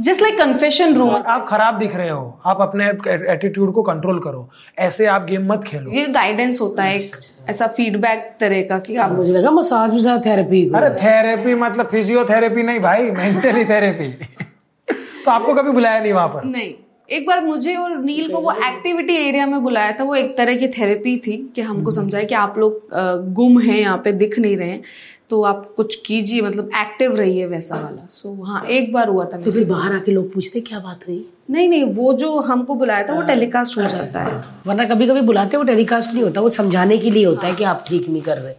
जस्ट 0.00 0.22
लाइक 0.22 0.38
कन्फेशन 0.38 0.94
रूम 0.94 1.14
आप 1.26 1.46
खराब 1.48 1.78
दिख 1.78 1.96
रहे 1.96 2.08
हो। 2.08 2.40
आप 2.46 2.60
अपने 2.60 2.86
एटीट्यूड 3.32 3.72
को 3.74 3.82
कंट्रोल 3.82 4.18
करो। 4.18 4.48
ऐसे 4.78 5.06
आप 5.06 5.24
गेम 5.24 5.52
मत 5.52 5.64
खेलो। 5.64 5.90
ये 5.90 6.06
गाइडेंस 6.06 6.60
होता 6.60 6.82
है 6.82 6.96
एक 6.96 7.16
ऐसा 7.50 7.66
फीडबैक 7.66 8.36
तरह 8.40 8.62
का 8.62 8.78
कि 8.78 8.96
आप 8.96 9.12
मुझे 9.12 9.32
लगा 9.32 9.50
मसाज 9.50 9.94
वसाज 9.94 10.26
थेरेपी 10.26 10.70
अरे 10.74 10.90
थेरेपी 10.90 11.54
मतलब 11.54 11.86
फिजियोथेरेपी 11.86 12.62
नहीं 12.62 12.80
भाई 12.80 13.10
मेंटली 13.10 13.64
थेरेपी 13.64 14.08
तो 15.24 15.30
आपको 15.30 15.54
कभी 15.54 15.70
बुलाया 15.70 16.00
नहीं 16.00 16.12
वहाँ 16.12 16.28
पर? 16.28 16.44
नहीं। 16.44 16.72
एक 17.08 17.26
बार 17.26 17.44
मुझे 17.44 17.74
और 17.76 17.96
नील 17.98 18.30
को 18.32 18.40
वो 18.40 18.52
एक्टिविटी 18.66 19.14
एरिया 19.18 19.46
में 19.46 19.62
बुलाया 19.62 19.92
था 19.92 20.04
वो 20.04 20.14
एक 20.14 20.36
तरह 20.36 20.56
की 20.56 20.68
थेरेपी 20.68 21.16
थी 21.16 21.36
कि 21.54 21.60
हमको 21.60 21.90
समझाए 21.90 22.24
कि 22.24 22.34
आप 22.34 22.58
लोग 22.58 22.88
गुम 23.34 23.58
हैं 23.60 23.78
यहाँ 23.78 23.96
पे 24.04 24.12
दिख 24.12 24.38
नहीं 24.38 24.56
रहे 24.56 24.68
हैं 24.68 24.82
तो 25.30 25.42
आप 25.42 25.72
कुछ 25.76 25.94
कीजिए 26.06 26.40
मतलब 26.40 26.70
एक्टिव 26.76 27.16
रहिए 27.16 27.46
वैसा 27.46 27.74
वाला। 27.74 28.06
सो 28.10 28.28
so, 28.28 28.48
हाँ 28.48 28.64
एक 28.66 28.92
बार 28.92 29.08
हुआ 29.08 29.24
था 29.24 29.40
तो 29.42 29.52
फिर 29.52 29.68
बाहर 29.68 29.92
आके 29.92 30.12
लोग 30.12 30.32
पूछते 30.32 30.60
क्या 30.60 30.78
बात 30.78 31.06
हुई? 31.08 31.26
नहीं 31.50 31.68
नहीं 31.68 31.84
वो 31.84 32.12
जो 32.14 32.38
हमको 32.40 32.74
बुलाया 32.74 33.06
था 33.08 33.14
वो 33.14 33.22
टेलीकास्ट 33.22 33.78
हो 33.78 33.84
जाता 33.84 34.22
है। 34.22 34.42
वरना 34.66 34.84
कभी 34.84 35.06
कभी 35.06 35.20
बुलाते 35.20 35.56
वो 35.56 35.62
टेलीकास्ट 35.64 36.12
नहीं 36.12 36.22
होता 36.22 36.40
वो 36.40 36.48
समझाने 36.50 36.98
के 36.98 37.10
लिए 37.10 37.24
होता 37.24 37.46
है 37.46 37.54
कि 37.54 37.64
आप 37.64 37.84
ठीक 37.88 38.08
नहीं 38.08 38.22
कर 38.22 38.38
रहे। 38.38 38.54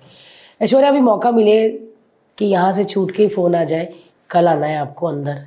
ऐश्वर्या 0.61 0.89
अभी 0.89 0.99
मौका 0.99 1.31
मिले 1.31 1.69
कि 2.37 2.45
यहाँ 2.45 2.71
से 2.73 2.83
छूट 2.83 3.11
के 3.11 3.27
फ़ोन 3.27 3.55
आ 3.55 3.63
जाए 3.63 3.93
कल 4.29 4.47
आना 4.47 4.65
है 4.65 4.77
आपको 4.77 5.07
अंदर। 5.07 5.45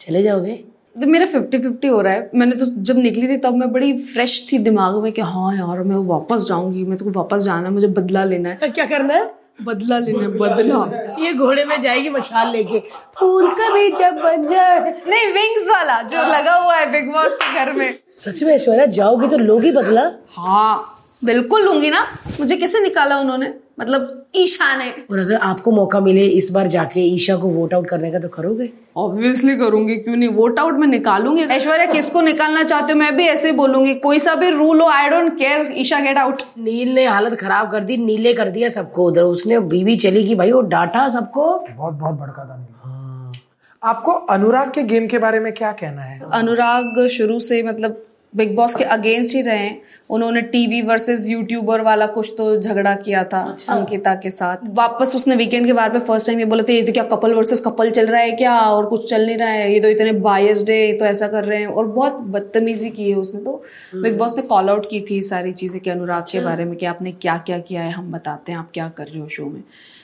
चले 0.00 0.22
जाओगे? 0.22 0.62
तो 0.96 1.06
मेरा 1.06 1.26
फिफ्टी 1.26 1.58
फिफ्टी 1.58 1.88
हो 1.88 2.00
रहा 2.00 2.12
है। 2.12 2.30
मैंने 2.34 2.56
तो 2.56 2.64
जब 2.84 2.98
निकली 2.98 3.28
थी 3.28 3.36
तब 3.36 3.54
मैं 3.56 3.70
बड़ी 3.72 3.92
फ्रेश 3.98 4.46
थी 4.52 4.58
दिमाग 4.60 5.02
में 5.02 5.12
कि 5.12 5.20
हाँ 5.22 5.54
यार 5.56 5.82
मैं 5.82 5.96
वापस 6.08 6.44
जाऊँगी 6.48 6.84
मैं 6.84 6.98
तो 6.98 7.10
वापस 7.10 7.42
जाना 7.42 7.68
है 7.68 7.72
मुझे 7.74 7.88
बदला 7.90 8.24
लेना 8.24 8.48
है। 8.48 8.68
क्या 8.68 8.84
करना 8.86 9.14
है? 9.14 9.30
बदला 9.62 9.98
लेना 9.98 10.22
है 10.22 10.28
बदला। 10.38 10.76
ये 11.20 11.32
घोड़े 11.34 11.64
में 11.64 11.80
जाएगी 11.80 12.10
मशाल 12.10 12.50
लेके। 12.52 12.78
फूल 13.18 13.50
कभी 13.52 13.90
जब 13.92 14.20
बन 14.22 14.46
जाए 14.46 14.78
नहीं 15.08 15.32
विंग्स 15.32 15.68
वाला 15.68 16.00
जो 16.04 16.22
लगा 16.28 16.54
हुआ 16.54 16.76
है 16.76 16.90
बिग 16.92 17.12
बॉस 17.12 17.36
के 17.42 17.54
घर 17.54 17.72
में। 17.72 17.94
सच 18.10 18.42
में 18.42 18.54
ऐश्वर्या 18.54 18.86
जाओगी 18.98 19.28
तो 19.28 19.38
लोगी 19.38 19.70
बदला। 19.70 20.10
हाँ 20.36 20.98
बिल्कुल 21.22 21.64
लूँगी 21.64 21.90
ना। 21.90 22.06
मुझे 22.40 22.56
कैसे 22.56 22.80
निकाला 22.80 23.18
उन्होंने? 23.18 23.54
मतलब 23.78 24.18
ईशा 24.36 24.74
ने 24.76 24.88
और 25.10 25.18
अगर 25.18 25.34
आपको 25.34 25.70
मौका 25.70 26.00
मिले 26.00 26.26
इस 26.26 26.50
बार 26.52 26.66
जाके 26.66 27.00
ईशा 27.00 27.36
को 27.36 27.48
वोट 27.48 27.74
आउट 27.74 27.88
करने 27.88 28.10
का 28.10 28.18
तो 28.18 28.28
करोगे? 28.28 28.68
ऑब्वियसली 28.96 29.56
करूँगी 29.56 29.96
क्यों 29.96 30.16
नहीं? 30.16 30.28
वोट 30.28 30.58
आउट 30.58 30.78
में 30.78 30.86
निकालूँगी। 30.86 31.42
ऐश्वर्या 31.44 31.86
किसको 31.86 32.20
निकालना 32.20 32.62
चाहते 32.62 32.92
हो? 32.92 32.98
मैं 32.98 33.16
भी 33.16 33.26
ऐसे 33.26 33.48
ही 33.48 33.54
बोलूँगी। 33.56 33.94
कोई 33.96 34.18
सा 34.18 34.34
भी 34.34 34.50
रूल 34.50 34.80
हो 34.80 34.88
I 34.88 35.08
don't 35.08 35.36
care 35.38 35.72
Isha 35.76 36.00
get 36.00 36.18
out 36.18 36.42
Neel 36.58 36.94
ने 36.94 37.06
हालत 37.06 37.38
खराब 37.40 37.70
कर 37.70 37.80
दी 37.80 37.96
नीले 37.96 38.32
कर 38.34 38.50
दिया 38.50 38.68
सबको 38.68 39.06
उधर। 39.06 39.22
उसने 39.22 39.58
बीवी 39.72 39.96
चली 39.96 40.24
गई 40.24 40.34
भाई 40.34 40.52
वो 40.52 40.60
डांटा 40.68 41.08
सबको? 41.08 41.48
बहुत 41.70 41.94
बहुत 41.94 42.14
भड़का 42.14 42.44
था 42.44 42.56
नील। 42.56 43.40
आपको 43.82 44.12
अनुराग 44.30 44.70
के 44.70 44.82
गेम 44.82 45.06
के 45.06 45.18
बारे 45.18 45.40
में 45.40 45.52
क्या 45.52 45.72
कहना 45.72 46.02
है? 46.02 46.20
अनुराग 46.32 47.06
शुरू 47.08 47.38
से 47.40 47.62
मतलब 47.62 48.02
बिग 48.32 48.54
बॉस 48.56 48.74
के 48.74 48.84
अगेंस्ट 48.86 49.34
ही 49.36 49.40
रहे। 49.42 49.56
हैं 49.58 49.80
उन्होंने 50.10 50.40
टीवी 50.42 50.80
वर्सेस 50.82 51.28
यूट्यूबर 51.28 51.80
वाला 51.80 52.06
कुछ 52.08 52.32
तो 52.38 52.56
झगड़ा 52.56 52.94
किया 52.96 53.22
था 53.24 53.40
अच्छा। 53.42 53.72
अंकिता 53.74 54.14
के 54.14 54.30
साथ। 54.30 54.68
वापस 54.70 55.14
उसने 55.16 55.36
वीकेंड 55.36 55.66
के 55.66 55.72
बार 55.72 55.92
में 55.92 56.00
फ़र्स्ट 56.00 56.26
टाइम 56.26 56.38
ये 56.38 56.44
बोले 56.44 56.62
थे 56.62 56.74
ये 56.74 56.82
तो 56.82 56.92
क्या 56.92 57.04
कपल 57.06 57.34
वर्सेस 57.34 57.60
कपल 57.60 57.90
चल 57.90 58.06
रहा 58.06 58.20
है 58.20 58.32
क्या? 58.32 58.58
और 58.58 58.86
कुछ 58.86 59.08
चल 59.10 59.26
नहीं 59.26 59.36
रहा 59.36 59.48
है। 59.48 59.72
ये 59.72 59.80
तो 59.80 59.88
इतने 59.88 60.12
बायस्ड 60.20 60.70
है 60.70 60.76
ये 60.78 60.92
तो 60.92 61.04
ऐसा 61.04 61.28
कर 61.28 61.44
रहे 61.44 61.58
हैं। 61.60 61.66
और 61.66 61.86
बहुत 61.88 62.18
बदतमीजी 62.28 62.90
की 62.90 63.10
है 63.10 63.16
उसने 63.16 63.40
तो। 63.40 63.62
बिग 63.94 64.18
बॉस 64.18 64.36
ने 64.36 64.42
कॉल 64.44 64.70
आउट 64.70 64.90
की 64.90 65.00
थी 65.10 65.20
सारी 65.22 65.52
चीज़ें 65.52 65.80
कि 65.82 65.90
अनुराग 65.90 66.24
के 66.32 66.40
बारे 66.40 66.64
में 66.64 66.76
कि 66.76 66.86
आपने 66.86 67.12
क्या 67.12 67.36
क्या 67.38 67.58
किया 67.60 67.82
है 67.82 67.90
हम 67.92 68.12
बताते 68.12 68.52
हैं 68.52 68.58
आप 68.58 68.70
क्या 68.74 68.88
कर 68.88 69.06
रहे 69.06 69.20
हो 69.20 69.28
शो 69.28 69.46
में। 69.46 69.62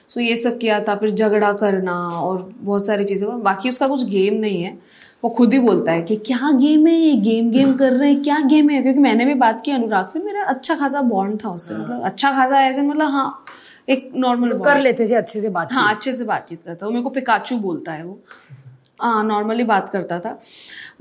सो 0.09 0.21
ये 0.21 0.37
सब 0.37 0.59
किया 0.59 0.81
था 0.81 0.95
फिर 0.97 1.11
झगड़ा 1.11 1.53
करना 1.55 1.99
और 2.21 2.49
बहुत 2.59 2.87
सारी 2.87 3.05
चीज़ें। 3.05 3.29
बाकी 3.43 3.71
उसका 3.71 3.89
कुछ 3.89 4.05
गेम 4.09 4.35
नहीं 4.35 4.63
है। 4.63 4.77
वो 5.25 5.31
खुद 5.31 5.53
ही 5.53 5.59
बोलता 5.59 5.93
है 5.93 6.03
कि 6.03 6.17
क्या 6.17 6.51
गेम 6.53 6.87
है 6.87 6.95
ये? 6.95 7.15
गेम 7.15 7.51
गेम 7.51 7.73
कर 7.75 7.93
रहे 7.93 8.13
हैं। 8.13 8.23
क्या 8.23 8.39
गेम 8.41 8.71
है 8.71 8.83
क्योंकि 8.83 9.01
मैंने 9.01 9.25
भी 9.25 9.35
बात 9.35 9.63
की 9.65 9.73
अनुराग 9.73 10.07
से 10.07 10.19
मेरा 10.19 10.45
अच्छा 10.45 10.75
खासा 10.75 11.01
बॉन्ड 11.03 11.45
था 11.45 11.49
उससे 11.49 11.75
मतलब 11.75 12.03
अच्छा 12.03 12.33
खासा 12.33 12.61
ऐसे 12.61 12.83
मतलब 12.83 13.09
हाँ 13.09 13.45
एक 13.89 14.11
नॉर्मल 14.17 14.59
कर 14.59 14.81
लेते 14.81 15.09
थे 15.09 15.15
अच्छे 15.15 15.41
से 15.41 15.49
बात 15.49 15.73
हाँ 15.73 15.95
अच्छे 15.95 16.13
से 16.13 16.25
बातचीत 16.25 16.63
करता 16.67 16.87
वो 16.87 16.93
मेरे 16.93 17.03
को 17.03 17.11
पिकाचू 17.11 17.57
बोलता 17.59 17.93
है 17.93 18.05
वो। 18.05 18.19
हाँ 19.03 19.25
नॉर्मली 19.25 19.65
बात 19.65 19.91
करता 19.91 20.19
था। 20.21 20.41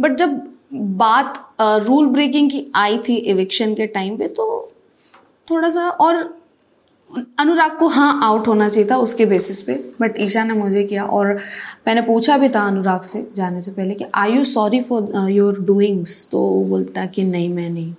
बट 0.02 0.16
जब 0.18 0.42
बात 0.74 1.56
रूल 1.62 2.08
ब्रेकिंग 2.08 2.50
की 2.52 2.72
आई 2.76 2.98
थी 2.98 3.16
इविक्शन 3.16 3.74
के 3.74 3.88
टाइम 3.88 4.18
पे 4.18 4.28
तो 4.28 4.74
थोड़ा 5.52 5.70
सा 5.70 5.90
और 5.90 6.37
अनुराग 7.40 7.78
को 7.78 7.88
हाँ 7.88 8.20
आउट 8.24 8.48
होना 8.48 8.68
चाहिए 8.70 8.90
था 8.92 8.98
उसके 8.98 9.26
बेसिस 9.26 9.62
पे 9.62 9.74
बट 10.02 10.20
ईशा 10.20 10.44
ने 10.44 10.54
मुझे 10.54 10.84
किया 10.84 11.04
और 11.04 11.28
मैंने 11.88 12.02
पूछा 12.02 12.38
भी 12.38 12.50
था 12.50 12.62
अनुराग 12.68 13.02
से 13.02 13.28
जाने 13.36 13.62
से 13.62 13.72
पहले 13.72 13.94
कि 13.94 14.06
I 14.16 14.32
you 14.32 14.44
sorry 14.44 14.82
for 14.82 15.30
your 15.30 15.60
doings 15.60 16.28
तो 16.32 16.40
वो 16.40 16.64
बोलता 16.64 17.06
कि 17.06 17.24
नहीं 17.24 17.50
मैं 17.50 17.70
नहीं। 17.70 17.94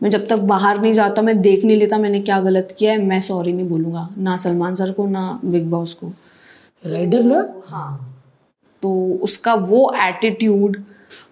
मैं 0.00 0.10
जब 0.10 0.26
तक 0.26 0.38
बाहर 0.44 0.80
नहीं 0.80 0.92
जाता 0.92 1.22
मैं 1.22 1.40
देख 1.42 1.64
नहीं 1.64 1.76
लेता 1.76 1.98
मैंने 1.98 2.20
क्या 2.20 2.40
गलत 2.40 2.74
किया 2.78 2.92
है 2.92 3.02
मैं 3.02 3.20
सॉरी 3.20 3.52
नहीं 3.52 3.68
बोलूँगा। 3.68 4.08
ना 4.18 4.36
सलमान 4.36 4.74
सर 4.74 4.92
को 4.92 5.06
ना 5.06 5.40
बिग 5.44 5.70
बॉस 5.70 5.94
को। 5.94 6.12
राइडर 6.86 7.22
ना? 7.22 7.48
हाँ। 7.66 8.10
तो 8.82 9.18
उसका 9.22 9.54
वो 9.54 9.92
एटीट्यूड 9.98 10.82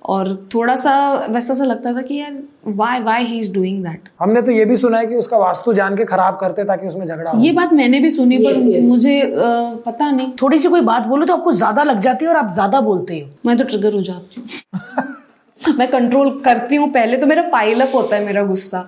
और 0.04 0.34
थोड़ा 0.54 0.74
सा 0.76 0.92
वैसा 1.30 1.54
सा 1.54 1.64
लगता 1.64 1.92
था 1.92 2.02
कि 2.02 2.14
यार 2.14 2.32
why 2.76 3.00
why 3.02 3.24
he 3.24 3.38
is 3.38 3.52
doing 3.54 3.82
that 3.84 4.08
हमने 4.20 4.42
तो 4.42 4.52
ये 4.52 4.64
भी 4.64 4.76
सुना 4.76 4.98
है 4.98 5.06
कि 5.06 5.16
उसका 5.16 5.38
वास्तु 5.38 5.72
जान 5.72 5.96
के 5.96 6.04
खराब 6.04 6.36
करते 6.36 6.64
ताकि 6.64 6.86
उसमें 6.86 7.04
झगड़ा 7.06 7.30
हो। 7.30 7.40
ये 7.40 7.52
बात 7.52 7.72
मैंने 7.72 8.00
भी 8.00 8.10
सुनी 8.10 8.38
पर 8.38 8.56
मुझे 8.82 9.20
आ, 9.20 9.48
पता 9.86 10.10
नहीं। 10.10 10.30
थोड़ी 10.42 10.58
सी 10.58 10.68
कोई 10.68 10.80
बात 10.82 11.06
बोलो 11.06 11.26
तो 11.26 11.34
आपको 11.34 11.52
ज़्यादा 11.52 11.82
लग 11.82 12.00
जाती 12.00 12.24
है 12.24 12.30
और 12.30 12.36
आप 12.36 12.52
ज़्यादा 12.52 12.80
बोलते 12.80 13.18
हो 13.20 13.28
मैं 13.46 13.56
तो 13.58 13.64
ट्रिगर 13.64 13.92
हो 13.94 14.02
जाती 14.02 14.40
हूँ। 14.40 15.74
मैं 15.78 15.90
कंट्रोल 15.90 16.30
करती 16.44 16.76
हूँ। 16.76 16.88
पहले 16.92 17.16
तो 17.16 17.26
मेरा 17.26 17.42
पाइलअप 17.52 17.90
होता 17.94 18.16
है 18.16 18.24
मेरा 18.26 18.42
गुस्सा। 18.44 18.86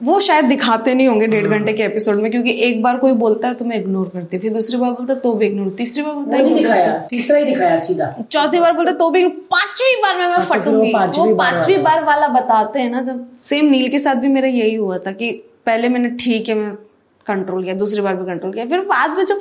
वो 0.00 0.18
शायद 0.20 0.44
दिखाते 0.44 0.94
नहीं 0.94 1.06
होंगे 1.08 1.26
डेढ़ 1.26 1.46
घंटे 1.46 1.72
के 1.72 1.82
एपिसोड 1.82 2.16
में 2.16 2.30
क्योंकि 2.30 2.50
एक 2.64 2.82
बार 2.82 2.96
कोई 2.96 3.12
बोलता 3.14 3.48
है 3.48 3.54
तो 3.54 3.64
मैं 3.64 3.76
इग्नोर 3.76 4.08
करती 4.08 4.36
हूँ। 4.36 4.42
फिर 4.42 4.52
दूसरी 4.52 4.78
बार 4.78 4.90
बोलता 4.90 5.12
है 5.12 5.20
तो 5.20 5.32
भी 5.34 5.46
इग्नोर 5.46 5.68
तीसरी 5.78 6.02
बार 6.02 6.14
बोलता 6.14 6.36
है 6.36 6.42
नहीं 6.42 6.54
दिखाया। 6.54 6.98
तीसरा 7.10 7.38
ही 7.38 7.44
दिखाया 7.44 7.76
सीधा। 7.78 8.06
चौथी 8.22 8.60
बार 8.60 8.72
बोलते 8.72 8.92
तो 8.94 9.10
भी 9.10 9.26
पांचवी 9.28 9.94
बार 10.02 10.16
में 10.18 10.26
मैं 10.26 10.34
हाँ, 10.34 10.44
तो 10.44 10.54
फटूँगी। 10.54 10.92
वो 10.92 11.34
पांचवी 11.36 11.76
बार 11.78 12.04
वाला 12.04 12.28
बताते 12.30 12.80
हैं 12.80 12.90
ना 12.90 13.02
जब 13.02 13.26
सेम 13.40 13.66
नील 13.66 13.88
के 13.90 13.98
साथ 13.98 14.16
भी 14.16 14.28
मेरा 14.28 14.48
यही 14.48 14.74
हुआ 14.74 14.98
था 14.98 15.12
कि 15.12 15.30
पहले 15.66 15.88
मैंने 15.88 16.10
ठीक 16.20 16.48
है 16.48 16.54
मैं 16.54 16.70
कंट्रोल 17.26 17.62
किया 17.64 17.74
दूसरी 17.76 18.00
बार 18.00 18.16
भी 18.16 18.24
कंट्रोल 18.26 18.52
किया। 18.52 18.64
फिर 18.66 18.80
बाद 18.86 19.16
में 19.18 19.24
जब 19.24 19.40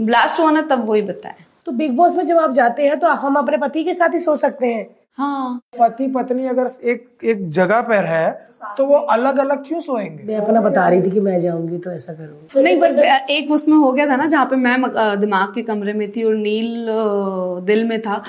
ब्लास्ट 0.00 0.40
हुआ 0.40 0.50
ना 0.50 0.62
तब 0.70 0.84
वही 0.88 1.02
बताया। 1.04 1.44
तो 1.66 1.72
बिग 1.72 1.96
बॉस 1.96 2.16
में 2.16 2.26
जब 2.26 2.38
आप 2.38 2.52
जाते 2.54 2.82
हैं 2.82 2.98
तो 2.98 3.08
हम 3.16 3.34
अपने 3.36 3.56
पति 3.58 3.84
के 3.84 3.94
साथ 3.94 4.14
ही 4.14 4.20
सो 4.20 4.36
सकते 4.36 4.66
हैं। 4.66 4.86
हाँ। 5.16 5.60
पति 5.78 6.06
पत्नी 6.08 6.46
अगर 6.46 6.70
एक 6.84 7.08
एक 7.24 7.48
जगह 7.48 7.80
पर 7.80 8.04
है 8.04 8.30
तो 8.78 8.84
वो 8.86 8.96
अलग 9.12 9.38
अलग 9.38 9.66
क्यों 9.66 9.80
सोएँगे? 9.80 10.24
मैं 10.24 10.36
अपना 10.36 10.60
बता 10.60 10.88
रही 10.88 11.02
थी 11.02 11.10
कि 11.10 11.20
मैं 11.20 11.38
जाऊँगी 11.40 11.78
तो 11.78 11.90
ऐसा 11.90 12.12
करूँगी। 12.12 12.62
नहीं 12.62 12.78
पर 12.80 12.98
एक 13.30 13.50
उसमें 13.52 13.76
हो 13.76 13.92
गया 13.92 14.06
था 14.06 14.16
ना 14.16 14.26
जहाँ 14.26 14.44
पे 14.46 14.56
मैं 14.56 14.76
दिमाग 15.20 15.54
के 15.54 15.62
कमरे 15.62 15.92
में 15.92 16.10
थी 16.12 16.22
और 16.22 16.34
नील 16.34 16.86
दिल 17.66 17.84
में 17.84 18.00
था 18.02 18.22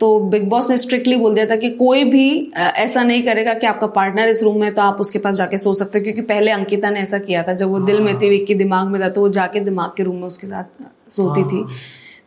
तो 0.00 0.18
बिग 0.20 0.48
बॉस 0.48 0.70
ने 0.70 0.76
स्ट्रिक्टली 0.76 1.16
बोल 1.16 1.34
दिया 1.34 1.46
था 1.46 1.56
कि 1.56 1.70
कोई 1.70 2.04
भी 2.04 2.52
ऐसा 2.56 3.02
नहीं 3.02 3.22
करेगा 3.22 3.54
कि 3.54 3.66
आपका 3.66 3.86
पार्टनर 3.86 4.28
इस 4.28 4.42
रूम 4.42 4.60
में 4.60 4.74
तो 4.74 4.82
आप 4.82 5.00
उसके 5.00 5.18
पास 5.18 5.34
जाके 5.34 5.58
सो 5.58 5.72
सकते 5.72 5.98
हो 5.98 6.02
क्योंकि 6.02 6.22
पहले 6.22 6.50
अंकिता 6.50 6.90
ने 6.90 7.00
ऐसा 7.00 7.18
किया 7.18 7.42
था 7.42 7.52
जब 7.52 7.68
वो 7.68 7.78
दिल 7.80 8.00
में 8.00 8.18
थी 8.20 8.28
विक्की 8.28 8.54
दिमाग 8.54 8.88
में 8.88 9.00
था 9.02 9.08
तो 9.08 9.20
वो 9.20 9.28
जाके 9.28 9.60
दिमाग 9.60 9.90
के 9.96 10.02
रूम 10.02 10.16
में 10.16 10.26
उसके 10.26 10.46
साथ 10.46 10.82
सोती 11.10 11.44
थी। 11.44 11.66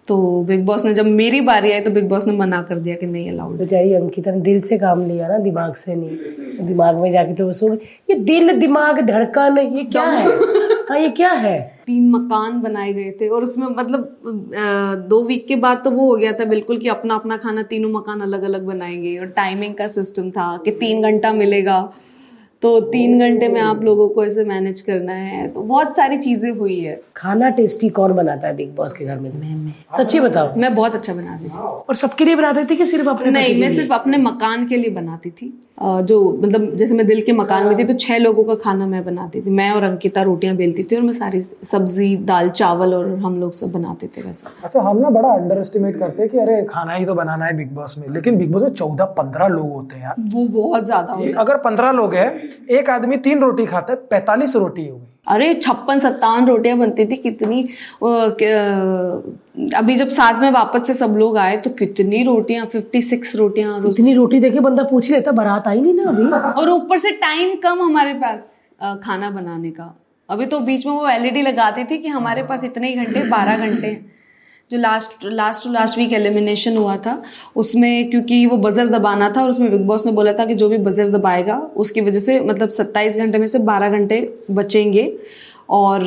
तो 0.09 0.17
बिग 0.43 0.65
बॉस 0.65 0.85
ने 0.85 0.93
जब 0.93 1.05
मेरी 1.05 1.39
बारी 1.41 1.71
आई 1.71 1.81
तो 1.81 1.91
बिग 1.91 2.07
बॉस 2.09 2.25
ने 2.27 2.33
मना 2.33 2.61
कर 2.61 2.75
दिया 2.75 2.95
कि 2.95 3.05
नहीं 3.05 3.31
अलाउड 3.31 3.57
बेचारी 3.57 3.93
अंकिता 3.93 4.31
ने 4.31 4.41
दिल 4.41 4.61
से 4.61 4.77
काम 4.77 5.05
लिया 5.07 5.27
ना 5.27 5.37
दिमाग 5.37 5.73
से 5.75 5.95
नहीं। 5.95 6.67
दिमाग 6.67 6.95
में 6.95 7.09
जाके 7.11 7.33
तो 7.33 7.45
वो 7.45 7.53
सो 7.53 7.73
ये 7.73 8.15
दिल 8.15 8.51
दिमाग 8.59 8.99
धड़कन 9.01 9.57
ये 9.57 9.83
क्या 9.83 10.03
है? 10.03 10.31
हाँ 10.89 10.99
ये 10.99 11.09
क्या 11.09 11.31
है? 11.31 11.59
तीन 11.85 12.09
मकान 12.09 12.59
बनाए 12.61 12.93
गए 12.93 13.11
थे 13.21 13.27
और 13.27 13.43
उसमें 13.43 13.67
मतलब 13.67 15.05
दो 15.09 15.23
वीक 15.25 15.47
के 15.47 15.55
बाद 15.55 15.81
तो 15.85 15.91
वो 15.91 16.09
हो 16.09 16.15
गया 16.15 16.31
था 16.31 16.45
बिल्कुल 16.45 16.77
कि 16.77 16.87
अपना 16.87 17.15
अपना 17.15 17.37
खाना 17.37 17.63
तीनों 17.63 17.89
मकान 17.91 18.21
अलग 18.21 18.43
अलग 18.43 18.65
बनाएँगे 18.65 19.17
और 19.17 19.25
टाइमिंग 19.37 19.73
का 19.75 19.87
सिस्टम 19.87 20.29
था 20.31 20.55
कि 20.65 20.71
तीन 20.71 21.01
घंटा 21.01 21.33
मिलेगा। 21.33 21.81
तो 22.63 22.79
तीन 22.81 23.19
घंटे 23.19 23.47
में 23.47 23.59
आप 23.61 23.83
लोगों 23.83 24.07
को 24.09 24.23
ऐसे 24.25 24.43
मैनेज 24.45 24.81
करना 24.81 25.13
है। 25.13 25.47
तो 25.47 25.61
बहुत 25.61 25.95
सारी 25.95 26.17
चीज़ें 26.17 26.49
हुई 26.51 26.79
है। 26.79 26.99
खाना 27.15 27.49
टेस्टी 27.49 27.89
कौन 27.89 28.13
बनाता 28.13 28.47
है 28.47 28.55
बिग 28.55 28.75
बॉस 28.75 28.93
के 28.93 29.05
घर 29.05 29.19
में? 29.19 29.31
मैं 29.31 29.55
मैं। 29.55 29.73
सच्ची 29.97 30.19
बताओ। 30.19 30.53
मैं 30.57 30.73
बहुत 30.75 30.95
अच्छा 30.95 31.13
बनाती 31.13 31.45
थी। 31.45 31.57
और 31.57 31.95
सबके 31.95 32.25
लिए 32.25 32.35
बनाती 32.35 32.65
थी 32.65 32.75
कि 32.75 32.85
सिर्फ़ 32.85 33.09
अपने 33.09 33.31
नहीं 33.31 33.59
मैं 33.61 33.69
सिर्फ़ 33.75 33.93
अपने 33.93 34.17
मकान 34.17 34.67
के 34.67 34.77
लिए 34.77 34.89
बनाती 34.91 35.29
थी। 35.31 35.53
जो 35.81 36.15
मतलब 36.43 36.75
जैसे 36.77 36.95
मैं 36.95 37.05
दिल 37.07 37.21
के 37.25 37.31
मकान 37.31 37.65
में 37.65 37.77
थी 37.77 37.83
तो 37.83 37.93
छह 37.95 38.17
लोगों 38.17 38.43
का 38.43 38.55
खाना 38.63 38.85
मैं 38.87 39.03
बनाती 39.05 39.41
थी। 39.41 39.49
मैं 39.51 39.69
और 39.71 39.83
अंकिता 39.83 40.21
रोटियाँ 40.21 40.55
बेलती 40.55 40.83
थी 40.83 40.95
और 40.95 41.01
मैं 41.01 41.13
सारी 41.13 41.41
सब्ज़ी 41.41 42.15
दाल 42.25 42.49
चावल 42.51 42.93
और 42.93 43.07
हम 43.19 43.39
लोग 43.41 43.53
सब 43.53 43.71
बनाते 43.71 44.07
थे 44.17 44.21
वैसे। 44.21 44.47
अच्छा 44.63 44.81
हम 44.81 44.97
ना 44.97 45.09
बड़ा 45.09 45.29
अंडर 45.33 45.61
एस्टिमेट 45.61 45.99
करते 45.99 46.21
हैं 46.21 46.31
कि 46.31 46.39
अरे 46.39 46.61
खाना 46.69 46.93
ही 46.93 47.05
तो 47.05 47.15
बनाना 47.15 47.45
है 47.45 47.55
बिग 47.57 47.71
बॉस 47.75 47.97
में। 47.97 48.07
लेकिन 48.09 48.37
बिग 48.37 48.51
बॉस 48.51 48.61
में 48.61 48.69
चौदह 48.71 49.05
पंद्रह 49.17 49.47
लोग 49.47 49.71
होते 49.71 49.95
हैं 49.95 50.03
यार। 50.03 50.15
वो 50.35 50.47
बहुत 50.59 50.85
ज़्यादा 50.85 51.19
अगर 51.41 51.57
पंद्रह 51.59 51.91
लोग 51.91 52.15
हैं 52.15 52.48
एक 52.69 52.89
आदमी 52.89 53.17
तीन 53.17 53.39
रोटी 53.39 53.65
खाता 53.65 53.93
है 53.93 53.99
पैंतालीस 54.09 54.55
रोटी 54.55 54.87
हो 54.87 54.95
गई। 54.97 55.05
अरे 55.27 55.53
छप्पन 55.53 55.99
सत्तावन 55.99 56.45
रोटियाँ 56.47 56.77
बनती 56.77 57.05
थी 57.05 57.15
कितनी 57.15 57.63
क- 58.03 59.73
अभी 59.75 59.95
जब 59.95 60.09
साथ 60.09 60.41
में 60.41 60.49
वापस 60.51 60.87
से 60.87 60.93
सब 60.93 61.15
लोग 61.17 61.37
आए 61.37 61.57
तो 61.57 61.69
कितनी 61.69 62.23
रोटियाँ 62.23 62.65
फिफ्टी 62.65 63.01
सिक्स 63.01 63.35
रोटियाँ 63.35 63.79
इतनी 63.87 64.13
रोटी 64.13 64.39
देखे 64.39 64.59
बंदा 64.59 64.83
पूछ 64.83 65.07
ही 65.07 65.13
लेता 65.13 65.31
बारात 65.31 65.67
आई 65.67 65.81
नहीं 65.81 65.93
ना 65.93 66.03
अभी? 66.03 66.23
और 66.61 66.69
ऊपर 66.69 66.97
से 66.97 67.11
टाइम 67.11 67.55
कम 67.55 67.81
हमारे 67.81 68.13
पास 68.13 68.73
खाना 68.83 69.29
बनाने 69.31 69.71
का। 69.71 69.95
अभी 70.29 70.45
तो 70.45 70.59
बीच 70.59 70.85
में 70.85 70.93
वो 70.93 71.07
एलईडी 71.07 71.41
लगाती 71.41 71.83
थी 71.83 71.97
कि 71.97 72.07
हमारे 72.07 72.43
पास 72.43 72.63
इतने 72.63 72.87
ही 72.87 72.95
घंटे 72.95 73.23
बारह 73.23 73.57
घंटे 73.57 73.87
हैं। 73.87 74.18
जो 74.71 74.77
last 74.77 75.23
last 75.25 75.63
to 75.63 75.71
last 75.71 75.97
week 75.97 76.11
elimination 76.13 76.75
हुआ 76.77 76.95
था 76.97 77.21
उसमें 77.57 78.09
क्योंकि 78.09 78.45
वो 78.45 78.57
बजर 78.57 78.87
दबाना 78.87 79.29
था 79.29 79.41
और 79.43 79.49
उसमें 79.49 79.69
बिग 79.71 79.85
बॉस 79.85 80.05
ने 80.05 80.11
बोला 80.11 80.33
था 80.33 80.45
कि 80.45 80.55
जो 80.55 80.67
भी 80.69 80.77
बजर 80.79 81.07
दबाएगा 81.11 81.55
उसकी 81.75 82.01
वजह 82.01 82.19
से 82.19 82.39
मतलब 82.39 82.69
सत्ताईस 82.69 83.15
घंटे 83.17 83.37
में 83.37 83.45
से 83.47 83.59
बारह 83.69 83.89
घंटे 83.89 84.21
बचेंगे 84.51 85.11
और 85.69 86.03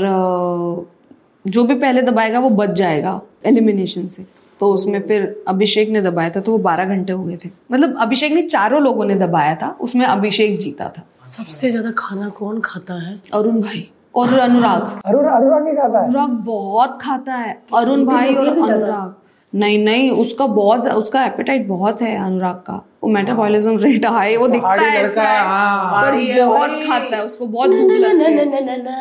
जो 1.45 1.65
भी 1.65 1.75
पहले 1.75 2.03
दबाएगा 2.03 2.39
वो 2.39 2.51
बच 2.51 2.71
जाएगा 2.73 3.21
एलिमिनेशन 3.47 4.07
से। 4.09 4.25
तो 4.61 4.73
उसमें 4.73 5.01
फिर 5.07 5.45
अभिषेक 5.49 5.89
ने 5.89 6.01
दबाया 6.03 6.31
था 6.31 6.41
तो 6.41 6.53
वो 6.53 6.59
बारह 6.61 6.85
घंटे 6.87 7.13
हो 7.13 7.25
गए 7.25 7.37
थे। 7.37 7.49
मतलब 7.73 7.97
अभिषेक 8.01 8.33
ने 8.33 8.43
चारों 8.45 8.83
लोगों 8.83 9.05
ने 9.05 9.15
दबाया 9.17 9.55
था 9.55 9.77
उसमें 9.81 10.05
अभिषेक 10.07 10.59
जीता 10.59 10.89
था। 10.89 11.05
सबसे 11.31 11.71
ज़्यादा 11.71 11.91
खाना 11.99 12.29
कौन 12.29 12.61
खाता 12.61 12.95
है? 13.01 13.21
अरुण 13.35 13.61
भाई। 13.61 13.89
और 14.15 14.39
अनुराग। 14.39 15.01
अरुण 15.07 15.25
अनुराग 15.25 15.69
ही 15.69 15.75
खाता 15.75 15.99
है? 15.99 16.05
अनुराग 16.05 16.29
बहुत 16.29 16.99
खाता 17.03 17.35
है। 17.35 17.63
अरुण 17.75 18.05
भाई 18.05 18.35
और 18.35 18.47
अनुराग। 18.47 19.15
नहीं 19.55 19.85
नहीं 19.85 20.11
उसका 20.11 20.47
बहुत 20.47 20.87
उसका 20.87 21.25
एपेटाइट 21.25 21.69
बहुत 21.69 22.03
है 22.03 22.25
अनुराग 22.25 22.55
का। 22.55 22.87
वो 23.05 23.11
मेटाबॉलिज्म 23.11 23.79
रेट 23.79 24.07
हाई 24.07 24.37
वो 24.37 24.49
दिखता 24.49 24.71
है 24.71 25.03
ऐसा। 25.03 25.23
है, 25.23 25.41
है 25.41 25.47
हाँ। 25.49 26.03
पर 26.03 26.47
बहुत 26.47 26.71
खाता 26.71 27.17
है 27.17 27.25
उसको 27.25 27.47
बहुत 27.47 27.71
भूख 27.71 27.91
लगती 27.91 28.25
है। 28.25 28.93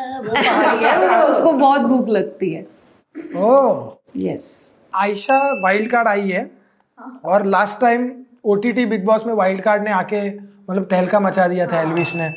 है। 0.88 1.24
उसको 1.26 1.52
बहुत 1.52 1.82
भूख 1.82 2.10
लगती 2.10 2.54
है। 2.54 2.68
Oh. 3.36 3.84
Yes 4.18 4.82
Ayesha 4.96 5.62
wild 5.64 5.92
card 5.92 6.08
आई 6.08 6.30
है। 6.30 6.52
और 7.26 7.46
last 7.46 7.82
time 7.82 8.12
OTT 8.46 8.86
Bigg 8.86 9.06
Boss 9.06 9.26
में 9.26 9.34
वाइल्ड 9.34 9.62
कार्ड 9.62 9.84
ने 9.84 9.92
आके 9.92 10.40
मतलब 10.40 10.84
तहलका 10.84 11.20
मचा 11.20 11.48
दिया 11.48 11.68
था 11.68 11.82
एलविश 11.82 12.16
ने। 12.16 12.34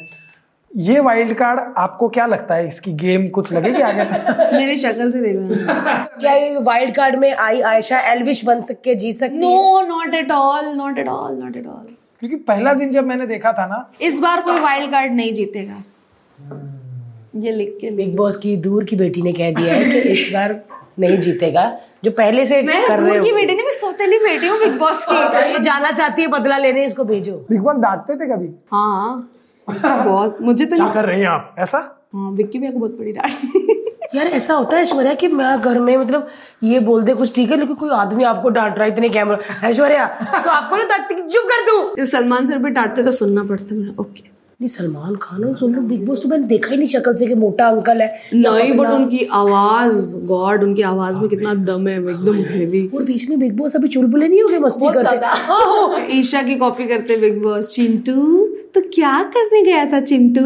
ये 0.75 1.01
वाइल्ड 1.01 1.33
कार्ड 1.39 1.61
आपको 1.79 2.09
क्या 2.09 2.25
लगता 2.27 2.55
है? 2.55 2.67
इसकी 2.69 2.93
गेम 2.93 3.27
कुछ 3.29 3.53
लगेगी 3.53 3.83
आगे? 3.83 4.05
मेरी 4.57 4.77
शक्ल 4.77 5.11
से 5.13 5.21
देख 5.21 5.37
रहे 5.37 6.05
क्या 6.21 6.33
ये 6.33 6.57
वाइल्ड 6.63 6.95
कार्ड 6.95 7.19
में 7.19 7.33
आई 7.33 7.61
आयशा 7.63 8.01
एलविश 8.13 8.45
बन 8.45 8.63
सके 8.63 8.95
जीत 8.95 9.19
सकती 9.19 9.35
है? 9.35 9.41
No 9.41 9.81
not 9.89 10.15
at 10.15 10.31
all 10.33 10.75
not 10.77 10.99
at 10.99 11.09
all 11.09 11.35
not 11.35 11.57
at 11.57 11.67
all 11.67 11.87
क्योंकि 12.21 12.37
पहला 12.37 12.73
दिन 12.75 12.91
जब 12.93 13.07
मैंने 13.07 13.27
देखा 13.27 13.53
था 13.53 13.67
ना 13.67 13.89
इस 14.01 14.19
बार 14.21 14.41
कोई 14.41 14.61
वाइल्ड 14.61 14.91
कार्ड 14.91 15.13
नहीं 15.13 15.33
जीतेगा। 15.35 15.83
ये 17.37 17.53
लिख 17.53 17.77
के 17.81 17.91
बिग 17.91 18.17
बॉस 18.17 18.37
की 18.37 18.57
दूर 18.57 18.85
की 18.85 18.97
बेटी 18.97 19.23
ने 19.23 19.33
कह 19.33 19.53
दिया 19.53 19.75
है 19.75 19.85
कि 19.85 19.99
इस 20.11 20.29
बार 20.35 20.61
नहीं 20.99 21.19
जीतेगा 21.19 21.67
जो 22.05 22.11
पहले 22.11 22.45
से 22.45 22.63
मैं 22.63 22.87
कर 22.89 22.99
रहे 23.01 23.23
की 23.23 23.33
बेटी 23.33 23.55
नहीं 23.55 23.65
मैं 23.65 23.73
सौतेली 23.75 24.19
बेटी 24.19 24.47
हूँ 24.47 24.59
बिग 24.59 24.79
बॉस 24.79 25.07
की। 25.11 25.63
जाना 25.63 25.91
चाहती 25.91 26.23
है 26.23 26.29
बदला 26.29 26.59
लेने 26.59 26.85
इसको 26.87 27.05
भेजो। 27.05 27.37
बिग 27.51 27.61
बॉस 27.61 27.79
डांटते 27.79 28.17
थे 28.17 28.29
कभी? 28.35 28.49
हाँ। 28.73 29.31
बहुत। 29.69 30.39
मुझे 30.43 30.65
तो 30.65 30.77
क्या 30.77 30.89
कर 30.95 31.05
रहे 31.05 31.21
हैं 31.21 31.27
आप? 31.27 31.55
ऐसा? 31.59 31.79
हाँ 32.15 32.31
विक्की 32.33 32.59
भैया 32.59 32.73
को 32.73 32.79
बहुत 32.79 32.99
बड़ी 32.99 33.13
डांट 33.13 34.15
यार 34.15 34.27
ऐसा 34.27 34.55
होता 34.55 34.77
है 34.77 34.83
ऐश्वर्या 34.83 35.15
कि 35.15 35.29
मैं 35.29 35.59
घर 35.61 35.79
में 35.81 35.97
मतलब 35.97 36.29
ये 36.63 36.81
बोल 36.81 37.03
दे 37.03 37.15
कुछ 37.15 37.35
ठीक 37.35 37.51
है 37.51 37.57
लेकिन 37.57 37.77
कोई 37.77 37.91
आदमी 37.93 38.25
आपको 38.25 38.49
डांट 38.49 38.75
रहा 38.75 38.85
है 38.85 38.93
इतने 38.93 39.09
कैमरा 39.09 39.67
ऐश्वर्या 39.69 40.07
तो 40.45 40.51
आपको 40.51 40.77
ना 40.77 40.99
चुप 41.09 41.49
कर 41.51 41.65
दू 41.67 42.07
सलमान 42.07 42.47
सर 42.47 42.59
भी 42.59 42.71
डांटते 42.71 43.03
तो 43.05 43.13
सुनना 43.13 43.43
पड़ता 43.45 43.75
है। 43.75 43.89
ओके। 44.01 44.33
नहीं 44.61 44.69
सलमान 44.69 45.17
खान 45.23 45.45
और 45.45 45.57
सुन 45.57 45.75
लो 45.75 45.81
बिग 45.83 46.07
बॉस 46.07 46.23
तो 46.23 46.29
मैंने 46.29 46.47
देखा 46.47 46.71
ही 46.71 46.77
नहीं 46.77 46.87
शक्ल 46.89 47.15
से 47.17 47.27
कि 47.27 47.35
मोटा 47.35 47.67
अंकल 47.69 48.03
है। 48.03 48.09
नहीं 48.35 48.73
बट 48.73 48.89
उनकी 48.89 49.25
आवाज़ 49.33 50.17
गॉड 50.27 50.63
उनकी 50.65 50.83
आवाज़ 50.83 51.19
में 51.21 51.29
कितना 51.29 51.55
दम 51.55 51.89
है 51.89 51.97
एकदम 51.99 52.43
हेवी 52.51 52.87
और 52.95 53.03
बीच 53.03 53.29
में 53.31 53.39
बिग 53.39 53.57
बॉस 53.57 53.77
अभी 53.77 53.89
चुलबुले 53.89 54.29
नहीं 54.29 54.43
हो 54.43 54.49
गए 54.49 54.59
मस्ती 54.59 54.93
करते। 54.95 56.13
ईशा 56.19 56.43
की 56.43 56.55
कॉपी 56.57 56.87
करते 56.87 57.17
बिग 57.17 57.43
बॉस। 57.43 57.75
चिंटू 57.75 58.49
तो 58.75 58.81
क्या 58.95 59.23
करने 59.35 59.63
गया 59.63 59.85
था 59.93 60.01
चिंटू? 60.01 60.43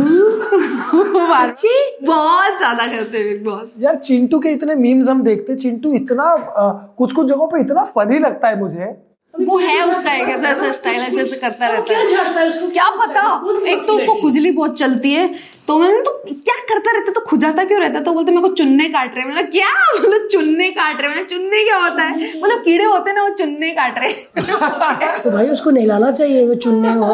बहुत 2.06 2.56
ज़्यादा 2.58 2.86
करते 2.86 3.22
बिग 3.24 3.44
बॉस 3.44 3.74
यार 3.80 3.94
चिंटू 3.94 4.38
के 4.38 4.50
इतने 4.50 4.74
मीम्स 4.74 5.08
हम 5.08 5.22
देखते 5.22 5.54
चिंटू 5.54 5.92
इतना 5.94 6.24
आ, 6.24 6.72
कुछ 6.98 7.12
कुछ 7.12 7.26
जगहों 7.26 7.48
पे 7.48 7.60
इतना 7.60 7.84
फनी 7.96 8.18
लगता 8.18 8.48
है 8.48 8.58
मुझे। 8.60 9.07
वो 9.40 9.58
है 9.58 9.82
उसका 9.82 10.12
एक 10.12 10.28
ऐसा 10.28 10.48
ऐसा 10.48 10.70
स्टाइल 10.72 11.00
ऐसे 11.02 11.20
ऐसे 11.20 11.36
करता 11.36 11.66
रहता 11.66 11.96
है। 11.96 12.50
क्या 12.70 12.88
पता? 12.96 13.22
एक 13.70 13.86
तो 13.86 13.92
उसको 13.92 14.14
खुजली 14.20 14.50
बहुत 14.50 14.78
चलती 14.78 15.12
है। 15.12 15.28
तो 15.68 15.78
मैंने 15.78 16.00
तो 16.02 16.10
क्या 16.26 16.54
करता 16.68 16.92
रहता 16.92 17.12
तो 17.12 17.20
खुजाता 17.20 17.64
क्यों 17.64 17.80
रहता 17.80 18.00
तो 18.00 18.12
बोलते 18.12 18.32
मेरे 18.32 18.42
को 18.42 18.54
चुन्ने 18.54 18.88
काट 18.88 19.14
रहे 19.16 19.24
मतलब 19.24 19.50
क्या? 19.50 19.68
मतलब 20.00 20.26
चुन्ने 20.32 20.70
काट 20.70 21.00
रहे 21.00 21.08
हैं? 21.08 21.16
मतलब 21.16 21.26
चुन्ने 21.26 21.62
क्या 21.64 21.76
होता 21.78 22.02
है? 22.02 22.14
मतलब 22.42 22.62
कीड़े 22.64 22.84
होते 22.84 23.10
हैं 23.10 23.16
ना 23.16 23.22
वो 23.22 23.28
चुन्ने 23.34 23.70
काट 23.70 23.98
रहे 23.98 24.10
हैं। 24.10 25.20
तो 25.24 25.30
भाई 25.30 25.48
उसको 25.48 25.70
नहलाना 25.70 26.10
चाहिए 26.12 26.46
वो 26.48 26.54
चुनने 26.54 26.92
हो। 26.92 27.12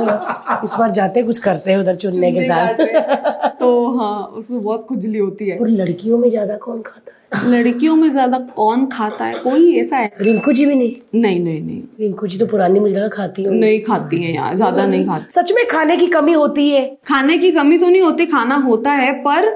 इस 0.65 0.75
बार 0.79 0.91
जाते 0.91 1.23
कुछ 1.23 1.39
करते 1.39 1.71
हैं 1.71 1.79
उधर 1.79 1.95
चुनने 1.97 2.33
के 2.33 2.43
साथ। 2.43 3.55
तो 3.61 3.91
हाँ 3.99 4.17
उसको 4.27 4.61
बहुत 4.61 4.87
खुजली 4.89 5.19
होती 5.19 5.49
है। 5.49 5.59
और 5.59 5.69
लड़कियों 5.71 6.19
में 6.19 6.29
ज़्यादा 6.31 6.57
कौन 6.57 6.83
खाता 6.83 7.11
है? 7.11 7.19
लड़कियों 7.45 7.95
में 7.97 8.09
ज़्यादा 8.11 8.39
कौन 8.57 8.87
खाता 8.87 9.25
है? 9.25 9.35
कोई 9.41 9.75
ऐसा 9.77 9.97
है? 9.97 10.11
रिंकू 10.21 10.53
जी 10.53 10.67
भी 10.67 10.75
नहीं। 10.75 10.95
नहीं 11.15 11.41
नहीं 11.41 11.61
नहीं। 11.63 11.81
रिंकू 12.01 12.27
जी 12.27 12.39
तो 12.39 12.47
पुरानी 12.47 12.81
मिल 12.81 12.95
जगह 12.95 13.09
खाती 13.09 13.43
हूँ 13.45 13.55
नहीं 13.55 13.81
खाती 13.83 14.23
है 14.23 14.35
यार 14.35 14.55
ज़्यादा 14.57 14.87
नहीं 14.87 15.07
खाती। 15.07 15.33
सच 15.33 15.53
में 15.53 15.65
खाने 15.71 15.97
की 15.97 16.07
कमी 16.09 16.33
होती 16.33 16.69
है। 16.71 16.85
खाने 17.07 17.39
की 17.39 17.51
कमी 17.53 17.79
तो 17.79 17.89
नहीं 17.89 18.03
होती 18.03 18.27
खाना 18.27 18.57
होता 18.65 18.93
है 18.93 19.13
पर 19.23 19.49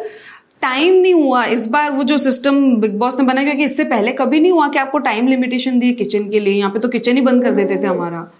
टाइम 0.62 0.94
नहीं 0.94 1.14
हुआ। 1.14 1.44
इस 1.46 1.66
बार 1.66 1.90
वो 1.90 2.04
जो 2.04 2.16
सिस्टम 2.18 2.60
बिग 2.76 2.98
बॉस 2.98 3.18
ने 3.20 3.26
बनाया 3.26 3.46
क्योंकि 3.46 3.64
इससे 3.64 3.84
पहले 3.86 4.12
कभी 4.12 4.40
नहीं 4.40 4.52
हुआ 4.52 4.68
कि 4.68 4.78
आपको 4.78 4.98
टाइम 5.00 5.28
लिमिटेशन 5.28 5.78
दी 5.78 5.92
किचन 5.92 6.28
के 6.30 6.40
लिए। 6.40 6.54
यहाँ 6.54 6.70
पे 6.70 6.78
तो 6.78 6.88
किचन 6.88 7.16
ही 7.16 7.20
बंद 7.22 7.42
कर 7.42 7.52
देते 7.52 7.76
थे 7.76 7.86
हमारा। 7.86 8.30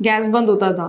गैस 0.00 0.26
बंद 0.28 0.48
होता 0.48 0.72
था। 0.72 0.86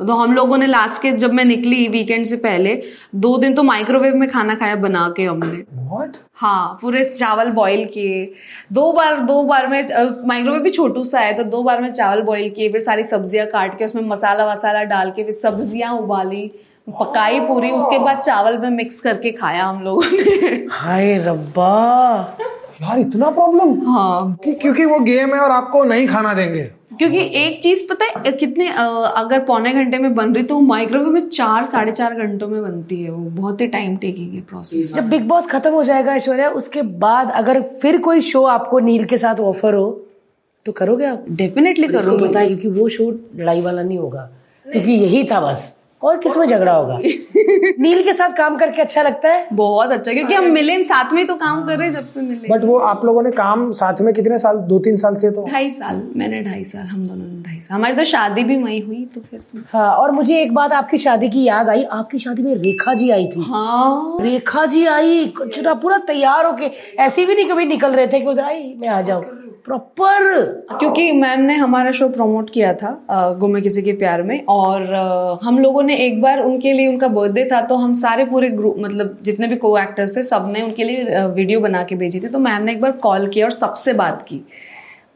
तो 0.00 0.14
हम 0.14 0.32
लोगों 0.34 0.56
ने 0.58 0.66
लास्ट 0.66 1.02
के 1.02 1.10
जब 1.12 1.32
मैं 1.32 1.44
निकली 1.44 1.86
वीकेंड 1.88 2.24
से 2.26 2.36
पहले 2.38 2.74
दो 3.16 3.36
दिन 3.38 3.54
तो 3.54 3.62
माइक्रोवेव 3.62 4.14
में 4.16 4.28
खाना 4.30 4.54
खाया 4.54 4.76
बना 4.76 5.08
के 5.16 5.24
हमने। 5.24 5.62
व्हाट 5.74 6.16
हाँ 6.34 6.78
पूरे 6.82 7.04
चावल 7.06 7.50
बॉईल 7.52 7.84
किए। 7.94 8.24
दो 8.72 8.92
बार 8.92 9.20
दो 9.22 9.42
बार 9.44 9.66
में 9.66 9.82
माइक्रोवेव 10.26 10.62
भी 10.62 10.70
छोटू 10.70 11.04
सा 11.04 11.20
है 11.20 11.32
तो 11.32 11.44
दो 11.46 11.62
बार 11.62 11.82
में 11.82 11.92
चावल 11.92 12.22
बॉईल 12.22 12.48
किए 12.50 12.70
फिर 12.72 12.80
सारी 12.80 13.04
सब्ज़ियाँ 13.04 13.46
काट 13.46 13.78
के 13.78 13.84
उसमें 13.84 14.02
मसाला 14.04 14.46
वसाला 14.52 14.82
डाल 14.84 15.10
के 15.10 15.24
फिर 15.24 15.32
सब्ज़ियाँ 15.34 15.92
उबाली 15.98 16.50
पकाई 16.90 17.40
पूरी 17.40 17.70
उसके 17.70 17.98
बाद 17.98 18.18
चावल 18.18 18.58
में 18.58 18.70
मिक्स 18.70 19.00
करके 19.00 19.30
खाया 19.32 19.64
हम 19.64 19.82
लोगों 19.82 20.02
ने। 20.04 20.66
हाय 20.72 21.16
रब्बा। 21.26 22.36
यार 22.82 22.98
इतना 22.98 23.30
प्रॉब्लम 23.30 23.78
हाँ। 23.88 24.36
क्योंकि 24.44 24.84
वो 24.84 24.98
गेम 25.00 25.34
है 25.34 25.40
और 25.40 25.50
आपको 25.50 25.84
नहीं 25.84 26.06
खाना 26.08 26.34
देंगे। 26.34 26.70
क्योंकि 27.00 27.18
एक 27.18 27.62
चीज़ 27.62 27.82
पता 27.90 28.04
है 28.04 28.32
कितने 28.32 28.68
अगर 28.68 29.40
पौने 29.40 29.72
घंटे 29.72 29.98
में 29.98 30.14
बन 30.14 30.34
रही 30.34 30.44
तो 30.44 30.60
माइक्रोवेव 30.60 31.08
में 31.08 31.28
चार 31.28 31.64
साढ़े 31.64 31.92
चार 31.92 32.14
घंटों 32.14 32.48
में 32.48 32.62
बनती 32.62 33.02
है 33.02 33.10
वो 33.10 33.30
बहुत 33.30 33.60
ही 33.60 33.66
टाइम 33.66 33.96
टेकिंग 33.96 34.34
है 34.34 34.40
प्रोसेस 34.40 34.94
जब 34.94 35.08
बिग 35.08 35.22
बॉस 35.28 35.46
खत्म 35.46 35.70
हो 35.70 35.82
जाएगा 35.82 36.14
ऐश्वर्या 36.14 36.50
उसके 36.50 36.82
बाद 36.82 37.30
अगर 37.30 37.62
फिर 37.62 37.98
कोई 37.98 38.20
शो 38.20 38.42
आपको 38.44 38.78
नील 38.78 39.04
के 39.04 39.18
साथ 39.18 39.40
ऑफ़र 39.40 39.74
हो 39.74 40.06
तो 40.66 40.72
करोगे 40.72 41.04
आप? 41.04 41.24
डेफिनेटली 41.30 41.88
करोगे। 41.88 42.28
पता 42.28 42.40
है 42.40 42.46
क्योंकि 42.46 42.68
वो 42.68 42.88
शो 42.88 43.10
लड़ाई 43.36 43.60
वाला 43.60 43.82
नहीं 43.82 43.98
होगा। 43.98 44.30
क्योंकि 44.66 44.92
यही 44.92 45.24
था 45.24 45.40
बस। 45.40 45.79
और 46.02 46.16
किसमें 46.18 46.46
झगड़ा 46.46 46.74
होगा? 46.74 46.98
नील 47.80 48.02
के 48.04 48.12
साथ 48.12 48.36
काम 48.36 48.56
करके 48.56 48.82
अच्छा 48.82 49.02
लगता 49.02 49.28
है? 49.28 49.46
बहुत 49.52 49.90
अच्छा 49.92 50.12
क्योंकि 50.12 50.34
हम 50.34 50.44
मिले 50.50 50.74
हम 50.74 50.82
साथ 50.82 51.12
में 51.12 51.26
तो 51.26 51.34
काम 51.34 51.64
कर 51.66 51.78
रहे 51.78 51.88
हैं 51.88 51.94
जब 51.94 52.04
से 52.04 52.20
मिले। 52.20 52.48
बट 52.48 52.64
वो 52.64 52.78
आप 52.90 53.04
लोगों 53.04 53.22
ने 53.22 53.30
काम 53.30 53.70
साथ 53.72 54.00
में 54.00 54.12
कितने 54.14 54.38
साल 54.38 54.58
दो 54.70 54.78
तीन 54.78 54.96
साल 54.96 55.16
से 55.16 55.30
तो? 55.30 55.46
ढाई 55.50 55.70
साल 55.70 56.02
मैंने 56.16 56.42
ढाई 56.42 56.64
साल 56.64 56.86
हम 56.86 57.04
दोनों 57.04 57.26
ने 57.26 57.42
ढाई 57.42 57.60
साल। 57.60 57.74
हमारी 57.76 57.96
तो 57.96 58.04
शादी 58.04 58.44
भी 58.44 58.56
वही 58.56 58.78
हुई 58.80 59.04
तो 59.14 59.20
फिर 59.20 59.64
हाँ 59.72 59.90
और 59.96 60.10
मुझे 60.10 60.40
एक 60.42 60.54
बात 60.54 60.72
आपकी 60.72 60.98
शादी 60.98 61.28
की 61.28 61.44
याद 61.44 61.68
आई 61.68 61.82
आपकी 61.92 62.18
शादी 62.18 62.42
में 62.42 62.54
रेखा 62.54 62.94
जी 62.94 63.10
आई 63.10 63.26
थी। 63.26 63.44
हाँ। 63.50 64.18
रेखा 64.22 64.64
जी 64.66 64.86
आई 64.86 65.26
कचरा 65.42 65.74
पूरा 65.84 65.98
तैयार 66.06 66.46
होके 66.46 66.70
ऐसे 67.02 67.26
भी 67.26 67.34
नहीं 67.34 67.48
कभी 67.48 67.64
निकल 67.66 67.92
रहे 67.92 68.06
थे 68.06 68.20
कि 68.20 68.26
उधर 68.26 68.44
आई 68.44 68.74
मैं 68.80 68.88
आ 68.88 69.00
जाऊँ। 69.02 69.24
प्रॉपर 69.64 70.22
क्योंकि 70.70 71.10
मैम 71.12 71.40
ने 71.40 71.54
हमारा 71.54 71.90
शो 71.90 72.08
प्रमोट 72.08 72.50
किया 72.50 72.72
था 72.74 72.90
गुमे 73.40 73.60
किसी 73.60 73.82
के 73.82 73.92
प्यार 73.92 74.22
में 74.22 74.44
और 74.48 74.94
हम 75.42 75.58
लोगों 75.58 75.82
ने 75.82 75.96
एक 76.06 76.20
बार 76.22 76.42
उनके 76.42 76.72
लिए 76.72 76.86
उनका 76.88 77.08
बर्थडे 77.08 77.44
था 77.52 77.60
तो 77.62 77.76
हम 77.76 77.94
सारे 77.94 78.24
पूरे 78.24 78.48
ग्रुप 78.50 78.76
मतलब 78.78 79.16
जितने 79.22 79.46
भी 79.46 79.56
को 79.56 79.76
एक्टर्स 79.78 80.16
थे 80.16 80.22
सबने 80.22 80.62
उनके 80.62 80.84
लिए 80.84 81.24
वीडियो 81.28 81.60
बना 81.60 81.82
के 81.82 81.94
भेजी 81.94 82.20
थी। 82.20 82.28
तो 82.28 82.38
मैम 82.38 82.62
ने 82.62 82.72
एक 82.72 82.80
बार 82.80 82.92
कॉल 83.02 83.26
किया 83.28 83.46
और 83.46 83.52
सबसे 83.52 83.92
बात 83.94 84.24
की। 84.28 84.42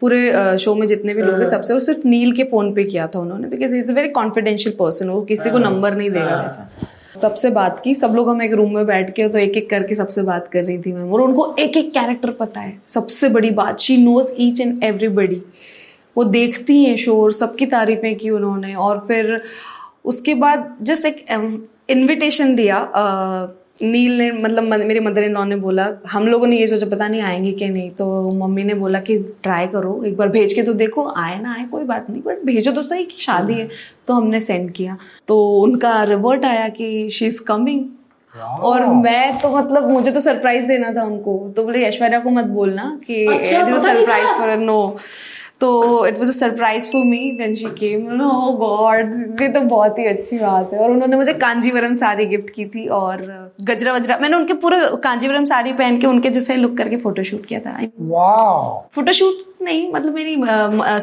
पूरे 0.01 0.57
शो 0.59 0.75
में 0.75 0.87
जितने 0.87 1.15
भी 1.15 1.23
लोग 1.23 1.41
हैं। 1.41 1.49
सबसे 1.51 1.73
और 1.73 1.81
सिर्फ़ 1.81 2.07
नील 2.09 2.33
के 2.33 2.45
फ़ोन 2.45 2.73
पे 2.75 2.85
किया 2.85 3.07
था 3.07 3.19
उन्होंने 3.21 3.49
because 3.49 3.77
is 3.77 3.93
a 3.93 3.95
very 3.95 4.09
confidential 4.11 4.77
person 4.79 5.09
वो 5.09 5.21
किसी 5.25 5.51
को 5.51 5.59
नंबर 5.61 5.95
नहीं 5.95 6.11
देगा 6.11 6.41
वैसा। 6.43 6.69
सबसे 7.15 7.51
बात 7.51 7.81
की 7.85 7.95
सब 7.95 8.13
लोग 8.15 8.29
हम 8.29 8.43
एक 8.43 8.53
रूम 8.53 8.75
में 8.75 8.87
बैठ 8.87 9.11
के 9.11 9.29
तो 9.29 9.39
एक 9.39 9.57
एक 9.57 9.69
करके 9.71 9.95
सबसे 9.95 10.23
बात 10.23 10.49
कर 10.49 10.65
रही 10.65 10.79
थी 10.79 10.93
मैम। 10.93 11.13
और 11.13 11.21
उनको 11.21 11.55
एक 11.59 11.77
एक 11.77 11.93
कैरेक्टर 11.93 12.31
पता 12.31 12.61
है। 12.61 12.81
सबसे 12.89 13.29
बड़ी 13.29 13.51
बात 13.51 13.81
she 13.81 13.97
knows 13.97 14.33
each 14.39 14.61
and 14.61 14.83
everybody 14.85 15.43
वो 16.17 16.25
देखती 16.25 16.83
हैं 16.85 16.97
शोर 16.97 17.33
सबकी 17.33 17.67
तारीफें 17.67 18.15
की 18.17 18.31
उन्होंने। 18.31 18.75
और 18.75 19.05
फिर 19.09 19.41
उसके 20.05 20.35
बाद 20.35 20.77
जस्ट 20.83 21.07
एक 21.07 21.25
इन्विटेशन 21.91 22.55
दिया 22.55 22.79
अ, 22.79 23.01
नील 23.77 24.17
ने 24.19 24.31
मतलब 24.33 24.65
मेरे 24.65 25.01
मदर 25.01 25.25
इन 25.25 25.33
लॉ 25.35 25.45
ने 25.45 25.57
बोला 25.57 25.89
हम 26.11 26.27
लोगों 26.29 26.47
ने 26.47 26.57
ये 26.57 26.67
सोचा 26.67 26.87
पता 26.87 27.09
नहीं 27.09 27.23
आएँगे 27.23 27.53
कि 27.53 27.69
नहीं? 27.69 27.91
तो 27.91 28.31
मम्मी 28.35 28.65
ने 28.65 28.75
बोला 28.75 29.01
कि 29.01 29.17
ट्राई 29.43 29.67
करो 29.67 30.03
एक 30.07 30.17
बार 30.17 30.29
भेज 30.29 30.53
के 30.55 30.63
तो 30.63 30.73
देखो 30.75 31.07
आए 31.17 31.41
ना 31.41 31.55
आए 31.55 31.65
कोई 31.73 31.85
बात 31.85 32.11
नहीं 32.11 32.23
बट 32.23 32.45
भेजो 32.47 32.73
तो 32.73 32.83
सही 32.83 33.05
कि 33.05 33.23
शादी 33.23 33.55
है। 33.55 33.69
तो 34.07 34.15
हमने 34.15 34.41
सेंड 34.41 34.71
किया। 34.73 34.97
तो 35.29 35.43
उनका 35.59 36.03
रिवर्ट 36.05 36.45
आया 36.45 36.69
कि 36.69 37.09
शी 37.11 37.27
इज़ 37.27 37.43
कमिंग 37.43 37.85
और 38.63 38.85
मैं 38.87 39.39
तो 39.39 39.49
मतलब 39.57 39.91
मुझे 39.91 40.11
तो 40.11 40.21
सरप्राइज़ 40.21 40.65
देना 40.67 40.93
था 40.93 41.03
उनको। 41.05 41.37
तो 41.57 41.65
बोले 41.65 41.83
ऐश्वर्या 41.87 42.19
को 42.21 42.31
मत 42.31 42.45
बोलना 42.45 42.85
कि 43.07 43.27
अच्छा, 43.27 43.63
it 43.63 43.69
is 43.69 43.83
surprise 43.83 44.31
for 44.39 44.57
no 44.59 44.97
तो 45.61 46.07
it 46.07 46.19
was 46.19 46.29
a 46.29 46.33
surprise 46.33 46.91
for 46.91 47.05
me 47.07 47.19
then 47.39 47.55
she 47.55 47.67
came 47.79 48.21
oh 48.23 48.53
God 48.59 49.41
ये 49.41 49.49
तो 49.49 49.61
बहुत 49.63 49.99
ही 49.99 50.07
अच्छी 50.07 50.39
बात 50.39 50.73
है. 50.73 50.79
और 50.79 50.91
उन्होंने 50.91 51.17
मुझे 51.17 51.33
कांजीवरम 51.35 51.95
साड़ी 51.95 52.27
गिफ्ट 52.27 52.51
की 52.51 52.65
थी 52.67 52.87
और 52.99 53.23
गजरा 53.63 53.93
वजरा। 53.93 54.19
मैंने 54.19 54.37
उनके 54.37 54.55
पूरे 54.65 54.79
कांजीवरम 55.05 55.45
साड़ी 55.45 55.73
पहन 55.73 55.99
के 56.01 56.07
उनके 56.07 56.31
जैसे 56.31 56.57
लुक 56.57 56.77
करके 56.79 56.97
फोटोशूट 56.99 57.47
किया 57.47 57.61
था। 57.61 57.73
फोटोशूट 58.95 59.43
नहीं 59.63 59.93
मतलब 59.93 60.15
मेरी 60.15 60.37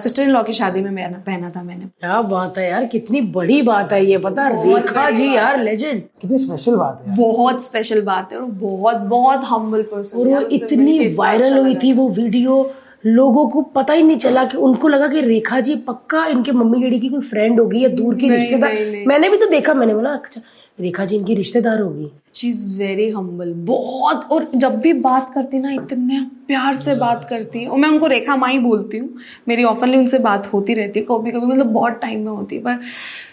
सिस्टर 0.02 0.24
इन 0.24 0.30
लॉ 0.30 0.42
की 0.44 0.54
शादी 0.54 0.82
में 0.82 0.90
मैंने 0.92 1.18
पहना 1.26 1.50
था 1.50 1.64
मैंने। 1.64 1.86
क्या 1.86 2.22
बात 2.34 2.58
है 2.58 2.70
यार 2.70 2.86
कितनी 2.88 3.22
बड़ी 3.38 3.62
बात 3.62 3.94
है 3.94 4.06
ये 4.06 4.18
पता 4.26 4.48
रेखा 4.50 5.10
जी 5.12 5.34
यार 5.36 5.60
लेजेंड 5.64 6.02
कितनी 6.22 6.38
स्पेशल 6.38 6.76
बात 6.76 7.04
है 7.08 7.16
बहुत 7.16 7.66
स्पेशल 7.66 8.02
बात 8.04 8.32
है 8.32 8.40
और 8.40 8.46
बहुत 8.62 8.98
बहुत 9.16 9.42
हम्बल 9.46 9.82
पर्सन 9.94 10.20
और 10.20 10.28
वो 10.28 10.42
इतनी 10.60 11.14
वायरल 11.16 11.58
हुई 11.58 11.76
थी 11.84 11.94
वो 11.94 12.08
वीडियो 12.12 12.62
लोगों 13.06 13.48
को 13.50 13.62
पता 13.62 13.94
ही 13.94 14.04
नहीं 14.04 14.18
चला 14.18 14.44
कि 14.46 14.58
उनको 14.58 14.88
लगा 14.88 15.08
कि 15.08 15.22
रेखा 15.22 15.60
जी 15.60 15.76
पक्का 15.76 16.26
इनके 16.26 16.52
मम्मी 16.52 16.82
डैडी 16.82 17.00
की 17.00 17.10
कोई 17.10 17.20
फ्रेंड 17.20 17.60
होगी 17.60 17.84
या 17.84 17.90
दूर 17.90 18.16
की 18.16 18.30
रिश्तेदार। 18.30 18.74
मैंने 19.08 19.30
भी 19.30 19.38
तो 19.38 19.48
देखा 19.48 19.74
मैंने 19.74 19.94
बोला 19.94 20.10
अच्छा 20.10 20.42
रेखा 20.80 21.06
जी 21.06 21.16
इनकी 21.16 21.36
रिश्तेदार 21.36 21.80
होगी। 21.80 22.12
शी 22.34 22.48
इज़ 22.48 22.78
वेरी 22.78 23.10
हम्बल 23.10 23.54
बहुत 23.54 24.28
और 24.32 24.48
जब 24.56 24.80
भी 24.82 24.94
बात 24.94 25.32
करती 25.34 25.60
ना 25.60 25.72
इतने 25.72 26.20
प्यार 26.48 26.76
से 26.76 26.96
बात 26.96 27.26
करती 27.30 27.62
है। 27.64 27.68
और 27.68 27.78
मैं 27.78 27.90
उनको 27.90 28.08
रेखा 28.08 28.36
माई 28.36 28.60
बोलती 28.60 28.98
हूँ। 28.98 29.10
मेरी 29.48 29.64
ऑफनली 29.64 29.98
उनसे 29.98 30.20
बात 30.20 30.54
होती 30.54 30.74
रहती 30.74 31.00
है 31.00 31.06
कभी 31.06 31.32
कभी 31.32 31.46
मतलब 31.46 31.66
बहुत 31.66 32.00
टाइम 32.02 32.20
में 32.20 32.32
होती 32.32 32.56
है 32.56 32.62
पर 32.62 32.80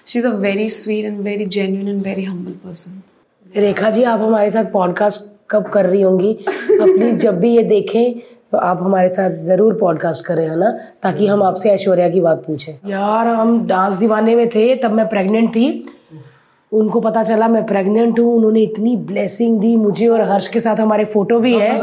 she 0.07 0.19
is 0.19 0.27
a 0.27 0.31
very 0.31 0.69
sweet 0.71 1.05
and 1.05 1.19
very 1.19 1.47
genuine 1.47 1.89
and 1.89 2.03
very 2.03 2.25
humble 2.25 2.53
person 2.53 3.03
Rekha 3.57 3.91
ji 3.91 4.03
आप 4.03 4.21
हमारे 4.21 4.51
साथ 4.51 4.65
पॉडकास्ट 4.65 5.21
कब 5.51 5.69
कर 5.69 5.87
रही 5.87 6.03
होंगी? 6.03 6.33
प्लीज़ 6.71 7.17
जब 7.23 7.39
भी 7.41 7.57
ये 7.57 7.63
देखें 7.63 8.38
तो 8.53 8.59
आप 8.59 8.83
हमारे 8.83 9.09
साथ 9.09 9.31
ज़रूर 9.47 9.75
पॉडकास्ट 9.81 10.25
करें 10.27 10.49
है 10.49 10.57
ना? 10.59 10.71
ताकि 11.03 11.27
हम 11.27 11.43
आपसे 11.43 11.71
ऐश्वर्या 11.71 12.09
की 12.09 12.21
बात 12.21 12.43
पूछें। 12.47 12.73
यार 12.91 13.27
हम 13.27 13.67
डांस 13.67 13.95
दीवाने 13.95 14.35
में 14.35 14.49
थे 14.49 14.75
तब 14.75 14.93
मैं 14.93 15.09
प्रेग्नेंट 15.09 15.51
थी। 15.51 15.69
उनको 16.73 17.01
पता 17.01 17.23
चला 17.23 17.49
मैं 17.49 17.65
प्रेग्नेंट 17.67 18.19
हूँ 18.19 18.35
उन्होंने 18.37 18.61
इतनी 18.63 18.97
ब्लेसिंग 19.07 19.59
दी 19.61 19.75
मुझे 19.77 20.07
और 20.09 20.21
हर्ष 20.31 20.49
के 20.49 20.61
साथ 20.61 20.81
हमारे 20.81 21.05
फ़ोटो 21.05 21.39
भी 21.41 21.55
है। 21.55 21.77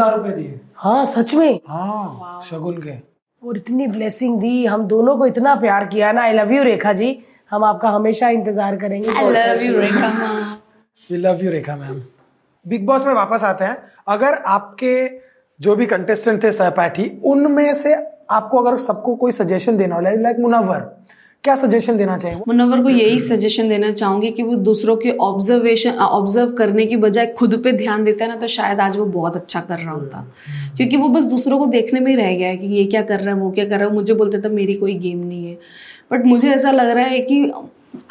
हाँ 0.75 1.03
सच 1.05 1.33
में? 1.35 1.59
हाँ 1.67 2.41
शगुन 2.49 2.77
के। 2.77 2.91
और 3.41 3.57
इतनी 3.57 3.87
ब्लेसिंग 3.87 4.39
दी 4.39 4.65
हम 4.65 4.83
दोनों 4.87 5.15
को 5.17 5.25
इतना 5.25 5.55
प्यार 5.55 5.85
किया 5.85 6.11
ना। 6.11 6.21
I 6.21 6.33
love 6.33 6.51
you 6.53 6.63
Rekha 6.63 6.93
ji. 6.93 7.17
हम 7.51 7.63
आपका 7.63 7.89
हमेशा 7.89 8.29
इंतज़ार 8.29 8.75
करेंगे। 8.75 9.09
I 9.09 9.29
love 9.29 9.63
you 9.63 9.79
Rekha 9.79 10.07
we 11.09 11.17
love 11.17 11.43
you 11.43 11.51
Rekha 11.51 11.75
ma'am. 11.75 12.01
Bigg 12.65 12.85
Boss 12.85 13.05
में 13.05 13.13
वापस 13.13 13.43
आते 13.43 13.65
हैं। 13.65 13.77
अगर 14.07 14.33
आपके 14.47 14.93
जो 15.59 15.75
भी 15.75 15.85
कंटेस्टेंट 15.85 16.43
थे, 16.43 16.51
सहपाठी, 16.51 17.11
उनमें 17.25 17.73
से 17.73 17.95
आपको 18.29 18.57
अगर 18.57 18.77
सबको 18.79 19.15
कोई 19.15 19.31
सजेशन 19.31 19.77
देना 19.77 19.95
हो 19.95 20.01
लाइक 20.01 20.39
मुनव्वर, 20.39 20.79
क्या 21.43 21.55
सजेशन 21.55 21.97
देना 21.97 22.17
चाहिए? 22.17 22.37
मुनव्वर 22.47 22.81
को 22.83 22.89
यही 22.89 23.19
सजेशन 23.19 23.69
देना 23.69 23.91
चाहूँगी 23.91 24.31
कि 24.31 24.43
वो 24.43 24.55
दूसरों 24.57 24.95
के 24.95 25.11
ऑब्जर्वेशन 25.21 25.91
ऑब्ज़र्व 25.91 26.51
करने 26.51 26.85
की 26.85 26.97
बजाय 26.97 27.25
खुद 27.37 27.55
पे 27.63 27.71
ध्यान 27.73 28.03
देता 28.03 28.25
है 28.25 28.29
ना 28.31 28.35
तो 28.35 28.47
शायद 28.47 28.79
आज 28.79 28.97
वो 28.97 29.05
बहुत 29.05 29.35
अच्छा 29.35 29.59
कर 29.61 29.77
रहा 29.77 29.91
होता। 29.91 30.25
क्योंकि 30.77 30.97
वो 30.97 31.09
बस 31.09 31.23
दूसरों 31.23 31.59
को 31.59 31.65
देखने 31.67 31.99
में 31.99 32.11
ही 32.11 32.17
रह 32.17 32.35
गया 32.37 32.47
है 32.47 32.57
कि 32.57 32.67
ये 32.67 32.85
क्या 32.85 33.01
कर 33.01 33.19
रहा 33.19 33.35
है, 33.35 33.41
वो 33.41 33.51
क्या 33.51 33.65
कर 33.65 33.79
रहा 33.79 33.87
है। 33.87 33.93
मुझे 33.93 34.13
बोलते 34.13 34.41
था 34.41 34.49
मेरी 34.49 34.73
कोई 34.73 34.93
गेम 34.97 35.17
नहीं 35.19 35.47
है। 35.47 35.57
बट 36.11 36.25
मुझे 36.25 36.49
ऐसा 36.49 36.71
लग 36.71 36.89
रहा 36.89 37.05
है 37.05 37.19
कि 37.21 37.51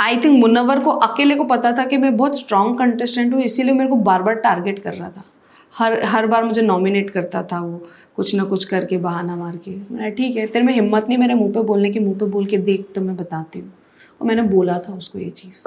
आई 0.01 0.17
थिंक 0.17 0.41
मुनव्वर 0.41 0.79
को 0.79 0.91
अकेले 1.03 1.35
को 1.35 1.45
पता 1.45 1.73
था 1.73 1.85
कि 1.85 1.97
मैं 1.97 2.17
बहुत 2.17 2.39
स्ट्रांग 2.39 2.77
कंटेस्टेंट 2.79 3.35
हूँ, 3.35 3.43
इसीलिए 3.43 3.75
मेरे 3.75 3.91
को 3.91 3.97
बार 3.97 4.23
बार 4.23 4.35
टारगेट 4.35 4.79
कर 4.79 4.93
रहा 4.93 5.09
था। 5.09 5.25
हर 5.75 6.03
हर 6.05 6.27
बार 6.27 6.45
मुझे 6.45 6.63
नॉमिनेट 6.63 7.11
करता 7.11 7.43
था 7.43 7.61
वो, 7.61 7.83
कुछ 8.17 8.35
ना 8.35 8.45
कुछ 8.45 8.65
करके 8.65 8.99
बहाना 8.99 9.37
मार 9.37 9.57
के। 9.59 9.71
मैं 9.91 10.15
ठीक 10.15 10.37
है, 10.37 10.47
तेरे 10.47 10.65
में 10.65 10.73
हिम्मत 10.75 11.07
नहीं 11.09 11.19
मेरे 11.19 11.35
मुँह 11.35 11.53
पे 11.53 11.63
बोलने 11.63 11.91
की, 11.91 12.01
मुँह 12.01 12.19
पे 12.19 12.27
बोल 12.27 12.47
के 12.47 12.59
देख 12.61 12.87
तो 12.95 13.01
मैं 13.01 13.17
बताती 13.17 13.59
हूँ। 13.59 13.73
और 14.21 14.27
मैंने 14.27 14.43
बोला 14.45 14.79
था 14.79 14.93
उसको 14.95 15.19
ये 15.19 15.31
चीज़, 15.33 15.63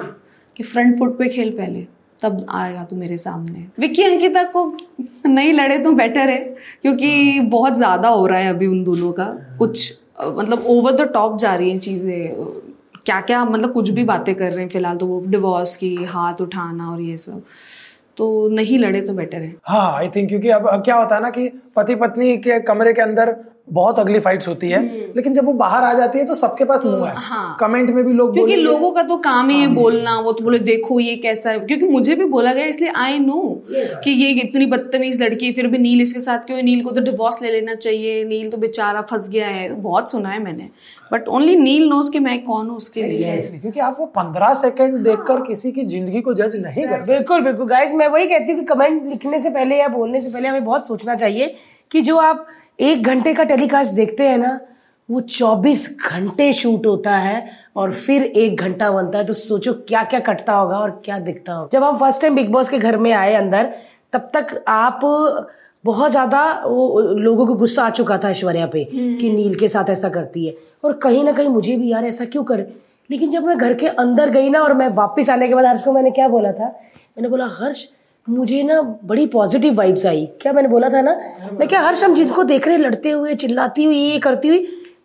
कि 0.56 0.62
फ्रंट 0.62 0.98
फुट 0.98 1.16
पे 1.18 1.28
खेल 1.28 1.50
पहले, 1.56 1.86
तब 2.20 2.46
आएगा 2.50 2.84
तू 2.84 2.96
मेरे 2.96 3.16
सामने। 3.16 3.66
विक्की 3.80 4.02
अंकिता 4.02 4.42
को 4.46 4.64
नहीं 5.26 5.52
लड़े 5.52 5.78
तो 5.78 5.92
बेटर 5.92 6.30
है, 6.30 6.38
क्योंकि 6.82 7.40
बहुत 7.40 7.76
ज़्यादा 7.76 8.08
हो 8.08 8.26
रहा 8.26 8.38
है 8.38 8.48
अभी 8.50 8.66
उन 8.66 8.82
दोनों 8.84 9.12
का। 9.12 9.24
कुछ 9.58 9.92
मतलब 10.20 10.64
ओवर 10.68 10.92
द 10.94 11.10
टॉप 11.14 11.38
जा 11.38 11.54
रही 11.54 11.70
हैं 11.70 11.78
चीज़ें। 11.80 12.34
क्या 13.04 13.20
क्या 13.22 13.44
मतलब 13.44 13.72
कुछ 13.72 13.90
भी 13.90 14.04
बातें 14.04 14.34
कर 14.34 14.50
रहे 14.52 14.60
हैं 14.60 14.68
फ़िलहाल 14.68 14.96
तो 14.96 15.06
वो 15.06 15.22
डिवोर्स 15.26 15.76
की, 15.76 15.94
हाथ 15.96 16.40
उठाना 16.40 16.90
और 16.92 17.00
ये 17.00 17.16
सब। 17.16 17.42
तो 18.18 18.48
नहीं 18.48 18.78
लड़े 18.78 19.00
तो 19.00 19.12
बेटर 19.14 19.40
है। 19.40 19.54
हाँ 19.64 19.96
आई 19.96 20.08
थिंक 20.08 20.28
क्योंकि 20.28 20.48
अब 20.50 20.82
क्या 20.84 20.96
होता 20.96 21.14
है 21.14 21.22
ना 21.22 21.30
कि 21.30 21.48
पति 21.76 21.94
पत्नी 21.94 22.36
के 22.36 22.58
कमरे 22.60 22.92
के 22.92 23.02
अंदर 23.02 23.34
बहुत 23.70 23.98
अगली 23.98 24.20
फाइट्स 24.20 24.48
होती 24.48 24.68
है 24.70 24.82
लेकिन 25.16 25.34
जब 25.34 25.44
वो 25.46 25.52
बाहर 25.54 25.84
आ 25.84 25.92
जाती 25.94 26.18
है 26.18 26.24
तो 26.24 26.34
सबके 26.34 26.64
पास 26.64 26.84
मुँह 26.86 27.08
है। 27.08 27.14
हाँ। 27.18 27.56
कमेंट 27.60 27.90
में 27.90 28.04
भी 28.04 28.12
लोग 28.12 28.32
क्योंकि 28.34 28.56
लोगों 28.56 28.90
का 28.92 29.02
तो 29.02 29.16
काम 29.18 29.48
ही 29.50 29.60
है। 29.60 29.66
बोलना 29.74 30.18
वो 30.20 30.32
तो 30.32 30.44
बोले 30.44 30.58
देखो 30.60 30.98
ये 31.00 31.14
कैसा 31.18 31.50
है। 31.50 31.58
क्योंकि 31.60 31.88
मुझे 31.88 32.14
भी 32.14 32.24
बोला 32.26 32.52
गया 32.52 32.66
इसलिए 32.66 32.90
आई 32.96 33.18
नो 33.18 33.40
कि 34.04 34.10
ये 34.12 34.30
इतनी 34.42 34.66
बदतमीज 34.66 35.20
लड़की 35.22 35.52
फिर 35.52 35.66
भी 35.66 35.78
नील 35.78 36.02
इसके 36.02 36.20
साथ 36.20 36.46
क्यों 36.46 36.62
नील 36.62 36.82
को 36.84 36.90
तो 36.90 37.00
डिवोर्स 37.00 37.42
ले 37.42 37.50
लेना 37.50 37.74
चाहिए 37.76 38.24
नील 38.24 38.50
तो 38.50 38.56
बेचारा 38.58 39.02
फंस 39.10 39.28
गया 39.30 39.48
है। 39.48 39.68
बहुत 39.80 40.10
सुना 40.10 40.28
है 40.28 40.42
मैंने। 40.44 40.68
बट 41.12 41.28
ओनली 41.28 41.56
नील 41.56 41.88
नोज़ 41.88 42.10
कि 42.10 42.18
मैं 42.20 42.42
कौन 42.44 42.68
हूँ 42.68 42.76
उसके 42.76 43.02
लिए। 43.02 43.36
क्योंकि 43.52 43.80
आप 43.80 43.96
वो 44.00 44.06
पंद्रह 44.16 44.54
सेकंड 44.56 44.96
देखकर 45.04 45.40
किसी 45.42 45.72
की 45.72 45.84
ज़िंदगी 45.86 46.20
को 46.20 46.34
जज 46.34 46.56
नहीं 46.56 46.86
कर 46.86 47.02
बिल्कुल 47.06 47.40
बिल्कुल। 47.40 47.66
गाइज़ 47.68 47.94
मैं 47.94 48.08
वही 48.08 48.26
कहती 48.26 48.52
हूँ 48.52 48.60
कि 48.60 48.66
कमेंट 48.66 49.08
लिखने 49.10 49.38
से 49.38 49.50
पहले 49.50 49.78
या 49.78 49.88
बोलने 49.90 50.20
से 50.20 50.30
पहले 50.30 50.48
हमें 50.48 50.64
बहुत 50.64 50.86
सोचना 50.86 51.14
चाहिए 51.14 51.54
कि 51.90 52.00
जो 52.00 52.16
आप 52.18 52.46
एक 52.78 53.02
घंटे 53.02 53.32
का 53.34 53.44
टेलीकास्ट 53.44 53.92
देखते 53.92 54.28
हैं 54.28 54.38
ना 54.38 54.58
वो 55.08 55.20
24 55.20 55.86
घंटे 56.10 56.52
शूट 56.52 56.86
होता 56.86 57.16
है 57.16 57.50
और 57.76 57.92
फिर 57.94 58.22
एक 58.22 58.60
घंटा 58.60 58.90
बनता 58.90 59.18
है 59.18 59.24
तो 59.24 59.34
सोचो 59.34 59.72
क्या 59.88 60.02
क्या 60.04 60.20
कटता 60.20 60.52
होगा 60.52 60.78
और 60.78 60.90
क्या 61.04 61.18
दिखता 61.18 61.52
होगा। 61.52 61.68
जब 61.72 61.84
हम 61.84 61.96
फ़र्स्ट 61.96 62.20
टाइम 62.22 62.34
बिग 62.34 62.50
बॉस 62.52 62.68
के 62.68 62.78
घर 62.78 62.96
में 62.96 63.12
आए 63.12 63.34
अंदर 63.34 63.72
तब 64.12 64.30
तक 64.36 64.64
आप 64.68 65.00
बहुत 65.84 66.10
ज़्यादा 66.10 66.44
वो 66.66 67.00
लोगों 67.00 67.46
को 67.46 67.54
गुस्सा 67.54 67.84
आ 67.84 67.90
चुका 67.90 68.18
था 68.18 68.30
ऐश्वर्या 68.30 68.66
पे 68.66 68.84
कि 68.84 69.32
नील 69.32 69.54
के 69.54 69.68
साथ 69.68 69.90
ऐसा 69.90 70.08
करती 70.08 70.46
है। 70.46 70.54
और 70.84 70.92
कहीं 70.92 71.24
ना 71.24 71.32
कहीं 71.32 71.48
मुझे 71.48 71.76
भी 71.76 71.92
यार 71.92 72.04
ऐसा 72.04 72.24
क्यों 72.24 72.44
करे? 72.44 72.72
लेकिन 73.10 73.30
जब 73.30 73.44
मैं 73.44 73.56
घर 73.58 73.74
के 73.74 73.88
अंदर 73.88 74.30
गई 74.30 74.50
ना 74.50 74.62
और 74.62 74.74
मैं 74.74 74.88
वापस 74.88 75.30
आने 75.30 75.48
के 75.48 75.54
बाद 75.54 75.64
हर्ष 75.64 75.82
को 75.82 75.92
मैंने 75.92 76.10
क्या 76.10 76.28
बोला 76.28 76.52
था? 76.52 76.66
मैंने 76.66 77.28
बोला 77.28 77.46
हर्ष 77.52 77.86
मुझे 78.28 78.62
ना 78.62 78.80
बड़ी 79.04 79.26
पॉजिटिव 79.26 79.74
वाइब्स 79.74 80.06
आई। 80.06 80.24
क्या 80.40 80.52
मैंने 80.52 80.68
बोला 80.68 80.88
था 80.88 81.00
ना? 81.02 81.12
मैं 81.52 81.68
क्या 81.68 81.80
हर्ष 81.80 82.02
हम 82.02 82.14
जिनको 82.14 82.44
देख 82.44 82.68
रहे 82.68 82.76
लड़ते 82.78 83.10
हुए 83.10 83.34
चिल्लाती 83.34 83.84
हुई 83.84 83.98
ये 83.98 84.18
करती 84.18 84.48
हुई 84.48 84.58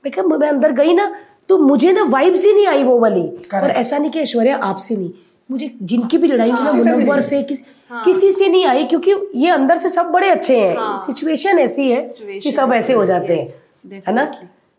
मैं 0.06 0.12
क्या 0.14 0.24
मैं 0.24 0.48
अंदर 0.50 0.72
गई 0.74 0.94
ना 0.94 1.14
तो 1.50 1.58
मुझे 1.58 1.92
ना 1.92 2.04
वाइब्स 2.10 2.46
ही 2.46 2.54
नहीं 2.54 2.68
आई 2.68 2.84
वो 2.84 2.98
वाली। 3.00 3.22
और 3.54 3.70
ऐसा 3.72 3.98
नहीं 3.98 4.12
कि 4.12 4.20
ऐश्वर्या 4.20 4.56
आपसे 4.64 4.96
नहीं। 4.96 5.12
मुझे 5.50 5.72
जिनकी 5.82 6.18
भी 6.18 6.28
लड़ाई 6.28 6.50
हुई 6.52 6.64
ना 6.64 6.72
मुनव्वर 6.74 7.20
से 7.20 7.42
किस, 7.44 7.60
किसी 8.06 8.32
से 8.32 8.48
नहीं 8.48 8.66
आई 8.66 8.84
क्योंकि 8.86 9.16
ये 9.36 9.50
अंदर 9.50 9.78
से 9.78 9.90
सब 9.90 10.06
बड़े 10.12 10.30
अच्छे 10.30 10.60
हैं। 10.60 10.98
सिचुएशन 11.00 11.60
ऐसी 11.60 11.90
है 11.92 12.02
कि 12.40 12.52
सब 12.52 12.74
ऐसे 12.74 12.94
हो 12.94 13.06
जाते 13.06 13.36
हैं 13.36 14.02
है 14.08 14.14
ना? 14.14 14.32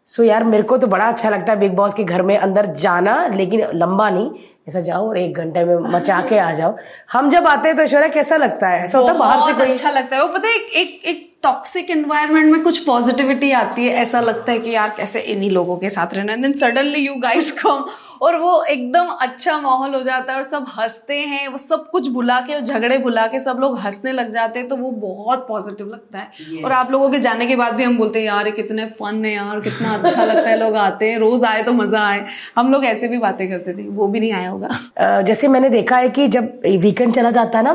सो 0.09 0.23
यार 0.23 0.45
मेरे 0.45 0.63
को 0.63 0.77
तो 0.79 0.87
बड़ा 0.87 1.05
अच्छा 1.05 1.31
लगता 1.31 1.53
है 1.53 1.59
बिग 1.59 1.75
बॉस 1.75 1.95
के 1.95 2.05
घर 2.05 2.23
में 2.23 2.37
अंदर 2.39 2.67
जाना 2.77 3.27
लेकिन 3.27 3.67
लंबा 3.75 4.09
नहीं। 4.11 4.31
ऐसा 4.69 4.81
जाओ 4.81 5.09
और 5.09 5.19
एक 5.19 5.37
घंटे 5.37 5.65
में 5.65 5.77
मचा 5.77 6.21
के 6.21 6.39
आ 6.39 6.53
जाओ। 6.53 6.77
हम 7.13 7.31
जब 7.31 7.47
आते 7.47 7.69
हैं 7.69 7.77
तो 7.77 7.83
ऐश्वर्या 7.83 8.09
कैसा 8.09 8.37
लगता 8.37 8.69
है? 8.69 8.85
ऐसा 8.85 8.99
होता 8.99 9.13
बाहर 9.13 9.53
से 9.53 9.53
कोई? 9.53 9.73
अच्छा 9.73 9.91
लगता 9.91 10.17
है। 10.17 10.23
वो 10.23 10.29
पता 10.29 10.49
है 10.49 10.55
एक 10.55 10.63
एक, 10.63 11.01
एक 11.05 11.34
टॉक्सिक 11.45 11.91
एनवायरनमेंट 11.91 12.53
में 12.53 12.63
कुछ 12.63 12.79
पॉजिटिविटी 12.79 13.51
आती 13.53 13.87
है 13.87 13.95
ऐसा 14.03 14.21
लगता 14.21 14.53
है 14.53 14.59
कि 14.59 14.71
यार 14.71 14.95
कैसे 14.97 15.21
इन्हीं 15.33 15.51
लोगों 15.51 15.77
के 15.77 15.89
साथ 15.91 16.15
रहना 16.15 16.37
then 16.37 16.53
suddenly 16.53 17.01
you 17.01 17.15
guys 17.21 17.51
come 17.53 17.85
और 18.23 18.37
वो 18.37 18.63
एकदम 18.65 19.09
अच्छा 19.21 19.61
माहौल 19.61 19.95
हो 19.95 20.03
जाता 20.03 20.33
है 20.33 20.39
और 20.39 20.45
सब 20.45 20.67
हँसते 20.77 21.19
हैं 21.23 21.47
वो 21.49 21.57
सब 21.57 21.89
कुछ 21.91 22.09
भुला 22.11 22.41
के 22.41 22.55
और 22.55 22.61
झगड़े 22.61 22.99
भुला 22.99 23.27
के 23.27 23.39
सब 23.41 23.59
लोग 23.61 23.79
हंसने 23.79 24.13
लग 24.13 24.31
जाते 24.31 24.59
हैं 24.59 24.69
तो 24.69 24.77
वो 24.77 24.91
बहुत 25.01 25.45
पॉजिटिव 25.49 25.89
लगता 25.89 26.19
है। 26.19 26.31
Yes. 26.31 26.65
और 26.65 26.73
आप 26.73 26.91
लोगों 26.91 27.11
के 27.11 27.19
जाने 27.19 27.47
के 27.47 27.57
बाद 27.57 27.75
भी 27.75 27.85
हम 27.85 27.99
बोलते 27.99 28.19
हैं 28.19 28.27
यार 28.27 28.47
ये 28.47 28.53
कितने 28.53 28.87
फन 29.01 29.25
है 29.25 29.33
यार 29.35 29.61
कितना 29.61 29.95
अच्छा 29.95 30.25
लगता 30.25 30.49
है 30.49 30.59
लोग 30.59 30.77
आते 30.77 31.11
हैं 31.11 31.19
रोज 31.19 31.45
आए 31.45 31.63
तो 31.63 31.73
मज़ा 31.73 32.07
आए। 32.07 32.25
हम 32.57 32.73
लोग 32.73 32.85
ऐसे 32.85 33.09
भी 33.09 33.19
बातें 33.19 33.49
करते 33.49 33.73
थे 33.75 33.89
वो 33.91 34.07
भी 34.09 34.21
नहीं 34.21 34.33
आया 34.33 34.49
होगा। 34.51 35.21
जैसे 35.23 35.49
मैंने 35.49 35.71
देखा 35.71 35.97
है 35.97 36.09
कि 36.11 36.29
जब 36.29 36.61
वीकेंड 36.83 37.15
चला 37.15 37.31
जाता 37.33 37.59
है 37.59 37.65
ना 37.65 37.75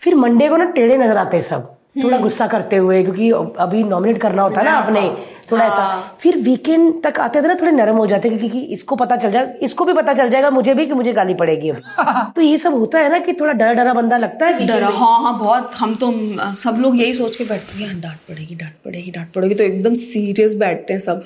फिर 0.00 0.14
मंडे 0.16 0.48
को 0.48 0.56
ना 0.56 0.64
टेढ़े 0.72 0.98
नज़र 0.98 1.16
आते 1.16 1.36
हैं 1.36 1.42
सब। 1.42 1.73
थोड़ा 1.96 2.18
गुस्सा 2.18 2.46
करते 2.46 2.76
हुए 2.76 3.02
क्योंकि 3.02 3.30
अभी 3.58 3.82
नॉमिनेट 3.84 4.20
करना 4.20 4.42
होता 4.42 4.60
है। 4.60 4.66
ना 4.66 4.72
आपने 4.72 5.08
थोड़ा 5.50 5.64
ऐसा। 5.64 5.84
फिर 6.20 6.36
वीकेंड 6.36 6.92
तक 7.02 7.18
आते 7.20 7.42
थे 7.42 7.46
ना 7.46 7.54
थोड़े 7.54 7.72
नरम 7.72 7.96
हो 7.96 8.06
जाते 8.06 8.30
क्योंकि 8.30 8.60
इसको 8.74 8.96
पता 8.96 9.16
चल 9.16 9.30
जाए 9.30 9.58
इसको 9.62 9.84
भी 9.84 9.92
पता 9.92 10.14
चल 10.14 10.28
जाएगा 10.28 10.50
मुझे 10.50 10.74
भी 10.74 10.86
कि 10.86 10.92
मुझे 10.92 11.12
गाली 11.12 11.34
पड़ेगी 11.34 11.70
अब। 11.70 12.32
तो 12.36 12.42
ये 12.42 12.58
सब 12.58 12.74
होता 12.74 12.98
है 12.98 13.10
ना 13.10 13.18
कि 13.18 13.32
थोड़ा 13.32 13.52
डरा 13.52 13.72
डरा 13.72 13.92
बंदा 13.94 14.16
लगता 14.16 14.46
है 14.46 14.66
डरा 14.66 14.88
हाँ 14.88 15.18
हाँ 15.22 15.38
बहुत 15.38 15.74
हम 15.78 15.94
तो 15.94 16.12
सब 16.54 16.78
लोग 16.80 17.00
यही 17.00 17.14
सोच 17.14 17.36
के 17.36 17.44
बैठते 17.44 17.84
हैं 17.84 18.00
डांट 18.00 18.18
पड़ेगी 18.28 18.54
डांट 18.54 18.72
पड़ेगी 18.84 19.10
डांट 19.10 19.32
पड़ेगी। 19.32 19.54
तो 19.54 19.64
एकदम 19.64 19.94
सीरियस 19.94 20.54
बैठते 20.54 20.92
हैं 20.92 21.00
सब। 21.00 21.24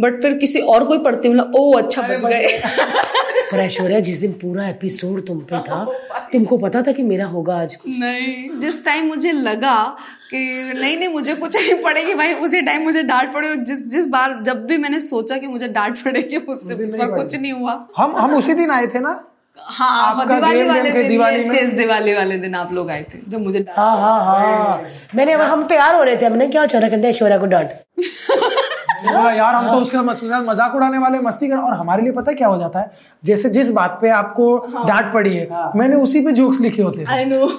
बट 0.00 0.20
फिर 0.22 0.34
किसी 0.34 0.60
और 0.60 0.84
कोई 0.84 0.98
पढ़ते 0.98 1.28
मतलब 1.28 1.52
ओ 1.56 1.72
अच्छा 1.78 2.02
बच 2.02 2.24
गए। 2.24 2.58
पर 3.52 3.58
ऐश्वर्या 3.58 4.00
जिस 4.00 4.20
दिन 4.20 4.32
पूरा 4.32 4.68
एपिसोड 4.68 5.26
तुम 5.26 5.38
पे 5.40 5.58
था 5.58 5.84
तुमको 6.32 6.56
पता 6.58 6.82
था 6.82 6.92
कि 6.92 7.02
मेरा 7.02 7.26
होगा 7.26 7.56
आज 7.56 7.74
कुछ? 7.74 7.92
नहीं। 7.98 8.58
जिस 8.58 8.84
टाइम 8.84 9.06
मुझे 9.06 9.32
लगा 9.32 9.76
कि 10.30 10.38
नहीं 10.78 10.96
नहीं 10.96 11.08
मुझे 11.08 11.34
कुछ 11.34 11.56
नहीं 11.56 11.74
पड़ेगी 11.82 12.14
भाई 12.14 12.32
उसी 12.34 12.60
टाइम 12.62 12.82
मुझे 12.82 13.02
डांट 13.02 13.32
पड़े 13.34 13.54
जिस 13.56 13.86
जिस 13.86 14.06
बार 14.06 14.38
जब 14.42 14.66
भी 14.66 14.76
मैंने 14.76 15.00
सोचा 15.00 15.38
कि 15.38 15.46
मुझे 15.46 15.68
डांट 15.68 15.98
पड़ेगी 16.04 16.36
उस 16.36 16.62
दिन 16.64 16.84
उस 16.84 16.94
बार 16.94 17.10
कुछ 17.10 17.36
नहीं 17.36 17.52
हुआ। 17.52 17.86
हम 17.96 18.16
हम 18.16 18.34
उसी 18.34 18.54
दिन 18.54 18.70
आए 18.70 18.86
थे 18.86 19.00
ना? 19.00 19.24
हाँ 19.58 19.90
आपका 20.06 20.34
दिवाली 20.34 20.62
वाले 20.62 20.90
दिन 20.90 21.08
दिवाली 21.08 21.44
में? 21.44 21.76
दिवाली 21.76 22.14
वाले 22.14 22.38
दिन 22.38 22.54
आप 22.54 22.72
लोग 22.72 22.90
आए 22.90 23.02
थे 23.14 23.18
जब 23.28 23.40
मुझे 23.40 23.64
हाँ 23.76 23.96
हाँ 24.00 24.18
हाँ। 24.24 24.82
मैंने 25.14 25.32
हम 25.32 25.64
तैयार 25.66 25.94
हो 25.94 26.02
रहे 26.02 26.16
थे 26.16 26.26
हमने 26.26 26.46
क्या 26.48 26.66
चाह 26.66 26.88
कहते 26.88 27.08
ऐश्वर्या 27.08 27.38
को 27.38 27.46
डांट। 27.46 27.70
बोला 29.04 29.32
यार 29.32 29.54
हम 29.54 29.70
तो 29.72 29.78
उसके 29.78 29.96
साथ 30.14 30.42
मज़ाक 30.42 30.74
उड़ाने 30.74 30.98
वाले 30.98 31.18
मस्ती 31.20 31.48
कर 31.48 31.56
और 31.56 31.72
हमारे 31.72 32.02
लिए 32.02 32.12
पता 32.12 32.30
है 32.30 32.36
क्या 32.36 32.48
हो 32.48 32.58
जाता 32.58 32.80
है? 32.80 32.90
जैसे 33.24 33.50
जिस 33.50 33.70
बात 33.70 33.98
पे 34.00 34.08
आपको 34.10 34.56
डांट 34.86 35.12
पड़ी 35.12 35.34
है 35.36 35.70
मैंने 35.76 35.96
उसी 35.96 36.20
पे 36.20 36.32
जोक्स 36.32 36.60
लिखे 36.60 36.82
होते 36.82 37.02
हैं 37.02 37.06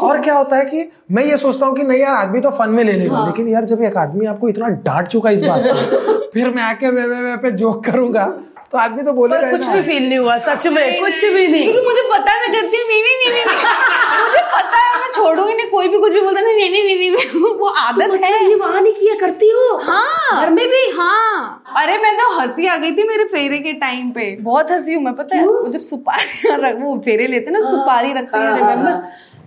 और 0.02 0.22
क्या 0.22 0.36
होता 0.38 0.58
है 0.58 0.66
कि 0.66 0.90
मैं 1.12 1.24
ये 1.24 1.38
सोचता 1.38 1.66
हूँ 1.66 1.76
कि 1.76 1.84
नहीं 1.84 2.00
यार 2.00 2.16
आदमी 2.16 2.40
तो 2.40 2.50
फन 2.50 2.70
में 2.70 2.84
ले 2.84 2.92
लेगा 2.94 3.26
लेकिन 3.26 3.48
यार 3.48 3.66
जब 3.66 3.82
एक 3.82 3.98
आदमी 3.98 4.26
आपको 4.26 4.50
इतना 4.50 4.68
डांट 4.88 5.08
चुका 5.08 5.30
इस 5.30 5.42
बात 5.44 5.62
पर 5.62 6.30
फिर 6.34 6.50
मैं 6.50 6.64
आके 6.64 6.90
वे 6.90 7.08
वे 7.08 7.22
वे 7.22 7.36
पे 7.38 7.52
जोक 7.52 7.86
करूँगा 7.86 8.26
तो 8.72 8.78
आदमी 8.78 9.04
तो 9.04 9.26
ही 9.36 9.52
कुछ 9.52 9.66
भी 9.66 9.82
फील 9.82 10.08
नहीं 10.10 10.18
हुआ 10.18 10.38
सच 10.38 10.68
में 10.68 11.00
कुछ 11.00 11.26
भी 11.26 11.48
नहीं 11.48 11.64
क्योंकि 11.64 11.82
मुझे 11.82 12.02
पता 12.02 12.32
है 12.32 12.42
मैं 12.42 12.52
करती 12.52 12.78
हूँ 12.78 12.88
मीमी 12.88 13.14
मीमी 13.16 13.34
मीमी। 13.36 13.56
मुझे 14.24 14.42
पता 14.56 14.80
है 14.80 15.00
मैं 15.00 15.12
छोड़ूँगी 15.12 15.54
नहीं 15.54 15.68
कोई 15.68 15.88
भी 15.88 15.98
कुछ 15.98 16.14
भी 16.14 16.22
बोलता 16.22 16.40
है 16.40 16.56
मीमी 16.56 16.82
मीमी 16.82 17.10
मीमी 17.10 17.40
वो 17.60 17.68
आदत 17.68 18.02
है। 18.02 18.08
मतलब 18.08 18.50
ये 18.50 18.56
वहाँ 18.56 18.82
नहीं 18.82 18.94
किया 18.94 19.16
करती 19.16 19.50
हो? 19.50 19.78
हाँ। 19.78 20.42
घर 20.42 20.50
में 20.50 20.68
भी? 20.70 20.90
हाँ। 20.90 21.64
अरे 21.76 21.98
मैं 21.98 22.18
तो 22.18 22.40
हँसी 22.40 22.68
आ 22.68 22.78
गई 22.78 22.92
थी 22.92 23.04
मेरे 23.04 23.24
फेरे 23.24 23.60
के 23.60 23.74
टाइम 23.74 24.12
पे 24.12 24.38
बहुत 24.42 24.72
हँसी 24.72 24.94
हूँ 24.94 25.04
मैं 25.04 25.14
पता 25.14 25.36
है 25.36 25.48
वो 25.48 25.68
जब 25.68 25.80
सुपारी 25.80 26.74
वो 26.74 27.02
फेरे 27.06 27.28
लेते 27.28 27.52
ना 27.52 27.60
सुपारी 27.62 28.14
रखते 28.14 28.38
हैं 28.38 28.56
रिमेम्बर 28.56 28.92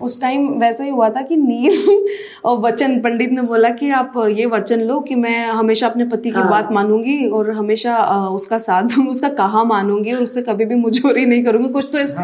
उस 0.01 0.21
टाइम 0.21 0.49
वैसा 0.49 0.85
ही 0.85 0.91
हुआ 0.91 1.09
था 1.09 1.23
कि 1.23 1.37
नील 1.37 2.07
और 2.45 2.59
वचन 2.59 3.01
पंडित 3.01 3.31
ने 3.31 3.43
बोला 3.43 3.69
कि 3.71 3.91
आप 3.91 4.13
ये 4.31 4.47
वचन 4.47 4.81
लो 4.81 5.01
कि 5.01 5.15
मैं 5.15 5.47
हमेशा 5.47 5.87
अपने 5.87 6.05
पति 6.05 6.31
की 6.31 6.41
बात 6.41 6.73
मानूँगी 6.73 7.29
और 7.29 7.51
हमेशा 7.51 7.97
उसका 8.29 8.59
साथ 8.59 8.83
दूँगी 8.83 9.11
उसका 9.13 9.29
कहा 9.29 9.65
मानूँगी 9.65 10.13
और 10.13 10.23
उससे 10.23 10.43
कभी 10.43 10.65
भी 10.65 10.75
मुझोरी 10.75 11.27
नहीं 11.27 11.45
करूँगी। 11.45 11.69
कुछ 11.69 11.89
तो 11.93 11.99
इस 11.99 12.15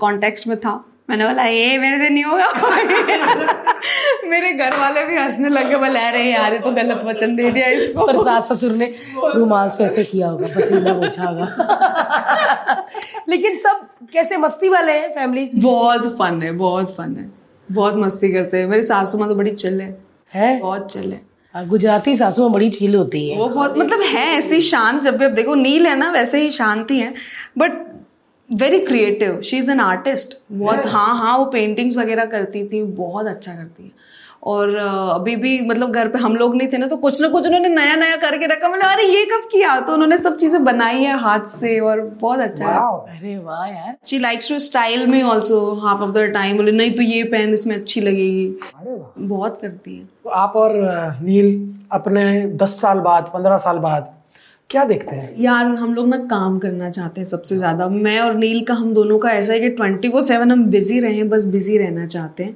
कॉन्टेक्स्ट 0.00 0.48
में 0.48 0.56
था। 0.56 0.84
मैंने 1.10 1.26
बोला 1.26 1.44
ये 1.44 1.78
मेरे 1.78 1.98
से 1.98 2.08
नहीं 2.08 2.24
होगा 2.24 2.46
मेरे 4.26 4.52
घर 4.52 4.76
वाले 4.78 5.04
भी 5.04 5.16
हंसने 5.16 5.48
लगे 5.48 5.76
बोले 5.76 6.00
अरे 6.00 6.22
यार 6.24 6.56
तो 6.58 6.70
गलत 6.70 7.02
वचन 7.06 7.36
दे 7.36 7.50
दिया 7.50 7.66
इसको. 7.68 8.06
पर 8.06 8.16
सास 8.16 8.52
ससुर 8.52 8.72
ने 8.72 8.92
रुमाल 9.34 9.70
से 9.70 9.84
ऐसे 9.84 10.04
किया 10.04 10.28
होगा 10.28 10.46
पसीना 10.56 10.92
पोछा 10.94 11.24
होगा. 11.24 12.86
लेकिन 13.28 13.56
सब 13.58 13.86
कैसे 14.12 14.36
मस्ती 14.36 14.68
वाले 14.68 14.92
हैं 14.92 15.10
फैमिली 15.10 15.48
बहुत 15.56 16.06
फन 16.18 16.42
है 16.42 16.52
बहुत 16.52 16.94
फन 16.96 17.16
है। 17.16 17.30
बहुत 17.68 17.96
मस्ती 17.96 18.32
करते 18.32 18.56
हैं। 18.56 18.66
मेरी 18.66 18.82
सासू 18.82 19.18
माँ 19.18 19.28
तो 19.28 19.34
बड़ी 19.34 19.50
चिल 19.50 19.80
है। 19.80 19.98
है? 20.34 20.58
बहुत 20.60 20.92
चिल 20.92 21.12
है। 21.12 21.68
गुजराती 21.68 22.14
सासू 22.14 22.42
में 22.42 22.52
बड़ी 22.52 22.68
चील 22.70 22.94
होती 22.94 23.28
है। 23.30 23.38
वो 23.38 23.48
बहुत 23.48 23.78
मतलब 23.78 24.02
है 24.02 24.26
ऐसी 24.38 24.60
शांत 24.60 25.02
जब 25.02 25.16
भी 25.16 25.24
अब 25.24 25.32
देखो 25.32 25.54
नील 25.54 25.86
है 25.86 25.96
ना 25.96 26.10
वैसे 26.10 26.40
ही 26.40 26.50
शांति 26.50 26.98
है। 26.98 27.14
But 27.58 27.72
very 28.50 28.78
creative 28.86 29.40
she 29.44 29.56
is 29.56 29.70
an 29.70 29.80
artist 29.80 30.36
बहुत 30.52 30.86
हाँ 30.86 31.14
हाँ 31.18 31.36
वो 31.38 31.44
पेंटिंग्स 31.52 31.96
वगैरह 31.96 32.24
करती 32.26 32.64
थी 32.68 32.82
बहुत 32.82 33.26
अच्छा 33.26 33.52
करती 33.54 33.84
है। 33.84 33.90
और 34.42 34.74
अभी 34.76 35.34
भी 35.36 35.60
मतलब 35.60 35.90
घर 35.92 36.08
पे 36.08 36.18
हम 36.18 36.36
लोग 36.36 36.54
नहीं 36.56 36.68
थे 36.72 36.78
ना 36.78 36.86
तो 36.86 36.96
कुछ 36.96 37.20
ना 37.20 37.28
कुछ 37.28 37.46
उन्होंने 37.46 37.68
नया 37.68 37.94
नया 37.96 38.16
करके 38.16 38.46
रखा। 38.46 38.68
मैंने 38.68 38.84
अरे 38.84 39.04
ये 39.06 39.24
कब 39.32 39.48
किया? 39.52 39.78
तो 39.80 39.92
उन्होंने 39.92 40.18
सब 40.18 40.36
चीज़ें 40.36 40.64
बनाई 40.64 41.02
है 41.02 41.18
हाथ 41.20 41.44
से 41.48 41.78
और 41.80 42.00
बहुत 42.20 42.40
अच्छा। 42.40 42.66
है 42.66 43.16
अरे 43.16 43.36
वाह 43.38 43.66
यार। 43.66 43.96
शी 44.06 44.18
लाइक्स 44.18 44.48
टू 44.48 44.58
स्टाइल 44.58 45.06
में 45.06 45.22
also 45.22 45.60
half 45.84 46.00
of 46.02 46.10
the 46.10 46.22
time 46.34 46.56
बोले 46.56 46.72
नहीं 46.72 46.90
तो 46.92 47.02
ये 47.02 47.22
पहन 47.26 47.52
इसमें 47.54 47.74
अच्छी 47.76 48.00
लगेगी। 48.00 48.46
अरे 48.46 48.92
वाह। 48.92 49.26
बहुत 49.26 49.60
करती 49.62 49.96
है। 49.96 50.04
तो 50.24 50.30
आप 50.30 50.56
और 50.56 50.72
नील 51.22 51.52
अपने 51.92 52.24
दस 52.56 52.80
साल 52.80 53.00
बाद 53.00 53.30
पंद्रह 53.34 53.56
साल 53.58 53.78
बाद 53.80 54.12
क्या 54.70 54.84
देखते 54.84 55.16
हैं? 55.16 55.34
यार 55.42 55.66
हम 55.76 55.94
लोग 55.94 56.08
ना 56.08 56.16
काम 56.30 56.58
करना 56.58 56.90
चाहते 56.90 57.20
हैं 57.20 57.26
सबसे 57.28 57.56
ज़्यादा। 57.56 57.88
मैं 57.88 58.18
और 58.20 58.34
नील 58.34 58.62
का 58.64 58.74
हम 58.74 58.92
दोनों 58.94 59.18
का 59.18 59.30
ऐसा 59.30 59.52
है 59.52 59.60
कि 59.60 59.68
ट्वेंटी 59.80 60.08
फोर 60.08 60.20
सेवन 60.22 60.50
हम 60.52 60.64
बिज़ी 60.70 61.00
रहें 61.00 61.28
बस 61.28 61.44
बिज़ी 61.54 61.78
रहना 61.78 62.06
चाहते 62.06 62.44
हैं। 62.44 62.54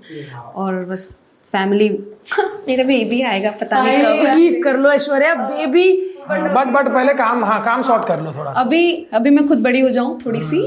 और 0.57 0.85
बस 0.91 1.09
फैमिली 1.53 1.89
मेरा 2.69 2.85
बेबी 2.85 3.21
आएगा 3.23 3.51
पता 3.61 3.83
नहीं 3.85 4.05
कब। 4.05 4.33
प्लीज़ 4.33 4.63
कर 4.65 4.77
लो 4.77 4.91
ऐश्वर्या 4.93 5.35
बेबी 5.35 5.91
बट 6.29 6.67
बट 6.75 6.89
पहले 6.95 7.15
काम 7.15 7.45
हाँ 7.45 7.63
काम 7.65 7.83
सॉर्ट 7.83 8.07
कर 8.09 8.21
लो 8.21 8.33
थोड़ा 8.39 8.51
अभी 8.61 8.85
अभी 9.15 9.31
मैं 9.31 9.47
खुद 9.49 9.63
बड़ी 9.63 9.81
हो 9.81 9.91
जाऊँ 9.91 10.19
थोड़ी 10.25 10.41
सी 10.43 10.61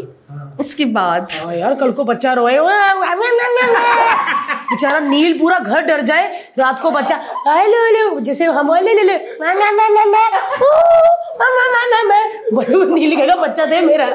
उसके 0.59 0.85
बाद। 0.93 1.27
हाँ 1.31 1.53
यार 1.55 1.73
कल 1.75 1.91
को 1.91 2.03
बच्चा 2.03 2.33
रोए 2.33 2.57
बेचारा 4.69 4.99
नील 4.99 5.37
पूरा 5.39 5.57
घर 5.59 5.81
डर 5.85 6.01
जाए 6.05 6.27
रात 6.59 6.79
को 6.81 6.91
बच्चा 6.91 7.15
हेलो 7.47 7.85
हेलो 7.85 8.19
जैसे 8.19 8.45
हम 8.45 8.73
ले 8.75 8.93
ले 8.93 9.03
ले। 9.03 9.17
वो 12.53 12.61
कहेगा 13.17 13.35
बच्चा 13.35 13.65
दे 13.65 13.81
मेरा 13.81 14.07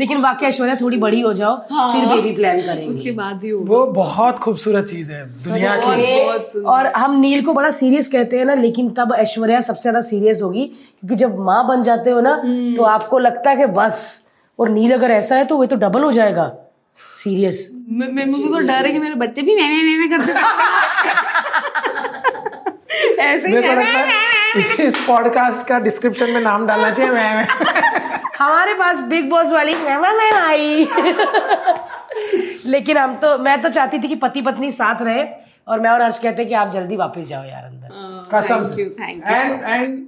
लेकिन 0.00 0.18
वाकई 0.18 0.46
ऐश्वर्या 0.46 0.74
थोड़ी 0.74 0.96
बड़ी 0.96 1.20
हो 1.20 1.32
जाओ 1.32 1.56
फिर 1.56 2.06
बेबी 2.06 2.32
प्लान 2.34 2.60
करेंगे 2.60 2.96
उसके 2.96 3.10
बाद 3.10 3.44
ही 3.44 3.52
वो 3.52 3.86
बहुत 3.86 4.38
खूबसूरत 4.38 4.84
चीज़ 4.84 5.12
है 5.12 5.26
दुनिया 5.26 5.76
की। 5.76 6.62
और 6.62 6.86
हम 6.86 7.18
नील 7.20 7.42
को 7.42 7.54
बड़ा 7.54 7.70
सीरियस 7.70 8.08
कहते 8.08 8.38
हैं 8.38 8.44
ना 8.44 8.54
लेकिन 8.54 8.90
तब 8.90 9.14
ऐश्वर्या 9.18 9.60
सबसे 9.60 9.82
ज़्यादा 9.82 10.00
सीरियस 10.00 10.42
होगी 10.42 10.64
क्योंकि 10.64 11.16
जब 11.16 11.38
माँ 11.38 11.66
बन 11.68 11.82
जाते 11.82 12.10
हो 12.10 12.20
ना 12.20 12.36
तो 12.76 12.82
आपको 12.82 13.18
लगता 13.18 13.50
है 13.50 13.56
कि 13.56 13.66
बस 13.66 14.28
और 14.58 14.68
नील 14.68 14.92
अगर 14.92 15.10
ऐसा 15.10 15.36
है 15.36 15.44
तो 15.44 15.56
वो 15.56 15.66
तो 15.66 15.76
डबल 15.76 16.02
हो 16.02 16.12
जाएगा 16.12 16.52
सीरियस 17.14 17.70
मैं 17.88 18.26
मुझे 18.26 18.48
तो 18.48 18.58
डर 18.58 18.86
है 18.86 18.92
कि 18.92 18.98
मेरे 18.98 19.14
बच्चे 19.14 19.42
भी 19.42 19.54
मैं 19.54 19.68
मैं 19.82 19.98
मैं 19.98 20.08
करते 20.10 20.32
ऐसे 23.22 23.48
ही 23.48 23.54
को 23.54 23.68
है 23.68 24.43
इस 24.80 25.04
पॉडकास्ट 25.06 25.66
का 25.66 25.78
डिस्क्रिप्शन 25.78 26.30
में 26.30 26.40
नाम 26.40 26.66
डालना 26.66 26.90
चाहिए 26.90 27.12
मैं 27.12 27.36
मैं। 27.36 27.46
हमारे 28.38 28.74
पास 28.74 29.00
बिग 29.00 29.30
बॉस 29.30 29.50
वाली 29.50 29.74
मैम 29.74 30.02
मैं 30.02 30.12
मैं 30.12 30.32
आई। 30.32 30.86
लेकिन 32.66 32.98
हम 32.98 33.14
तो 33.14 33.38
मैं 33.38 33.62
तो 33.62 33.68
चाहती 33.68 33.98
थी 33.98 34.08
कि 34.08 34.14
पति 34.14 34.42
पत्नी 34.42 34.70
साथ 34.72 35.02
रहे 35.02 35.24
और 35.68 35.80
मैं 35.80 35.90
और 35.90 36.02
हर्ष 36.02 36.18
कहते 36.18 36.42
हैं 36.42 36.48
कि 36.48 36.54
आप 36.54 36.70
जल्दी 36.70 36.96
वापस 36.96 37.20
जाओ 37.20 37.44
यार 37.44 37.64
अंदर। 37.64 37.88
कसम 38.34 38.64
से। 38.64 38.90
Thank 38.90 39.24
you 39.26 39.34
and 39.34 39.64
and 39.64 40.06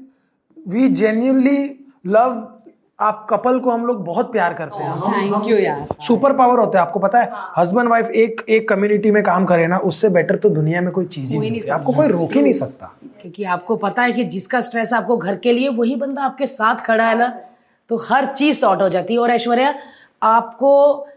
we 0.69 0.89
genuinely 0.89 1.87
love 2.07 2.56
आप 3.01 3.27
कपल 3.31 3.59
को 3.61 3.71
हम 3.71 3.85
लोग 3.87 4.05
बहुत 4.05 4.31
प्यार 4.33 4.55
करते 4.55 4.83
हैं। 4.83 4.93
थैंक 5.01 5.49
यू 5.49 5.57
यार। 5.57 5.87
सुपर 6.03 6.33
पावर 6.33 6.59
होते 6.59 6.79
हैं। 6.79 6.85
आपको 6.87 6.99
पता 7.01 7.21
है 7.21 7.31
हस्बैंड 7.59 7.89
वाइफ 7.89 8.07
एक 8.07 8.41
एक 8.49 8.69
कम्युनिटी 8.69 9.11
में 9.11 9.23
काम 9.23 9.45
करे 9.45 9.67
ना 9.67 9.79
उससे 9.79 10.09
बेटर 10.09 10.37
तो 10.37 10.49
दुनिया 10.49 10.81
में 10.81 10.91
कोई 10.93 11.05
चीज़ 11.07 11.33
ही 11.35 11.39
नहीं 11.41 11.51
होती। 11.51 11.69
आपको 11.69 11.93
कोई 11.93 12.09
रोक 12.09 12.33
ही 12.33 12.43
नहीं 12.43 12.53
सकता। 12.53 12.93
क्योंकि 13.23 13.45
आपको 13.45 13.77
पता 13.77 14.03
है 14.03 14.13
कि 14.13 14.25
जिसका 14.25 14.61
स्ट्रेस 14.61 14.93
आपको 14.93 15.17
घर 15.17 15.37
के 15.37 15.53
लिए 15.53 15.69
वही 15.69 15.97
बंदा 15.97 16.23
आपके 16.23 16.47
साथ 16.47 16.85
खड़ा 16.87 17.05
है 17.05 17.19
ना 17.19 17.29
तो 17.91 17.97
हर 18.09 18.27
चीज़ 18.35 18.59
सॉर्ट 18.61 18.83
हो 18.83 18.89
जाती 18.89 19.15
है। 19.15 19.21
और 19.21 19.31
ऐश्वर्या 19.31 19.75
आपको 20.23 20.73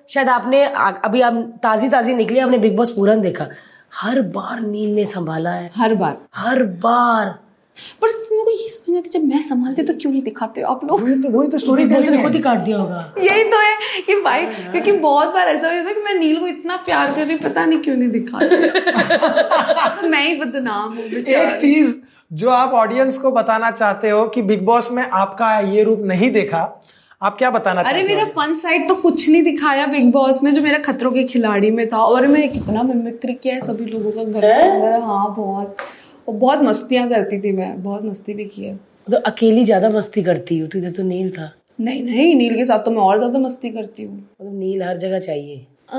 शायद 0.09 0.29
आपने 0.29 0.63
अभी 0.65 1.21
आप 1.21 1.33
ताजी 1.63 1.89
ताजी 1.89 2.13
निकली 2.13 2.39
आपने 2.39 2.57
बिग 2.57 2.77
बॉस 2.77 2.91
पूरन 2.91 3.21
देखा। 3.21 3.47
हर 3.95 4.21
बार 4.21 4.59
नील 4.61 4.95
ने 4.95 5.05
संभाला 5.05 5.51
है। 5.51 5.69
हर 5.75 5.95
बार। 5.95 6.17
हर 6.35 6.63
बार। 6.63 7.37
पर 8.01 8.07
मेरे 8.31 8.43
को 8.43 8.51
ये 8.51 8.67
समझ 8.69 8.93
नहीं 8.93 9.11
जब 9.11 9.23
मैं 9.23 9.41
संभालती 9.41 9.83
तो 9.83 9.93
क्यों 10.01 10.11
नहीं 10.11 10.21
दिखाते 10.21 10.61
आप 10.61 10.83
लोग? 10.83 11.01
वही 11.01 11.15
तो 11.21 11.29
वही 11.29 11.47
तो 11.47 11.57
स्टोरी 11.57 11.85
ने 11.85 12.21
खुद 12.23 12.35
ही 12.35 12.41
काट 12.41 12.59
दिया 12.59 12.77
होगा। 12.77 13.13
यही 13.21 13.43
तो 13.51 13.59
है 13.59 14.01
कि 14.07 14.15
भाई 14.21 14.45
क्योंकि 14.45 14.91
बहुत 14.99 15.33
बार 15.33 15.47
ऐसा 15.47 15.67
होता 15.67 15.87
है 15.89 15.93
कि 15.95 16.01
मैं 16.01 16.13
नील 16.15 16.39
को 16.39 16.47
इतना 16.47 16.75
प्यार 16.85 17.13
कर 17.15 17.25
रही 17.25 17.37
पता 17.37 17.65
नहीं 17.65 17.79
क्यों 17.79 17.95
नहीं 17.95 18.09
दिखा 18.09 18.39
तो 20.01 20.07
मैं 20.09 20.23
ही 20.23 20.35
बदनाम 20.35 20.93
हूँ 20.93 21.03
एक 21.03 21.59
चीज़ 21.61 21.95
जो 22.31 22.49
आप 22.49 22.73
ऑडियंस 22.73 23.17
को 23.17 23.31
बताना 23.31 23.71
चाहते 23.71 24.09
हो 24.09 24.25
कि 24.27 24.41
बिग 24.41 24.65
बॉस 24.65 24.91
में 24.91 25.03
आपका 25.03 25.59
ये 25.59 25.83
रूप 25.83 25.99
नहीं 26.03 26.31
देखा 26.31 26.61
आप 27.21 27.37
क्या 27.37 27.49
बताना 27.51 27.81
अरे 27.81 28.03
मेरा 28.03 28.25
फन 28.35 28.53
साइड 28.55 28.87
तो 28.89 28.95
कुछ 28.95 29.29
नहीं 29.29 29.43
दिखाया 29.43 29.85
बिग 29.85 30.11
बॉस 30.11 30.43
में 30.43 30.53
जो 30.53 30.61
मेरा 30.61 30.77
खतरों 30.77 31.11
के 31.11 31.23
खिलाड़ी 31.23 31.71
में 31.71 31.87
था। 31.89 31.97
और 31.97 32.27
मैं 32.27 32.47
कितना 32.51 32.83
मिमिक्री 32.83 33.33
किया 33.33 33.53
है 33.53 33.59
सभी 33.59 33.85
लोगों 33.85 34.11
का 34.11 34.23
घर 34.23 34.41
के 34.41 34.69
अंदर। 34.69 34.99
हाँ 34.99 35.35
बहुत। 35.37 35.77
और 36.29 36.35
बहुत 36.35 36.59
मस्तियाँ 36.63 37.07
करती 37.09 37.39
थी 37.41 37.51
मैं 37.51 37.81
बहुत 37.83 38.03
मस्ती 38.05 38.33
भी 38.33 38.45
की 38.45 38.63
है। 38.63 38.75
तो 39.07 39.17
अकेली 39.27 39.63
ज़्यादा 39.65 39.89
मस्ती 39.89 40.23
करती 40.23 40.57
हूँ? 40.59 40.67
तो 40.69 40.91
तो 40.91 41.03
नील 41.03 41.29
था। 41.31 41.51
नहीं 41.81 42.03
नहीं 42.03 42.35
नील 42.35 42.55
के 42.55 42.65
साथ 42.65 42.79
तो 42.79 42.91
मैं 42.91 43.01
और 43.01 43.17
ज़्यादा 43.17 43.39
मस्ती 43.39 43.69
करती 43.69 44.03
हूँ। 44.03 44.15
मतलब 44.15 44.59
नील 44.59 44.83
हर 44.83 44.97
जगह 44.97 45.19
चाहिए। 45.19 45.65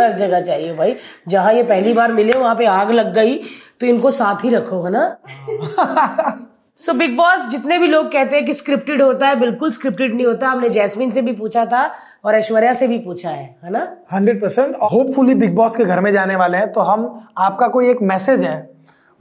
हर 0.00 0.12
जगह 0.18 0.40
चाहिए 0.40 0.72
भाई। 0.74 0.94
जहाँ 1.28 1.52
ये 1.54 1.62
पहली 1.62 1.92
बार 1.92 2.12
मिले 2.12 2.38
वहाँ 2.38 2.54
पे 2.56 2.66
आग 2.66 2.90
लग 2.90 3.12
गई 3.14 3.36
तो 3.80 3.86
इनको 3.86 4.10
साथ 4.10 4.44
ही 4.44 4.50
रखो 4.50 4.82
है 4.82 4.90
ना? 4.92 6.38
सो 6.78 6.92
बिग 6.92 7.16
बॉस 7.16 7.46
जितने 7.50 7.78
भी 7.78 7.86
लोग 7.86 8.10
कहते 8.12 8.36
हैं 8.36 8.44
कि 8.46 8.54
स्क्रिप्टेड 8.54 9.02
होता 9.02 9.28
है 9.28 9.38
बिल्कुल 9.40 9.70
स्क्रिप्टेड 9.70 10.14
नहीं 10.14 10.26
होता। 10.26 10.48
हमने 10.48 10.68
जैस्मिन 10.70 11.10
से 11.10 11.22
भी 11.22 11.32
पूछा 11.32 11.64
था 11.66 11.90
और 12.24 12.34
ऐश्वर्या 12.34 12.72
से 12.72 12.86
भी 12.88 12.98
पूछा 12.98 13.30
है 13.30 13.44
है 13.64 13.70
ना? 13.70 13.86
Hundred 14.12 14.40
percent. 14.42 14.76
Hopefully 14.92 15.34
Bigg 15.34 15.54
Boss 15.54 15.76
के 15.76 15.84
घर 15.84 16.00
में 16.00 16.12
जाने 16.12 16.36
वाले 16.36 16.58
हैं 16.58 16.72
तो 16.72 16.80
हम 16.82 17.06
आपका 17.38 17.68
कोई 17.68 17.90
एक 17.90 18.02
मैसेज 18.04 18.42
है? 18.42 18.71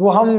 वो 0.02 0.10
हम 0.10 0.30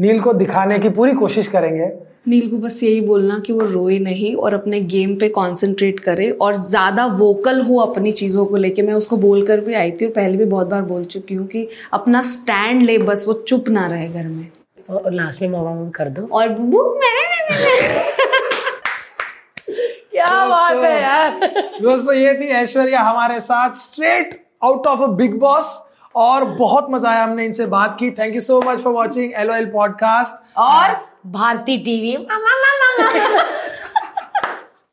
नील 0.00 0.20
को 0.20 0.32
दिखाने 0.34 0.78
की 0.78 0.88
पूरी 0.90 1.12
कोशिश 1.14 1.46
करेंगे। 1.48 1.86
नील 2.28 2.50
को 2.50 2.56
बस 2.58 2.82
यही 2.82 3.00
बोलना 3.00 3.38
कि 3.38 3.52
वो 3.52 3.64
रोए 3.66 3.98
नहीं 3.98 4.34
और 4.36 4.54
अपने 4.54 4.80
गेम 4.92 5.14
पे 5.14 5.28
कंसंट्रेट 5.28 6.00
करे 6.00 6.30
और 6.38 6.56
ज़्यादा 6.56 7.04
वोकल 7.18 7.60
हो 7.60 7.76
अपनी 7.80 8.12
चीज़ों 8.12 8.44
को 8.46 8.56
लेके। 8.56 8.82
मैं 8.82 8.94
उसको 8.94 9.16
बोल 9.16 9.46
कर 9.46 9.60
भी 9.60 9.74
आई 9.74 9.90
थी 9.90 10.06
और 10.06 10.12
पहले 10.12 10.36
भी 10.36 10.44
बहुत 10.46 10.66
बार 10.66 10.82
बोल 10.82 11.04
चुकी 11.06 11.34
हूँ 11.34 11.46
कि 11.46 11.66
अपना 11.92 12.22
स्टैंड 12.22 12.82
ले 12.82 12.98
बस 13.00 13.24
वो 13.28 13.32
चुप 13.42 13.68
ना 13.68 13.86
रहे 13.86 14.08
घर 14.08 14.26
में। 14.26 14.46
और 14.90 15.12
लास्ट 15.12 15.42
में 15.42 15.48
मामा 15.48 15.90
कर 15.96 16.08
दो। 16.08 16.28
और 16.32 16.48
वो 16.50 16.84
मैं 16.94 17.18
क्या 20.10 20.46
बात 20.48 20.76
है 20.76 21.00
यार। 21.02 21.40
दोस्तों 21.82 22.14
ये 22.14 22.34
थी 22.34 22.46
ऐश्वर्या 22.56 23.00
हमारे 23.02 23.40
साथ 23.40 23.74
straight 23.78 24.40
out 24.64 24.86
of 24.86 25.02
a 25.02 25.06
Bigg 25.16 25.38
Boss 25.40 25.78
और 26.14 26.44
बहुत 26.44 26.86
मज़ा 26.90 27.10
आया 27.10 27.24
हमने 27.24 27.44
इनसे 27.44 27.66
बात 27.66 27.96
की। 27.98 28.10
Thank 28.10 28.34
you 28.34 28.40
so 28.40 28.60
much 28.66 28.78
for 28.78 28.92
watching 28.92 29.32
L 29.36 29.66
podcast 29.66 30.58
और 30.58 30.96
भारती 31.26 31.78
टीवी। 31.78 32.16